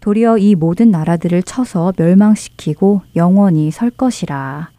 도리어 0.00 0.38
이 0.38 0.54
모든 0.54 0.90
나라들을 0.90 1.42
쳐서 1.42 1.92
멸망시키고 1.96 3.02
영원히 3.16 3.72
설 3.72 3.90
것이라. 3.90 4.70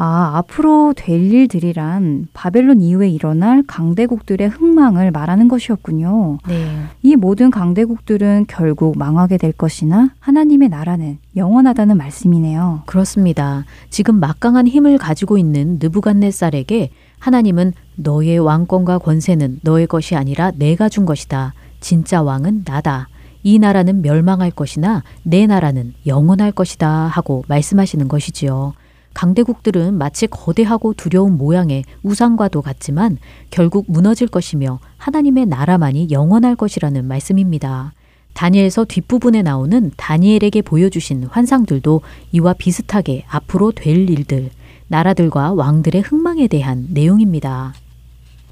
아, 0.00 0.30
앞으로 0.36 0.94
될 0.96 1.20
일들이란 1.20 2.28
바벨론 2.32 2.80
이후에 2.80 3.08
일어날 3.08 3.64
강대국들의 3.66 4.48
흥망을 4.48 5.10
말하는 5.10 5.48
것이었군요. 5.48 6.38
네. 6.46 6.84
이 7.02 7.16
모든 7.16 7.50
강대국들은 7.50 8.44
결국 8.46 8.96
망하게 8.96 9.38
될 9.38 9.50
것이나 9.50 10.10
하나님의 10.20 10.68
나라는 10.68 11.18
영원하다는 11.34 11.96
말씀이네요. 11.96 12.84
그렇습니다. 12.86 13.64
지금 13.90 14.20
막강한 14.20 14.68
힘을 14.68 14.98
가지고 14.98 15.36
있는 15.36 15.80
느부갓네살에게 15.82 16.90
하나님은 17.18 17.72
너의 17.96 18.38
왕권과 18.38 18.98
권세는 18.98 19.58
너의 19.64 19.88
것이 19.88 20.14
아니라 20.14 20.52
내가 20.52 20.88
준 20.88 21.06
것이다. 21.06 21.54
진짜 21.80 22.22
왕은 22.22 22.62
나다. 22.64 23.08
이 23.42 23.58
나라는 23.58 24.02
멸망할 24.02 24.52
것이나 24.52 25.02
내 25.24 25.48
나라는 25.48 25.94
영원할 26.06 26.52
것이다 26.52 26.88
하고 26.88 27.42
말씀하시는 27.48 28.06
것이지요. 28.06 28.74
강대국들은 29.18 29.94
마치 29.94 30.28
거대하고 30.28 30.94
두려운 30.94 31.36
모양의 31.36 31.82
우상과도 32.04 32.62
같지만 32.62 33.18
결국 33.50 33.86
무너질 33.88 34.28
것이며 34.28 34.78
하나님의 34.96 35.46
나라만이 35.46 36.06
영원할 36.12 36.54
것이라는 36.54 37.04
말씀입니다. 37.04 37.94
다니엘서 38.34 38.84
뒷부분에 38.84 39.42
나오는 39.42 39.90
다니엘에게 39.96 40.62
보여주신 40.62 41.24
환상들도 41.24 42.00
이와 42.30 42.52
비슷하게 42.52 43.24
앞으로 43.26 43.72
될 43.72 44.08
일들, 44.08 44.50
나라들과 44.86 45.52
왕들의 45.52 46.00
흥망에 46.00 46.46
대한 46.46 46.86
내용입니다. 46.90 47.74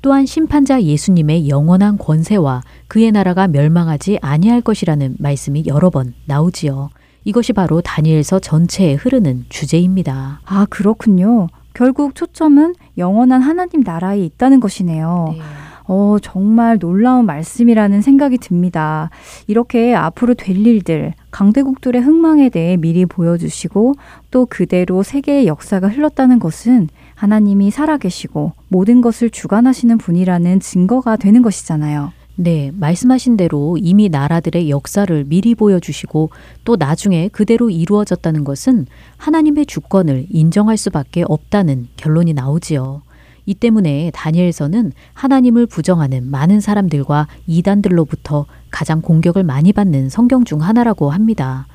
또한 0.03 0.27
심판자 0.27 0.83
예수님의 0.83 1.49
영원한 1.49 1.97
권세와 1.97 2.63
그의 2.89 3.13
나라가 3.13 3.47
멸망하지 3.47 4.19
아니할 4.21 4.63
것이라는 4.63 5.15
말씀이 5.21 5.63
여러 5.69 5.91
번 5.91 6.13
나오지요. 6.25 6.91
이것이 7.27 7.53
바로 7.53 7.81
다니엘서 7.81 8.39
전체에 8.39 8.95
흐르는 8.95 9.47
주제입니다. 9.49 10.41
아, 10.45 10.67
그렇군요. 10.71 11.49
결국 11.75 12.15
초점은 12.15 12.77
영원한 12.97 13.43
하나님 13.43 13.83
나라에 13.85 14.21
있다는 14.21 14.61
것이네요. 14.61 15.35
네. 15.37 15.41
어, 15.89 16.19
정말 16.23 16.79
놀라운 16.79 17.27
말씀이라는 17.27 18.01
생각이 18.01 18.39
듭니다. 18.39 19.11
이렇게 19.49 19.93
앞으로 19.95 20.35
될 20.35 20.57
일들, 20.57 21.15
강대국들의 21.33 22.01
흥망에 22.01 22.49
대해 22.49 22.77
미리 22.77 23.05
보여주시고 23.05 23.95
또 24.31 24.47
그대로 24.47 25.03
세계의 25.03 25.49
역사가 25.49 25.89
흘렀다는 25.89 26.39
것은 26.39 26.89
하나님이 27.17 27.73
살아계시고 27.73 28.53
모든 28.69 29.01
것을 29.01 29.31
주관하시는 29.31 29.99
분이라는 29.99 30.61
증거가 30.61 31.17
되는 31.17 31.43
것이잖아요. 31.43 32.13
네, 32.39 32.71
말씀하신 32.75 33.39
대로 33.39 33.79
이미 33.81 34.11
나라들의 34.11 34.69
역사를 34.69 35.25
미리 35.25 35.55
보여주시고 35.55 36.31
또 36.65 36.77
나중에 36.77 37.29
그대로 37.29 37.71
이루어졌다는 37.71 38.45
것은 38.45 38.87
하나님의 39.17 39.65
주권을 39.65 40.27
인정할 40.29 40.77
수밖에 40.77 41.25
없다는 41.27 41.89
결론이 41.97 42.35
나오지요. 42.35 43.01
이 43.47 43.55
때문에 43.55 44.11
다니엘서는 44.13 44.93
하나님을 45.15 45.67
부정하는 45.67 46.31
많은 46.31 46.61
사람들과 46.61 47.27
이단들로부터 47.47 48.45
가장 48.71 49.01
공격을 49.01 49.43
많이 49.43 49.73
받는 49.73 50.11
성경 50.11 50.45
중 50.45 50.63
하나라고 50.63 51.11
합니다. 51.11 51.67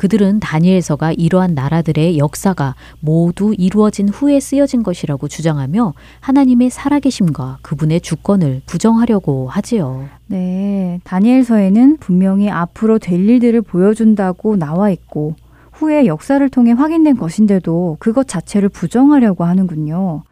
그들은 0.00 0.40
다니엘서가 0.40 1.12
이러한 1.12 1.52
나라들의 1.52 2.16
역사가 2.16 2.74
모두 3.00 3.54
이루어진 3.58 4.08
후에 4.08 4.40
쓰여진 4.40 4.82
것이라고 4.82 5.28
주장하며 5.28 5.92
하나님의 6.20 6.70
살아계심과 6.70 7.58
그분의 7.60 8.00
주권을 8.00 8.62
부정하려고 8.64 9.48
하지요. 9.50 10.06
네, 10.26 11.00
다니엘서에는 11.04 11.98
분명히 11.98 12.48
앞으로 12.48 12.98
될 12.98 13.28
일들을 13.28 13.60
보여준다고 13.60 14.56
나와 14.56 14.88
있고 14.88 15.34
후에 15.72 16.06
역사를 16.06 16.48
통해 16.48 16.72
확인된 16.72 17.18
것인데도 17.18 17.98
그것 18.00 18.26
자체를 18.26 18.70
부정하려고 18.70 19.44
하는군요. 19.44 20.22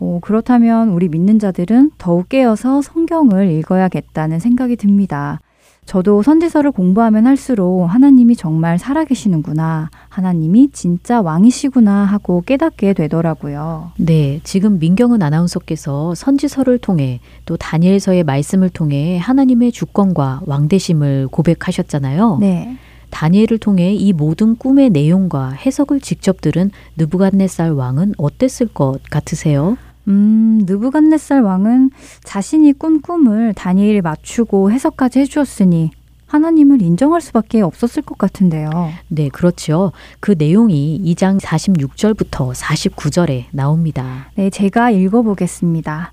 어, 0.00 0.18
그렇다면 0.20 0.90
우리 0.90 1.08
믿는 1.08 1.38
자들은 1.38 1.92
더욱 1.96 2.28
깨어서 2.28 2.82
성경을 2.82 3.50
읽어야겠다는 3.52 4.38
생각이 4.38 4.76
듭니다. 4.76 5.40
저도 5.86 6.22
선지서를 6.22 6.72
공부하면 6.72 7.26
할수록 7.26 7.86
하나님이 7.86 8.36
정말 8.36 8.78
살아계시는구나, 8.78 9.90
하나님이 10.08 10.70
진짜 10.72 11.20
왕이시구나 11.20 12.04
하고 12.04 12.42
깨닫게 12.44 12.94
되더라고요. 12.94 13.92
네, 13.98 14.40
지금 14.44 14.78
민경은 14.78 15.22
아나운서께서 15.22 16.14
선지서를 16.14 16.78
통해 16.78 17.20
또 17.44 17.56
다니엘서의 17.56 18.24
말씀을 18.24 18.70
통해 18.70 19.18
하나님의 19.18 19.72
주권과 19.72 20.42
왕대심을 20.46 21.28
고백하셨잖아요. 21.30 22.38
네. 22.40 22.76
다니엘을 23.10 23.58
통해 23.58 23.94
이 23.94 24.12
모든 24.12 24.56
꿈의 24.56 24.90
내용과 24.90 25.50
해석을 25.50 26.00
직접 26.00 26.40
들은 26.40 26.70
느부갓네살 26.96 27.70
왕은 27.70 28.14
어땠을 28.18 28.66
것 28.68 29.00
같으세요? 29.08 29.76
음, 30.08 30.60
느부갓네살 30.66 31.42
왕은 31.42 31.90
자신이 32.22 32.72
꾼 32.74 33.00
꿈을 33.00 33.54
다니엘이 33.54 34.02
맞추고 34.02 34.70
해석까지 34.70 35.20
해주었으니 35.20 35.90
하나님을 36.26 36.82
인정할 36.82 37.20
수밖에 37.20 37.60
없었을 37.60 38.02
것 38.02 38.18
같은데요. 38.18 38.70
네, 39.08 39.28
그렇죠. 39.28 39.92
그 40.20 40.34
내용이 40.36 41.00
2장 41.04 41.38
46절부터 41.40 42.52
49절에 42.52 43.44
나옵니다. 43.52 44.30
네, 44.34 44.50
제가 44.50 44.90
읽어보겠습니다. 44.90 46.12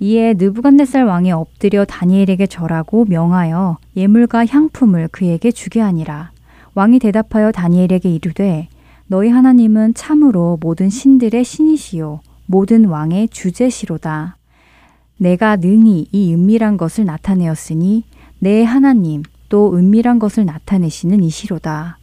이에 0.00 0.34
느부갓네살 0.36 1.04
왕이 1.04 1.32
엎드려 1.32 1.84
다니엘에게 1.84 2.46
절하고 2.46 3.04
명하여 3.08 3.76
예물과 3.96 4.46
향품을 4.46 5.08
그에게 5.12 5.52
주게 5.52 5.80
하니라. 5.80 6.32
왕이 6.74 6.98
대답하여 6.98 7.52
다니엘에게 7.52 8.10
이르되 8.10 8.68
너희 9.06 9.28
하나님은 9.28 9.94
참으로 9.94 10.58
모든 10.60 10.88
신들의 10.88 11.44
신이시요 11.44 12.20
모든 12.46 12.86
왕의 12.86 13.28
주제시로다. 13.28 14.36
내가 15.16 15.56
능히 15.56 16.08
이 16.10 16.34
은밀한 16.34 16.76
것을 16.76 17.04
나타내었으니 17.04 18.04
내 18.38 18.64
하나님 18.64 19.22
또 19.48 19.74
은밀한 19.76 20.18
것을 20.18 20.44
나타내시는 20.44 21.22
이시로다. 21.22 21.98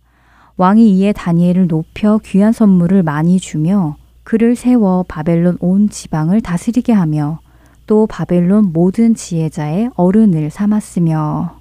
왕이 0.57 0.91
이에 0.97 1.13
다니엘을 1.13 1.67
높여 1.67 2.19
귀한 2.23 2.51
선물을 2.51 3.03
많이 3.03 3.39
주며 3.39 3.97
그를 4.23 4.55
세워 4.55 5.03
바벨론 5.07 5.57
온 5.59 5.89
지방을 5.89 6.41
다스리게 6.41 6.93
하며 6.93 7.39
또 7.87 8.05
바벨론 8.07 8.71
모든 8.71 9.15
지혜자의 9.15 9.89
어른을 9.95 10.51
삼았으며 10.51 11.59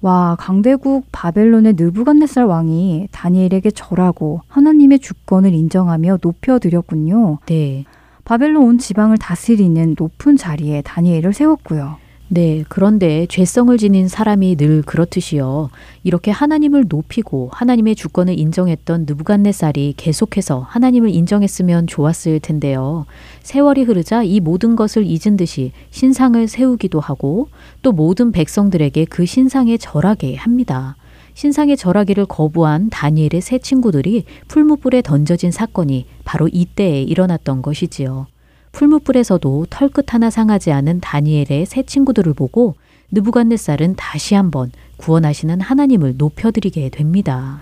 와 0.00 0.36
강대국 0.38 1.06
바벨론의 1.12 1.74
느부갓네살 1.76 2.44
왕이 2.44 3.08
다니엘에게 3.12 3.70
절하고 3.70 4.40
하나님의 4.48 4.98
주권을 4.98 5.54
인정하며 5.54 6.18
높여드렸군요. 6.22 7.38
네. 7.46 7.84
바벨론 8.28 8.64
온 8.64 8.76
지방을 8.76 9.16
다스리는 9.16 9.94
높은 9.98 10.36
자리에 10.36 10.82
다니엘을 10.82 11.32
세웠고요. 11.32 11.96
네, 12.28 12.62
그런데 12.68 13.24
죄성을 13.26 13.74
지닌 13.78 14.06
사람이 14.06 14.56
늘 14.56 14.82
그렇듯이요. 14.82 15.70
이렇게 16.04 16.30
하나님을 16.30 16.84
높이고 16.90 17.48
하나님의 17.50 17.94
주권을 17.94 18.38
인정했던 18.38 19.06
느부갓네살이 19.08 19.94
계속해서 19.96 20.58
하나님을 20.60 21.08
인정했으면 21.08 21.86
좋았을 21.86 22.40
텐데요. 22.40 23.06
세월이 23.40 23.84
흐르자 23.84 24.22
이 24.22 24.40
모든 24.40 24.76
것을 24.76 25.06
잊은 25.06 25.38
듯이 25.38 25.72
신상을 25.88 26.48
세우기도 26.48 27.00
하고 27.00 27.48
또 27.80 27.92
모든 27.92 28.30
백성들에게 28.30 29.06
그 29.06 29.24
신상에 29.24 29.78
절하게 29.78 30.36
합니다. 30.36 30.96
신상에 31.38 31.76
절하기를 31.76 32.26
거부한 32.26 32.90
다니엘의 32.90 33.42
세 33.42 33.58
친구들이 33.58 34.24
풀무불에 34.48 35.02
던져진 35.02 35.52
사건이 35.52 36.04
바로 36.24 36.48
이때에 36.48 37.02
일어났던 37.02 37.62
것이지요. 37.62 38.26
풀무불에서도 38.72 39.66
털끝 39.70 40.12
하나 40.12 40.30
상하지 40.30 40.72
않은 40.72 40.98
다니엘의 40.98 41.66
세 41.66 41.84
친구들을 41.84 42.34
보고 42.34 42.74
느부갓네살은 43.12 43.94
다시 43.94 44.34
한번 44.34 44.72
구원하시는 44.96 45.60
하나님을 45.60 46.16
높여드리게 46.18 46.88
됩니다. 46.88 47.60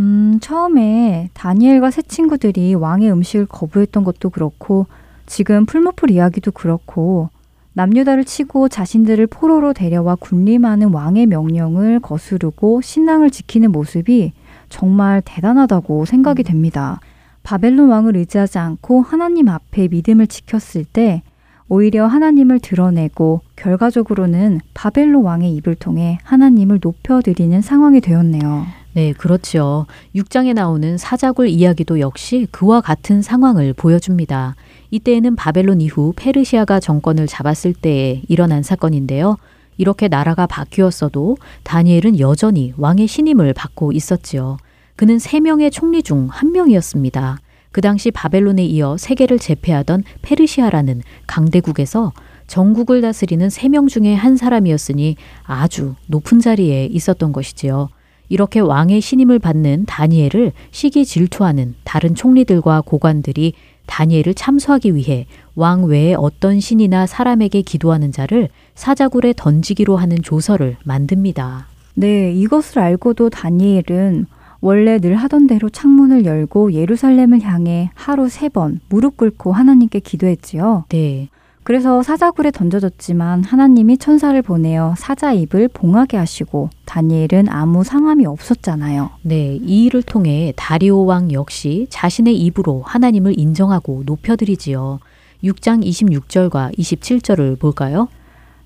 음, 0.00 0.40
처음에 0.40 1.30
다니엘과 1.32 1.92
새 1.92 2.02
친구들이 2.02 2.74
왕의 2.74 3.12
음식을 3.12 3.46
거부했던 3.46 4.02
것도 4.02 4.30
그렇고 4.30 4.88
지금 5.26 5.64
풀무풀 5.64 6.10
이야기도 6.10 6.50
그렇고 6.50 7.30
남유다를 7.74 8.24
치고 8.24 8.68
자신들을 8.68 9.26
포로로 9.28 9.72
데려와 9.72 10.16
군림하는 10.16 10.92
왕의 10.92 11.26
명령을 11.26 12.00
거스르고 12.00 12.80
신앙을 12.82 13.30
지키는 13.30 13.72
모습이 13.72 14.32
정말 14.68 15.22
대단하다고 15.24 16.04
생각이 16.04 16.42
됩니다. 16.42 17.00
바벨론 17.42 17.88
왕을 17.88 18.16
의지하지 18.16 18.58
않고 18.58 19.02
하나님 19.02 19.48
앞에 19.48 19.88
믿음을 19.88 20.26
지켰을 20.26 20.84
때 20.84 21.22
오히려 21.68 22.06
하나님을 22.06 22.60
드러내고 22.60 23.40
결과적으로는 23.56 24.60
바벨론 24.74 25.24
왕의 25.24 25.54
입을 25.56 25.74
통해 25.74 26.18
하나님을 26.22 26.80
높여드리는 26.82 27.60
상황이 27.62 28.00
되었네요. 28.00 28.66
네, 28.94 29.14
그렇죠. 29.14 29.86
6장에 30.14 30.52
나오는 30.52 30.98
사자굴 30.98 31.48
이야기도 31.48 31.98
역시 32.00 32.46
그와 32.50 32.82
같은 32.82 33.22
상황을 33.22 33.72
보여줍니다. 33.72 34.54
이때에는 34.92 35.36
바벨론 35.36 35.80
이후 35.80 36.12
페르시아가 36.16 36.78
정권을 36.78 37.26
잡았을 37.26 37.72
때에 37.72 38.22
일어난 38.28 38.62
사건인데요. 38.62 39.38
이렇게 39.78 40.06
나라가 40.06 40.46
바뀌었어도 40.46 41.38
다니엘은 41.62 42.20
여전히 42.20 42.74
왕의 42.76 43.06
신임을 43.06 43.54
받고 43.54 43.92
있었지요. 43.92 44.58
그는 44.94 45.18
세 45.18 45.40
명의 45.40 45.70
총리 45.70 46.02
중 46.02 46.28
한 46.30 46.52
명이었습니다. 46.52 47.38
그 47.72 47.80
당시 47.80 48.10
바벨론에 48.10 48.62
이어 48.66 48.98
세계를 48.98 49.38
제패하던 49.38 50.04
페르시아라는 50.20 51.00
강대국에서 51.26 52.12
전국을 52.46 53.00
다스리는 53.00 53.48
세 53.48 53.70
명 53.70 53.86
중에 53.86 54.14
한 54.14 54.36
사람이었으니 54.36 55.16
아주 55.44 55.94
높은 56.06 56.38
자리에 56.38 56.84
있었던 56.92 57.32
것이지요. 57.32 57.88
이렇게 58.28 58.60
왕의 58.60 59.00
신임을 59.00 59.38
받는 59.38 59.86
다니엘을 59.86 60.52
시기 60.70 61.06
질투하는 61.06 61.76
다른 61.84 62.14
총리들과 62.14 62.82
고관들이 62.82 63.54
다니엘을 63.86 64.34
참수하기 64.34 64.94
위해 64.94 65.26
왕 65.54 65.84
외에 65.84 66.14
어떤 66.14 66.60
신이나 66.60 67.06
사람에게 67.06 67.62
기도하는 67.62 68.12
자를 68.12 68.48
사자굴에 68.74 69.34
던지기로 69.36 69.96
하는 69.96 70.18
조서를 70.22 70.76
만듭니다. 70.84 71.66
네, 71.94 72.32
이것을 72.32 72.78
알고도 72.78 73.30
다니엘은 73.30 74.26
원래 74.60 74.98
늘 74.98 75.16
하던 75.16 75.46
대로 75.48 75.68
창문을 75.68 76.24
열고 76.24 76.72
예루살렘을 76.72 77.42
향해 77.42 77.90
하루 77.94 78.28
세 78.28 78.48
번 78.48 78.80
무릎 78.88 79.16
꿇고 79.16 79.52
하나님께 79.52 80.00
기도했지요. 80.00 80.84
네. 80.88 81.28
그래서 81.64 82.02
사자굴에 82.02 82.50
던져졌지만 82.50 83.44
하나님이 83.44 83.96
천사를 83.98 84.40
보내어 84.42 84.94
사자 84.96 85.32
입을 85.32 85.68
봉하게 85.68 86.16
하시고 86.16 86.70
다니엘은 86.86 87.48
아무 87.48 87.84
상함이 87.84 88.26
없었잖아요. 88.26 89.10
네, 89.22 89.58
이 89.62 89.84
일을 89.84 90.02
통해 90.02 90.52
다리오 90.56 91.04
왕 91.04 91.30
역시 91.32 91.86
자신의 91.88 92.36
입으로 92.36 92.82
하나님을 92.82 93.38
인정하고 93.38 94.02
높여드리지요. 94.06 94.98
6장 95.44 95.84
26절과 95.84 96.76
27절을 96.76 97.60
볼까요? 97.60 98.08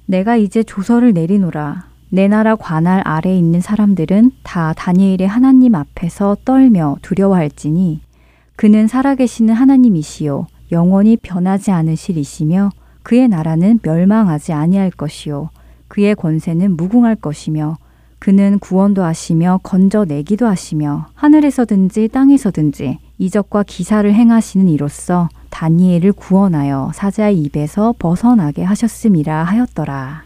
내가 0.07 0.37
이제 0.37 0.63
조서를 0.63 1.13
내리노라. 1.13 1.89
내 2.09 2.29
나라 2.29 2.55
관할 2.55 3.03
아래에 3.05 3.37
있는 3.37 3.61
사람들은 3.61 4.31
다 4.43 4.73
다니엘의 4.75 5.27
하나님 5.27 5.75
앞에서 5.75 6.37
떨며 6.45 6.97
두려워할지니 7.03 8.01
그는 8.55 8.87
살아계시는 8.87 9.53
하나님이시요 9.53 10.47
영원히 10.73 11.17
변하지 11.17 11.73
않으실이시며 11.73 12.71
그의 13.07 13.29
나라는 13.29 13.79
멸망하지 13.85 14.53
아니할 14.53 14.91
것이요 14.91 15.51
그의 15.87 16.17
권세는 16.17 16.77
무궁할 16.77 17.15
것이며 17.15 17.77
그는 18.19 18.59
구원도 18.59 19.05
하시며 19.05 19.61
건져내기도 19.63 20.45
하시며 20.45 21.07
하늘에서든지 21.15 22.09
땅에서든지 22.09 22.99
이적과 23.19 23.63
기사를 23.63 24.13
행하시는 24.13 24.69
이로써 24.69 25.29
다니엘을 25.51 26.15
구원하여 26.15 26.91
사자의 26.97 27.39
입에서 27.43 27.95
벗어나게 27.97 28.65
하셨음이라 28.65 29.45
하였더라. 29.45 30.25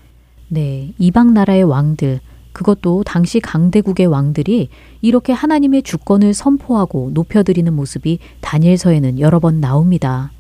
네, 0.49 0.95
이방 0.99 1.35
나라의 1.35 1.65
왕들, 1.65 2.21
그것도 2.55 3.05
당시 3.05 3.41
강대국의 3.41 4.07
왕들이 4.07 4.71
이렇게 5.03 5.35
하나님의 5.35 5.83
주권을 5.83 6.33
선포하고 6.33 7.11
높여드리는 7.13 7.71
모습이 7.75 8.21
다니엘서에는 8.41 9.21
여러 9.21 9.39
번 9.39 9.61
나옵니다. 9.61 10.31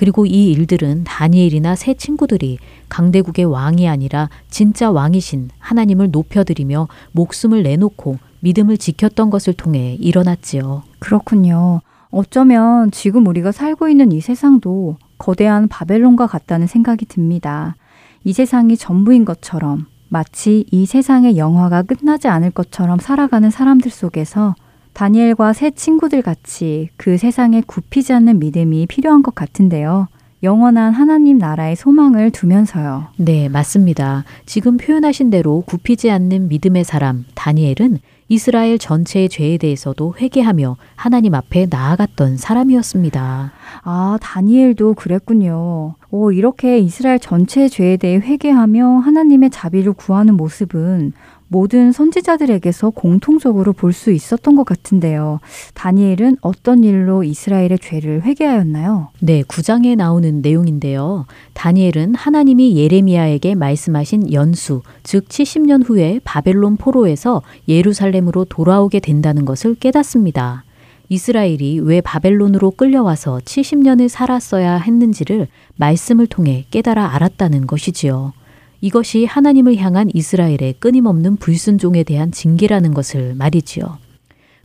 그리고 0.00 0.24
이 0.24 0.50
일들은 0.52 1.04
다니엘이나 1.04 1.76
새 1.76 1.92
친구들이 1.92 2.56
강대국의 2.88 3.44
왕이 3.44 3.86
아니라 3.86 4.30
진짜 4.48 4.90
왕이신 4.90 5.50
하나님을 5.58 6.10
높여드리며 6.10 6.88
목숨을 7.12 7.62
내놓고 7.62 8.16
믿음을 8.40 8.78
지켰던 8.78 9.28
것을 9.28 9.52
통해 9.52 9.98
일어났지요. 10.00 10.84
그렇군요. 11.00 11.82
어쩌면 12.10 12.90
지금 12.92 13.26
우리가 13.26 13.52
살고 13.52 13.90
있는 13.90 14.10
이 14.10 14.22
세상도 14.22 14.96
거대한 15.18 15.68
바벨론과 15.68 16.28
같다는 16.28 16.66
생각이 16.66 17.04
듭니다. 17.04 17.76
이 18.24 18.32
세상이 18.32 18.78
전부인 18.78 19.26
것처럼 19.26 19.84
마치 20.08 20.64
이 20.70 20.86
세상의 20.86 21.36
영화가 21.36 21.82
끝나지 21.82 22.26
않을 22.26 22.52
것처럼 22.52 23.00
살아가는 23.00 23.50
사람들 23.50 23.90
속에서 23.90 24.54
다니엘과 24.92 25.52
새 25.52 25.70
친구들 25.70 26.22
같이 26.22 26.90
그 26.96 27.16
세상에 27.16 27.62
굽히지 27.66 28.12
않는 28.12 28.38
믿음이 28.38 28.86
필요한 28.86 29.22
것 29.22 29.34
같은데요. 29.34 30.08
영원한 30.42 30.92
하나님 30.94 31.36
나라의 31.38 31.76
소망을 31.76 32.30
두면서요. 32.30 33.08
네, 33.18 33.48
맞습니다. 33.48 34.24
지금 34.46 34.78
표현하신 34.78 35.30
대로 35.30 35.62
굽히지 35.66 36.10
않는 36.10 36.48
믿음의 36.48 36.84
사람 36.84 37.26
다니엘은 37.34 37.98
이스라엘 38.28 38.78
전체의 38.78 39.28
죄에 39.28 39.58
대해서도 39.58 40.14
회개하며 40.18 40.76
하나님 40.94 41.34
앞에 41.34 41.66
나아갔던 41.68 42.36
사람이었습니다. 42.36 43.52
아, 43.82 44.18
다니엘도 44.22 44.94
그랬군요. 44.94 45.94
오, 46.10 46.30
이렇게 46.30 46.78
이스라엘 46.78 47.18
전체의 47.18 47.68
죄에 47.68 47.96
대해 47.96 48.18
회개하며 48.18 48.98
하나님의 48.98 49.50
자비를 49.50 49.94
구하는 49.94 50.36
모습은 50.36 51.12
모든 51.50 51.90
선지자들에게서 51.90 52.90
공통적으로 52.90 53.72
볼 53.72 53.90
수 53.92 54.12
있었던 54.12 54.54
것 54.54 54.64
같은데요. 54.64 55.40
다니엘은 55.74 56.36
어떤 56.42 56.84
일로 56.84 57.24
이스라엘의 57.24 57.80
죄를 57.82 58.22
회개하였나요? 58.22 59.08
네, 59.18 59.42
9장에 59.42 59.96
나오는 59.96 60.40
내용인데요. 60.40 61.26
다니엘은 61.54 62.14
하나님이 62.14 62.76
예레미야에게 62.76 63.56
말씀하신 63.56 64.32
연수, 64.32 64.82
즉 65.02 65.28
70년 65.28 65.82
후에 65.84 66.20
바벨론 66.22 66.76
포로에서 66.76 67.42
예루살렘으로 67.66 68.44
돌아오게 68.44 69.00
된다는 69.00 69.44
것을 69.44 69.74
깨닫습니다. 69.74 70.62
이스라엘이 71.08 71.80
왜 71.80 72.00
바벨론으로 72.00 72.70
끌려와서 72.70 73.40
70년을 73.44 74.08
살았어야 74.08 74.76
했는지를 74.76 75.48
말씀을 75.76 76.28
통해 76.28 76.66
깨달아 76.70 77.16
알았다는 77.16 77.66
것이지요. 77.66 78.32
이것이 78.80 79.24
하나님을 79.24 79.76
향한 79.76 80.08
이스라엘의 80.12 80.76
끊임없는 80.78 81.36
불순종에 81.36 82.02
대한 82.02 82.32
징계라는 82.32 82.94
것을 82.94 83.34
말이지요. 83.34 83.98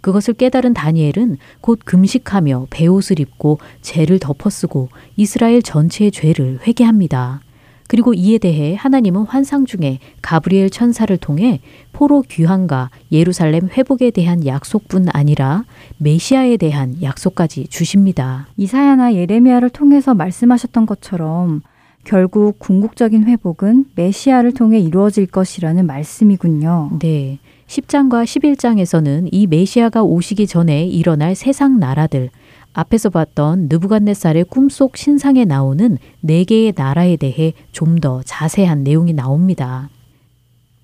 그것을 0.01 0.35
깨달은 0.35 0.73
다니엘은 0.73 1.37
곧 1.61 1.79
금식하며 1.83 2.67
베옷을 2.69 3.19
입고 3.19 3.59
죄를 3.81 4.19
덮어쓰고 4.19 4.89
이스라엘 5.15 5.61
전체의 5.63 6.11
죄를 6.11 6.59
회개합니다. 6.65 7.41
그리고 7.87 8.13
이에 8.13 8.37
대해 8.37 8.75
하나님은 8.75 9.23
환상 9.23 9.65
중에 9.65 9.99
가브리엘 10.21 10.69
천사를 10.69 11.15
통해 11.17 11.59
포로 11.91 12.23
귀환과 12.23 12.89
예루살렘 13.11 13.67
회복에 13.69 14.11
대한 14.11 14.45
약속뿐 14.45 15.07
아니라 15.11 15.65
메시아에 15.97 16.57
대한 16.57 17.01
약속까지 17.01 17.67
주십니다. 17.67 18.47
이사야나 18.57 19.13
예레미야를 19.13 19.69
통해서 19.69 20.13
말씀하셨던 20.13 20.85
것처럼 20.85 21.61
결국 22.05 22.59
궁극적인 22.59 23.25
회복은 23.25 23.85
메시아를 23.95 24.53
통해 24.53 24.79
이루어질 24.79 25.25
것이라는 25.25 25.85
말씀이군요. 25.85 26.91
네. 26.99 27.39
10장과 27.67 28.23
11장에서는 28.23 29.29
이 29.31 29.47
메시아가 29.47 30.03
오시기 30.03 30.45
전에 30.45 30.85
일어날 30.85 31.35
세상 31.35 31.79
나라들, 31.79 32.29
앞에서 32.73 33.09
봤던 33.09 33.67
느부갓네살의 33.69 34.45
꿈속 34.45 34.97
신상에 34.97 35.45
나오는 35.45 35.97
네 36.21 36.43
개의 36.43 36.73
나라에 36.75 37.17
대해 37.17 37.53
좀 37.71 37.99
더 37.99 38.21
자세한 38.23 38.83
내용이 38.83 39.13
나옵니다. 39.13 39.89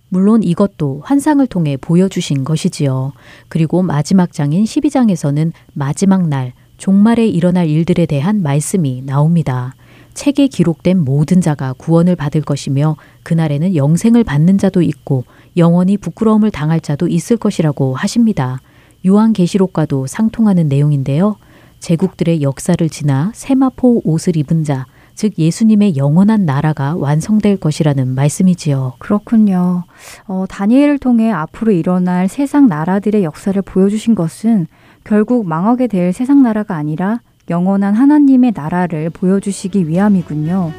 물론 0.10 0.44
이것도 0.44 1.02
환상을 1.04 1.46
통해 1.48 1.78
보여주신 1.78 2.44
것이지요. 2.44 3.14
그리고 3.48 3.84
마지막 3.84 4.32
장인 4.34 4.64
12장에서는 4.64 5.52
마지막 5.74 6.28
날, 6.28 6.54
종말에 6.78 7.28
일어날 7.28 7.68
일들에 7.68 8.06
대한 8.06 8.42
말씀이 8.42 9.04
나옵니다. 9.06 9.76
책에 10.14 10.48
기록된 10.48 11.00
모든 11.00 11.42
자가 11.42 11.74
구원을 11.74 12.16
받을 12.16 12.42
것이며 12.42 12.96
그날에는 13.24 13.76
영생을 13.76 14.24
받는 14.24 14.58
자도 14.58 14.82
있고 14.82 15.24
영원히 15.58 15.98
부끄러움을 15.98 16.52
당할 16.52 16.80
자도 16.80 17.08
있을 17.08 17.38
것이라고 17.38 17.96
하십니다. 17.96 18.60
요한계시록과도 19.06 20.08
상통하는 20.08 20.68
내용인데요. 20.68 21.38
제국들의 21.80 22.42
역사를 22.42 22.88
지나 22.90 23.32
세마포 23.34 24.02
옷을 24.06 24.38
입은 24.38 24.64
자, 24.64 24.86
즉 25.16 25.38
예수님의 25.38 25.98
영원한 25.98 26.46
나라가 26.46 26.96
완성될 26.96 27.58
것이라는 27.58 28.08
말씀이지요. 28.08 28.94
그렇군요. 29.00 29.84
어, 30.28 30.46
다니엘을 30.48 31.00
통해 31.00 31.32
앞으로 31.32 31.72
일어날 31.72 32.28
세상 32.28 32.68
나라들의 32.68 33.24
역사를 33.24 33.60
보여주신 33.62 34.16
것은 34.16 34.68
결국 35.04 35.48
망하게 35.48 35.88
될 35.88 36.14
세상 36.14 36.44
나라가 36.44 36.76
아니라 36.76 37.20
영원한 37.52 37.94
하나님의 37.94 38.54
나라를 38.56 39.10
보여주시기 39.12 39.88
위함이군요. 39.88 40.72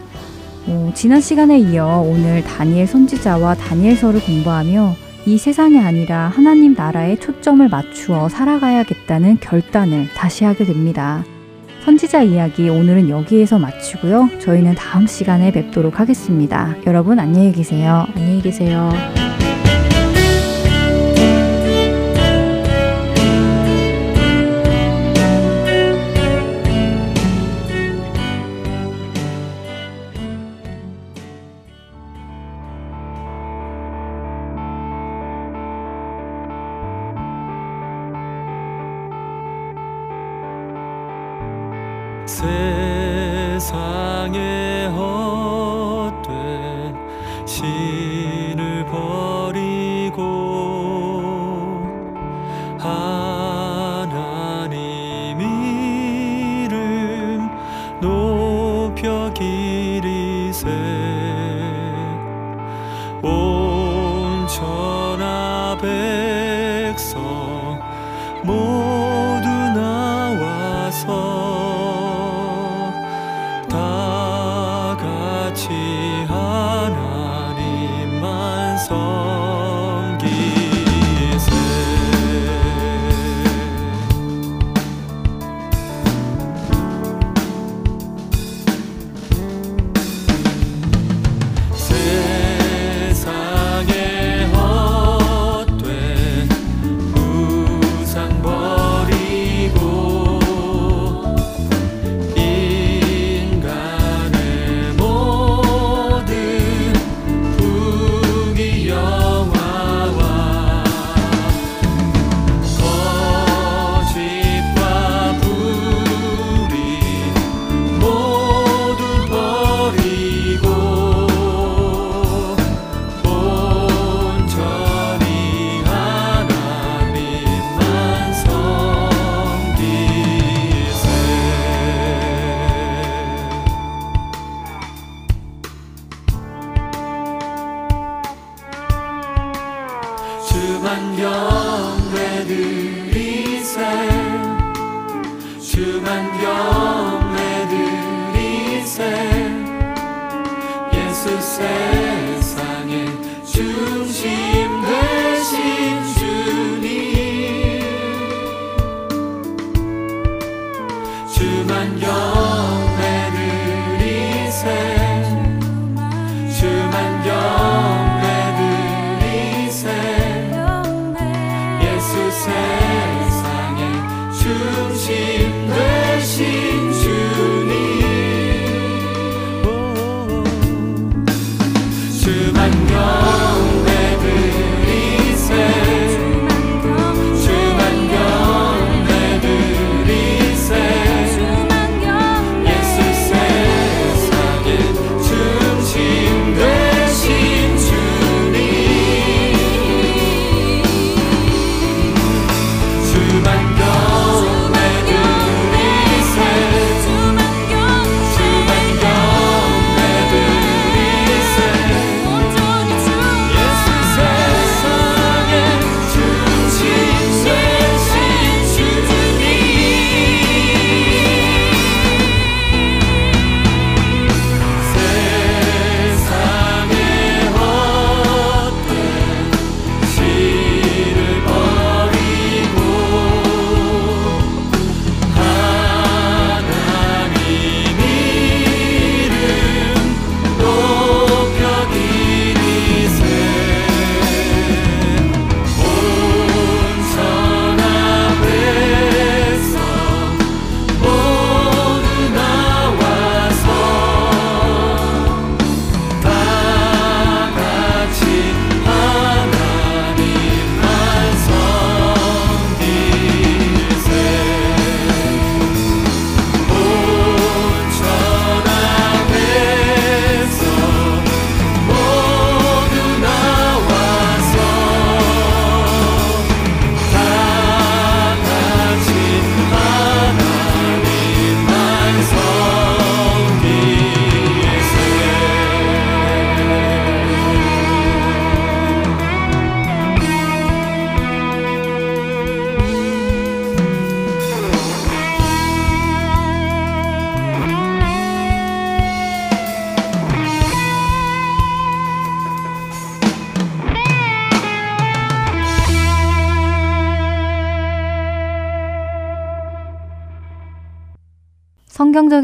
어, 0.67 0.93
지난 0.95 1.21
시간에 1.21 1.59
이어 1.59 2.01
오늘 2.01 2.43
다니엘 2.43 2.87
선지자와 2.87 3.55
다니엘서를 3.57 4.21
공부하며 4.21 4.95
이 5.27 5.39
세상이 5.39 5.79
아니라 5.79 6.29
하나님 6.29 6.75
나라에 6.75 7.17
초점을 7.17 7.69
맞추어 7.69 8.29
살아가야겠다는 8.29 9.39
결단을 9.41 10.09
다시 10.17 10.45
하게 10.45 10.65
됩니다. 10.65 11.25
선지자 11.85 12.23
이야기 12.23 12.69
오늘은 12.69 13.09
여기에서 13.09 13.59
마치고요. 13.59 14.31
저희는 14.41 14.75
다음 14.75 15.07
시간에 15.07 15.53
뵙도록 15.53 16.01
하겠습니다. 16.01 16.75
여러분 16.87 17.19
안녕히 17.19 17.53
계세요. 17.53 18.07
안녕히 18.15 18.41
계세요. 18.41 18.91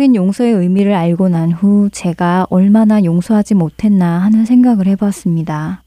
성경적인 0.09 0.15
용서의 0.15 0.53
의미를 0.55 0.95
알고 0.95 1.29
난 1.29 1.53
후 1.53 1.91
제가 1.93 2.47
얼마나 2.51 3.05
용서하지 3.05 3.55
못했나 3.55 4.19
하는 4.21 4.45
생각을 4.47 4.87
해보았습니다. 4.87 5.83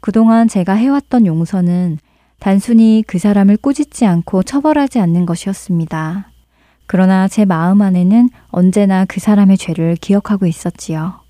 그동안 0.00 0.48
제가 0.48 0.72
해왔던 0.74 1.26
용서는 1.26 1.98
단순히 2.40 3.04
그 3.06 3.18
사람을 3.18 3.56
꾸짖지 3.58 4.06
않고 4.06 4.42
처벌하지 4.42 4.98
않는 4.98 5.24
것이었습니다. 5.26 6.30
그러나 6.86 7.28
제 7.28 7.44
마음 7.44 7.80
안에는 7.80 8.28
언제나 8.48 9.04
그 9.04 9.20
사람의 9.20 9.56
죄를 9.56 9.96
기억하고 10.00 10.46
있었지요. 10.46 11.20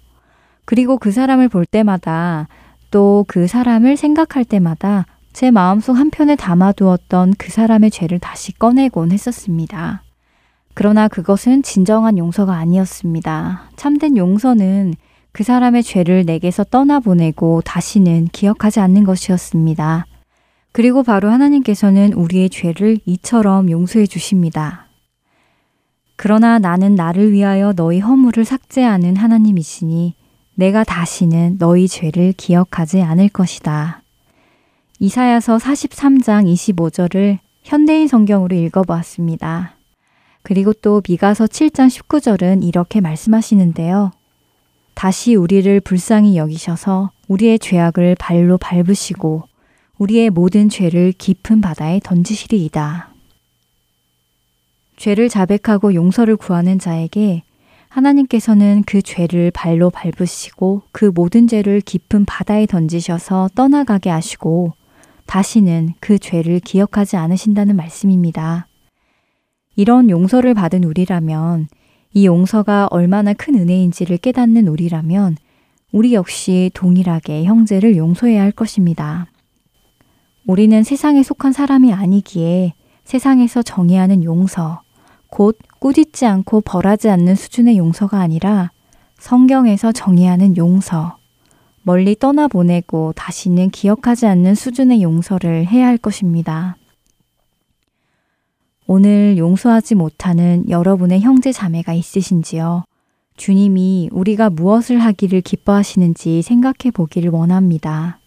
그리고 0.65 0.97
그 0.97 1.13
사람을 1.13 1.49
볼 1.49 1.67
때마다 1.67 2.49
또 2.91 3.25
그 3.29 3.47
사람을 3.47 3.97
생각할 3.97 4.45
때마다 4.45 5.05
제 5.33 5.51
마음속 5.51 5.95
한편에 5.95 6.37
담아두었던 6.37 7.35
그 7.39 7.51
사람의 7.51 7.91
죄를 7.91 8.19
다시 8.19 8.53
꺼내곤 8.53 9.13
했었습니다. 9.13 10.04
그러나 10.75 11.09
그것은 11.09 11.63
진정한 11.63 12.19
용서가 12.19 12.55
아니었습니다. 12.55 13.71
참된 13.77 14.17
용서는 14.17 14.95
그 15.33 15.43
사람의 15.43 15.83
죄를 15.83 16.25
내게서 16.25 16.65
떠나보내고 16.65 17.63
다시는 17.63 18.29
기억하지 18.33 18.81
않는 18.81 19.05
것이었습니다. 19.05 20.07
그리고 20.73 21.05
바로 21.05 21.31
하나님께서는 21.31 22.13
우리의 22.13 22.51
죄를 22.51 22.99
이처럼 23.07 23.71
용서해 23.71 24.07
주십니다. 24.07 24.89
그러나 26.17 26.59
나는 26.59 26.95
나를 26.95 27.33
위하여 27.33 27.73
너희 27.73 28.01
허물을 28.01 28.45
삭제하는 28.45 29.17
하나님이시니 29.17 30.15
내가 30.57 30.85
다시는 30.85 31.59
너희 31.59 31.89
죄를 31.89 32.33
기억하지 32.37 33.03
않을 33.03 33.29
것이다. 33.29 34.03
이사야서 35.01 35.59
43장 35.59 36.53
25절을 36.53 37.39
현대인 37.63 38.07
성경으로 38.07 38.55
읽어보았습니다. 38.57 39.75
그리고 40.45 40.75
또 40.75 41.03
미가서 41.09 41.47
7장 41.47 41.89
19절은 41.89 42.63
이렇게 42.63 43.01
말씀하시는데요. 43.01 44.13
다시 44.93 45.35
우리를 45.35 45.81
불쌍히 45.81 46.37
여기셔서 46.37 47.11
우리의 47.29 47.59
죄악을 47.59 48.15
발로 48.19 48.59
밟으시고 48.59 49.49
우리의 49.99 50.29
모든 50.31 50.69
죄를 50.69 51.13
깊은 51.17 51.63
바다에 51.63 51.99
던지시리이다. 52.05 53.09
죄를 54.97 55.29
자백하고 55.31 55.95
용서를 55.95 56.37
구하는 56.37 56.79
자에게 56.79 57.43
하나님께서는 57.89 58.85
그 58.87 59.01
죄를 59.01 59.51
발로 59.51 59.89
밟으시고 59.89 60.83
그 60.93 61.11
모든 61.15 61.49
죄를 61.49 61.81
깊은 61.81 62.27
바다에 62.27 62.67
던지셔서 62.67 63.49
떠나가게 63.55 64.11
하시고 64.11 64.75
다시는 65.25 65.95
그 66.01 66.19
죄를 66.19 66.61
기억하지 66.61 67.17
않으신다는 67.17 67.77
말씀입니다. 67.77 68.67
이런 69.77 70.11
용서를 70.11 70.55
받은 70.55 70.85
우리라면 70.85 71.69
이 72.13 72.27
용서가 72.27 72.89
얼마나 72.91 73.33
큰 73.33 73.55
은혜인지를 73.57 74.19
깨닫는 74.19 74.69
우리라면 74.69 75.37
우리 75.93 76.15
역시 76.15 76.71
동일하게 76.75 77.45
형제를 77.45 77.97
용서해야 77.97 78.43
할 78.43 78.53
것입니다. 78.53 79.27
우리는 80.47 80.83
세상에 80.83 81.23
속한 81.23 81.53
사람이 81.53 81.93
아니기에 81.93 82.75
세상에서 83.05 83.63
정의하는 83.63 84.25
용서, 84.25 84.83
곧 85.29 85.59
꾸짖지 85.79 86.27
않고 86.27 86.61
벌하지 86.61 87.09
않는 87.11 87.35
수준의 87.35 87.79
용서가 87.79 88.21
아니라 88.21 88.71
성경에서 89.19 89.93
정의하는 89.93 90.57
용서, 90.57 91.17
멀리 91.83 92.17
떠나보내고 92.17 93.13
다시는 93.15 93.71
기억하지 93.71 94.27
않는 94.27 94.55
수준의 94.55 95.03
용서를 95.03 95.67
해야 95.67 95.87
할 95.87 95.99
것입니다. 95.99 96.77
오늘 98.87 99.39
용서하지 99.39 99.95
못하는 99.95 100.69
여러분의 100.69 101.21
형제 101.21 101.53
자매가 101.53 101.95
있으신지요? 101.95 102.85
주님이 103.37 104.11
우리가 104.13 104.51
무엇을 104.51 104.99
하기를 104.99 105.41
기뻐하시는지 105.41 106.43
생각해 106.43 106.91
보기를 106.93 107.31
원합니다. 107.31 108.21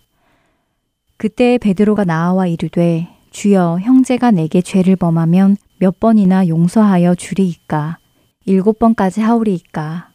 그때 1.16 1.60
베드로가 1.60 2.06
나와 2.06 2.48
이르되 2.48 3.08
주여 3.30 3.80
형제가 3.82 4.32
내게 4.32 4.62
죄를 4.62 4.96
범하면 4.96 5.58
몇 5.78 6.00
번이나 6.00 6.48
용서하여 6.48 7.14
주리이까 7.14 8.00
일곱 8.46 8.80
번까지 8.80 9.22
하오리이까 9.22 10.10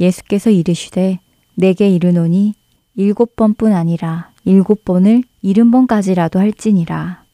예수께서 0.00 0.50
이르시되 0.50 1.20
내게 1.54 1.88
이르노니 1.88 2.54
일곱 2.96 3.36
번뿐 3.36 3.72
아니라 3.72 4.32
일곱 4.44 4.84
번을 4.84 5.22
일흔 5.42 5.70
번까지라도 5.70 6.40
할지니라. 6.40 7.25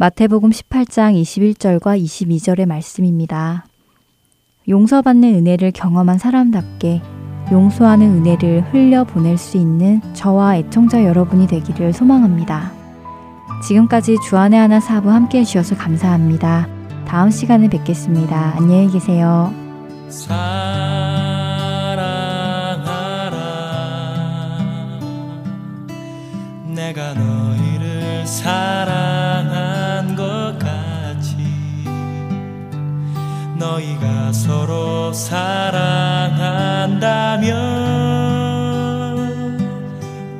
마태복음 0.00 0.50
18장 0.50 1.20
21절과 1.20 2.00
22절의 2.00 2.66
말씀입니다. 2.66 3.66
용서받는 4.68 5.34
은혜를 5.34 5.72
경험한 5.72 6.18
사람답게 6.18 7.02
용서하는 7.50 8.06
은혜를 8.18 8.72
흘려보낼 8.72 9.36
수 9.36 9.56
있는 9.56 10.00
저와 10.14 10.58
애청자 10.58 11.04
여러분이 11.04 11.48
되기를 11.48 11.92
소망합니다. 11.92 12.72
지금까지 13.66 14.18
주안의 14.28 14.60
하나 14.60 14.78
사부 14.78 15.10
함께 15.10 15.40
해주셔서 15.40 15.76
감사합니다. 15.76 16.68
다음 17.04 17.32
시간에 17.32 17.68
뵙겠습니다. 17.68 18.54
안녕히 18.56 18.88
계세요. 18.92 19.52
사랑하라 20.10 21.08
내가 26.72 27.14
너희를 27.14 28.24
사랑 28.24 29.07
너희가 33.58 34.32
서로 34.32 35.12
사랑한다면 35.12 35.88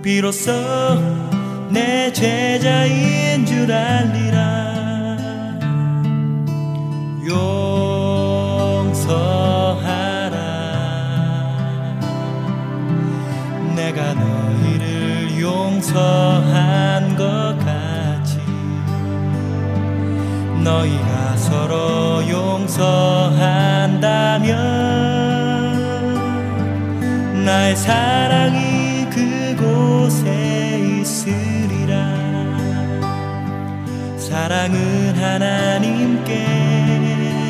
비로소 0.03 0.53
내 1.71 2.13
제자인 2.13 3.45
줄 3.45 3.71
알리라. 3.71 5.19
용서하라. 7.27 9.09
내가 13.75 14.15
너희를 14.15 15.41
용서한 15.41 17.17
것 17.17 17.59
같이 17.59 17.68
너희가 20.63 21.37
서로 21.37 22.29
용서한다면 22.29 23.89
나의 27.45 27.77
사랑이 27.77 29.09
그곳에 29.11 30.79
있으리라. 31.01 31.97
사랑은 34.19 35.15
하나님께 35.17 36.47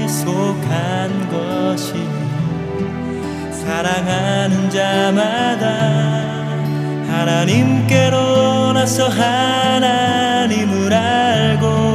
속한 0.07 1.29
것이니 1.31 2.29
사랑하는 3.53 4.71
자마다 4.71 5.67
하나님께로 7.09 8.73
나서 8.73 9.09
하나님을 9.09 10.93
알고 10.93 11.88